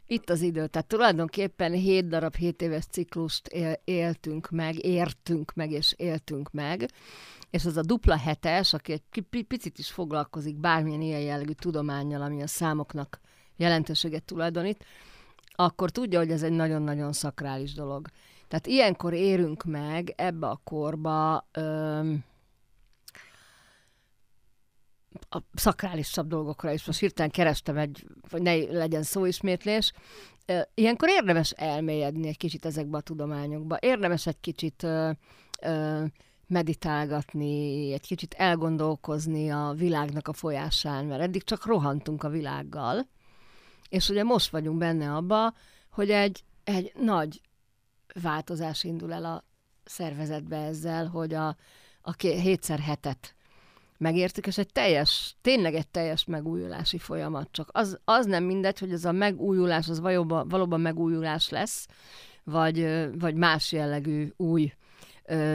Itt 0.07 0.29
az 0.29 0.41
idő. 0.41 0.67
Tehát 0.67 0.87
tulajdonképpen 0.87 1.71
7 1.71 2.07
darab 2.07 2.35
7 2.35 2.61
éves 2.61 2.85
ciklust 2.85 3.47
éltünk 3.83 4.49
meg, 4.49 4.85
értünk 4.85 5.53
meg 5.53 5.71
és 5.71 5.93
éltünk 5.97 6.51
meg, 6.51 6.89
és 7.49 7.65
az 7.65 7.77
a 7.77 7.81
dupla 7.81 8.17
hetes, 8.17 8.73
aki 8.73 8.91
egy 8.91 9.45
picit 9.47 9.77
is 9.77 9.91
foglalkozik 9.91 10.55
bármilyen 10.55 11.01
ilyen 11.01 11.21
jellegű 11.21 11.51
tudományjal, 11.51 12.21
ami 12.21 12.41
a 12.41 12.47
számoknak 12.47 13.19
jelentőséget 13.55 14.23
tulajdonít, 14.23 14.85
akkor 15.55 15.89
tudja, 15.89 16.19
hogy 16.19 16.31
ez 16.31 16.43
egy 16.43 16.51
nagyon-nagyon 16.51 17.13
szakrális 17.13 17.73
dolog. 17.73 18.07
Tehát 18.47 18.67
ilyenkor 18.67 19.13
érünk 19.13 19.63
meg 19.63 20.13
ebbe 20.15 20.47
a 20.47 20.61
korba 20.63 21.47
öm, 21.51 22.23
a 25.29 25.39
szakrálisabb 25.53 26.27
dolgokra 26.27 26.71
is. 26.71 26.85
Most 26.85 26.99
hirtelen 26.99 27.31
kerestem 27.31 27.77
egy, 27.77 28.05
hogy 28.29 28.41
ne 28.41 28.55
legyen 28.55 29.03
szóismétlés. 29.03 29.91
Ilyenkor 30.73 31.09
érdemes 31.09 31.51
elmélyedni 31.51 32.27
egy 32.27 32.37
kicsit 32.37 32.65
ezekbe 32.65 32.97
a 32.97 33.01
tudományokba. 33.01 33.77
Érdemes 33.79 34.27
egy 34.27 34.39
kicsit 34.39 34.83
ö, 34.83 35.11
ö, 35.61 36.03
meditálgatni, 36.47 37.93
egy 37.93 38.07
kicsit 38.07 38.33
elgondolkozni 38.33 39.49
a 39.51 39.73
világnak 39.77 40.27
a 40.27 40.33
folyásán, 40.33 41.05
mert 41.05 41.21
eddig 41.21 41.43
csak 41.43 41.65
rohantunk 41.65 42.23
a 42.23 42.29
világgal, 42.29 43.07
és 43.89 44.09
ugye 44.09 44.23
most 44.23 44.49
vagyunk 44.49 44.77
benne 44.77 45.15
abba, 45.15 45.53
hogy 45.89 46.11
egy, 46.11 46.43
egy 46.63 46.91
nagy 46.95 47.41
változás 48.21 48.83
indul 48.83 49.13
el 49.13 49.25
a 49.25 49.43
szervezetbe 49.83 50.57
ezzel, 50.57 51.07
hogy 51.07 51.33
a, 51.33 51.47
a 52.01 52.13
hétszer 52.17 52.79
hetet 52.79 53.35
megértük, 53.97 54.47
és 54.47 54.57
egy 54.57 54.71
teljes, 54.71 55.35
tényleg 55.41 55.75
egy 55.75 55.87
teljes 55.87 56.25
megújulási 56.25 56.97
folyamat. 56.97 57.47
Csak 57.51 57.69
az, 57.71 57.99
az 58.03 58.25
nem 58.25 58.43
mindegy, 58.43 58.79
hogy 58.79 58.91
ez 58.91 59.05
a 59.05 59.11
megújulás, 59.11 59.89
az 59.89 59.99
valóban, 59.99 60.47
valóban 60.47 60.81
megújulás 60.81 61.49
lesz, 61.49 61.87
vagy, 62.43 63.07
vagy 63.19 63.35
más 63.35 63.71
jellegű 63.71 64.31
új, 64.37 64.73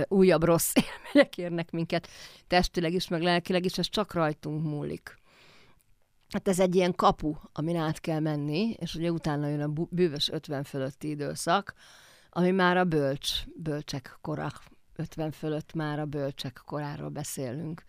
újabb 0.09 0.43
rossz 0.43 0.73
élmények 0.83 1.39
érnek 1.39 1.71
minket 1.71 2.09
testileg 2.47 2.93
is, 2.93 3.09
meg 3.09 3.23
lelkileg 3.23 3.65
is, 3.65 3.79
ez 3.79 3.89
csak 3.89 4.13
rajtunk 4.13 4.63
múlik. 4.63 5.19
Hát 6.33 6.49
ez 6.49 6.61
egy 6.61 6.75
ilyen 6.75 6.95
kapu, 6.95 7.35
amin 7.53 7.77
át 7.77 8.01
kell 8.01 8.21
menni, 8.21 8.75
és 8.79 8.95
ugye 8.95 9.11
utána 9.11 9.49
jön 9.49 9.61
a 9.61 9.73
bűvös 9.91 10.29
50 10.29 10.65
fölötti 10.65 11.09
időszak, 11.09 11.75
ami 12.31 12.51
már 12.51 12.76
a 12.76 12.85
bölcs, 12.85 13.28
bölcsek 13.57 14.18
kora, 14.20 14.49
50 14.97 15.31
fölött 15.31 15.72
már 15.72 15.99
a 15.99 16.05
bölcsek 16.05 16.62
koráról 16.64 17.09
beszélünk. 17.09 17.83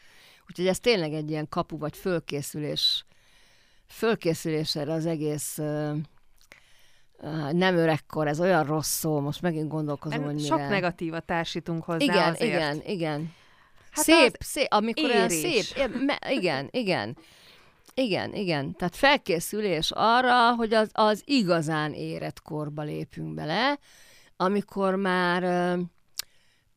Úgyhogy 0.49 0.67
ez 0.67 0.79
tényleg 0.79 1.13
egy 1.13 1.29
ilyen 1.29 1.49
kapu, 1.49 1.77
vagy 1.77 1.97
fölkészülés, 1.97 3.05
fölkészülés 3.87 4.75
erre 4.75 4.93
az 4.93 5.05
egész 5.05 5.59
nem 7.51 7.75
öregkor, 7.75 8.27
ez 8.27 8.39
olyan 8.39 8.63
rossz 8.63 8.89
szó, 8.89 9.19
most 9.19 9.41
megint 9.41 9.67
gondolkozom, 9.67 10.23
hogy 10.23 10.45
Sok 10.45 10.69
negatívat 10.69 11.25
társítunk 11.25 11.83
hozzá 11.83 12.03
Igen, 12.03 12.29
azért. 12.29 12.41
igen, 12.41 12.81
igen. 12.85 13.33
Hát 13.91 14.05
szép, 14.05 14.37
szép, 14.39 14.67
amikor 14.69 15.09
olyan 15.09 15.29
szép, 15.29 15.63
igen, 16.29 16.67
igen. 16.71 17.17
Igen, 17.93 18.33
igen. 18.33 18.75
Tehát 18.75 18.95
felkészülés 18.95 19.91
arra, 19.95 20.55
hogy 20.55 20.73
az, 20.73 20.89
az 20.93 21.21
igazán 21.25 21.93
érett 21.93 22.41
korba 22.41 22.81
lépünk 22.81 23.33
bele, 23.33 23.79
amikor 24.41 24.95
már 24.95 25.43
ö, 25.43 25.81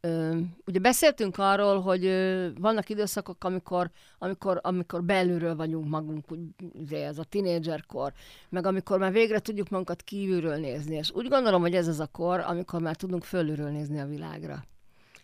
ö, 0.01 0.39
ugye 0.67 0.79
beszéltünk 0.79 1.39
arról, 1.39 1.81
hogy 1.81 2.05
ö, 2.05 2.49
vannak 2.61 2.89
időszakok, 2.89 3.45
amikor, 3.45 3.91
amikor, 4.19 4.61
amikor 4.63 5.05
belülről 5.05 5.57
vagyunk 5.57 5.89
magunk, 5.89 6.25
ugye 6.73 7.07
ez 7.07 7.19
a 7.19 7.25
tinédzserkor, 7.25 8.13
meg 8.49 8.67
amikor 8.67 8.99
már 8.99 9.13
végre 9.13 9.39
tudjuk 9.39 9.69
magunkat 9.69 10.03
kívülről 10.03 10.57
nézni, 10.57 10.97
és 10.97 11.11
úgy 11.15 11.29
gondolom, 11.29 11.61
hogy 11.61 11.75
ez 11.75 11.89
az 11.89 12.01
a 12.01 12.07
kor, 12.07 12.41
amikor 12.41 12.81
már 12.81 12.97
tudunk 12.97 13.25
fölülről 13.25 13.71
nézni 13.71 14.01
a 14.01 14.07
világra. 14.07 14.65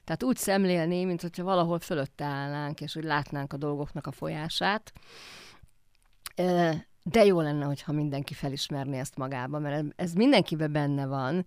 Tehát 0.04 0.22
úgy 0.22 0.36
szemlélni, 0.36 1.04
mint 1.04 1.20
hogyha 1.20 1.44
valahol 1.44 1.78
fölötte 1.78 2.24
állnánk, 2.24 2.80
és 2.80 2.94
hogy 2.94 3.04
látnánk 3.04 3.52
a 3.52 3.56
dolgoknak 3.56 4.06
a 4.06 4.12
folyását. 4.12 4.92
De 7.02 7.24
jó 7.24 7.40
lenne, 7.40 7.64
hogyha 7.64 7.92
mindenki 7.92 8.34
felismerné 8.34 8.98
ezt 8.98 9.16
magába, 9.16 9.58
mert 9.58 9.84
ez 9.96 10.12
mindenkiben 10.12 10.72
benne 10.72 11.06
van, 11.06 11.46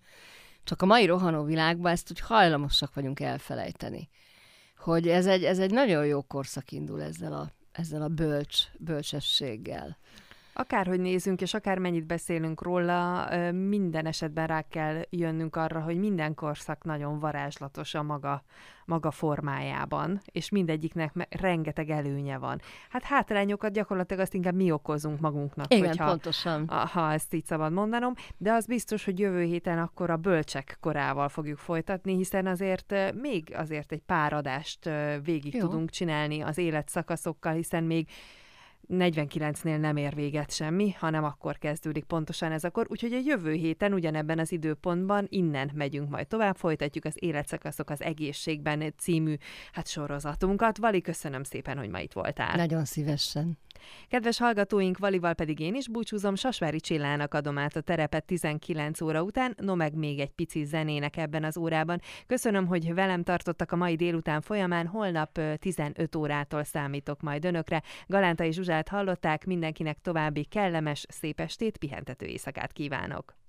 csak 0.63 0.81
a 0.81 0.85
mai 0.85 1.05
rohanó 1.05 1.43
világban 1.43 1.91
ezt 1.91 2.11
úgy 2.11 2.19
hajlamosak 2.19 2.93
vagyunk 2.93 3.19
elfelejteni. 3.19 4.09
Hogy 4.77 5.07
ez 5.07 5.25
egy, 5.25 5.43
ez 5.43 5.59
egy 5.59 5.71
nagyon 5.71 6.05
jó 6.05 6.21
korszak 6.21 6.71
indul 6.71 7.01
ezzel 7.01 7.33
a, 7.33 7.51
ezzel 7.71 8.01
a 8.01 8.07
bölcs, 8.07 8.59
bölcsességgel. 8.79 9.97
Akárhogy 10.53 10.99
nézünk, 10.99 11.41
és 11.41 11.53
akármennyit 11.53 12.05
beszélünk 12.05 12.61
róla, 12.61 13.27
minden 13.51 14.05
esetben 14.05 14.47
rá 14.47 14.61
kell 14.61 15.01
jönnünk 15.09 15.55
arra, 15.55 15.81
hogy 15.81 15.97
minden 15.97 16.33
korszak 16.33 16.83
nagyon 16.83 17.19
varázslatos 17.19 17.93
a 17.93 18.03
maga, 18.03 18.43
maga 18.85 19.11
formájában, 19.11 20.21
és 20.31 20.49
mindegyiknek 20.49 21.27
rengeteg 21.29 21.89
előnye 21.89 22.37
van. 22.37 22.61
Hát 22.89 23.03
hátrányokat 23.03 23.71
gyakorlatilag 23.71 24.21
azt 24.21 24.33
inkább 24.33 24.55
mi 24.55 24.71
okozunk 24.71 25.19
magunknak. 25.19 25.73
Igen, 25.73 25.87
hogyha, 25.87 26.05
pontosan. 26.05 26.67
Ha 26.67 27.11
ezt 27.11 27.33
így 27.33 27.45
szabad 27.45 27.71
mondanom, 27.71 28.13
de 28.37 28.51
az 28.51 28.65
biztos, 28.65 29.05
hogy 29.05 29.19
jövő 29.19 29.43
héten 29.43 29.79
akkor 29.79 30.09
a 30.09 30.17
bölcsek 30.17 30.77
korával 30.79 31.29
fogjuk 31.29 31.57
folytatni, 31.57 32.15
hiszen 32.15 32.47
azért 32.47 32.93
még 33.21 33.53
azért 33.55 33.91
egy 33.91 34.01
pár 34.05 34.33
adást 34.33 34.89
végig 35.23 35.53
Jó. 35.53 35.59
tudunk 35.59 35.89
csinálni 35.89 36.41
az 36.41 36.57
életszakaszokkal, 36.57 37.53
hiszen 37.53 37.83
még 37.83 38.07
49-nél 38.99 39.79
nem 39.79 39.97
ér 39.97 40.15
véget 40.15 40.51
semmi, 40.51 40.91
hanem 40.91 41.23
akkor 41.23 41.57
kezdődik 41.57 42.03
pontosan 42.03 42.51
ez 42.51 42.63
akkor. 42.63 42.85
Úgyhogy 42.89 43.13
a 43.13 43.21
jövő 43.25 43.51
héten 43.51 43.93
ugyanebben 43.93 44.39
az 44.39 44.51
időpontban 44.51 45.25
innen 45.29 45.71
megyünk 45.73 46.09
majd 46.09 46.27
tovább, 46.27 46.55
folytatjuk 46.55 47.05
az 47.05 47.13
Életszakaszok 47.15 47.89
az 47.89 48.01
egészségben 48.01 48.93
című 48.97 49.35
hát 49.71 49.87
sorozatunkat. 49.87 50.77
Vali, 50.77 51.01
köszönöm 51.01 51.43
szépen, 51.43 51.77
hogy 51.77 51.89
ma 51.89 51.99
itt 51.99 52.13
voltál. 52.13 52.55
Nagyon 52.55 52.85
szívesen. 52.85 53.57
Kedves 54.07 54.37
hallgatóink, 54.37 54.97
Valival 54.97 55.33
pedig 55.33 55.59
én 55.59 55.75
is 55.75 55.89
búcsúzom, 55.89 56.35
Sasvári 56.35 56.79
Csillának 56.79 57.33
adom 57.33 57.57
át 57.57 57.75
a 57.75 57.81
terepet 57.81 58.25
19 58.25 59.01
óra 59.01 59.21
után, 59.21 59.55
no 59.57 59.75
meg 59.75 59.95
még 59.95 60.19
egy 60.19 60.31
pici 60.31 60.63
zenének 60.63 61.17
ebben 61.17 61.43
az 61.43 61.57
órában. 61.57 62.01
Köszönöm, 62.27 62.65
hogy 62.65 62.93
velem 62.93 63.23
tartottak 63.23 63.71
a 63.71 63.75
mai 63.75 63.95
délután 63.95 64.41
folyamán, 64.41 64.87
holnap 64.87 65.39
15 65.55 66.15
órától 66.15 66.63
számítok 66.63 67.21
majd 67.21 67.45
önökre. 67.45 67.81
Galánta 68.07 68.43
és 68.43 68.55
Zsuzsát 68.55 68.87
hallották, 68.87 69.45
mindenkinek 69.45 69.97
további 70.01 70.43
kellemes, 70.43 71.05
szép 71.09 71.39
estét, 71.39 71.77
pihentető 71.77 72.25
éjszakát 72.25 72.71
kívánok. 72.71 73.42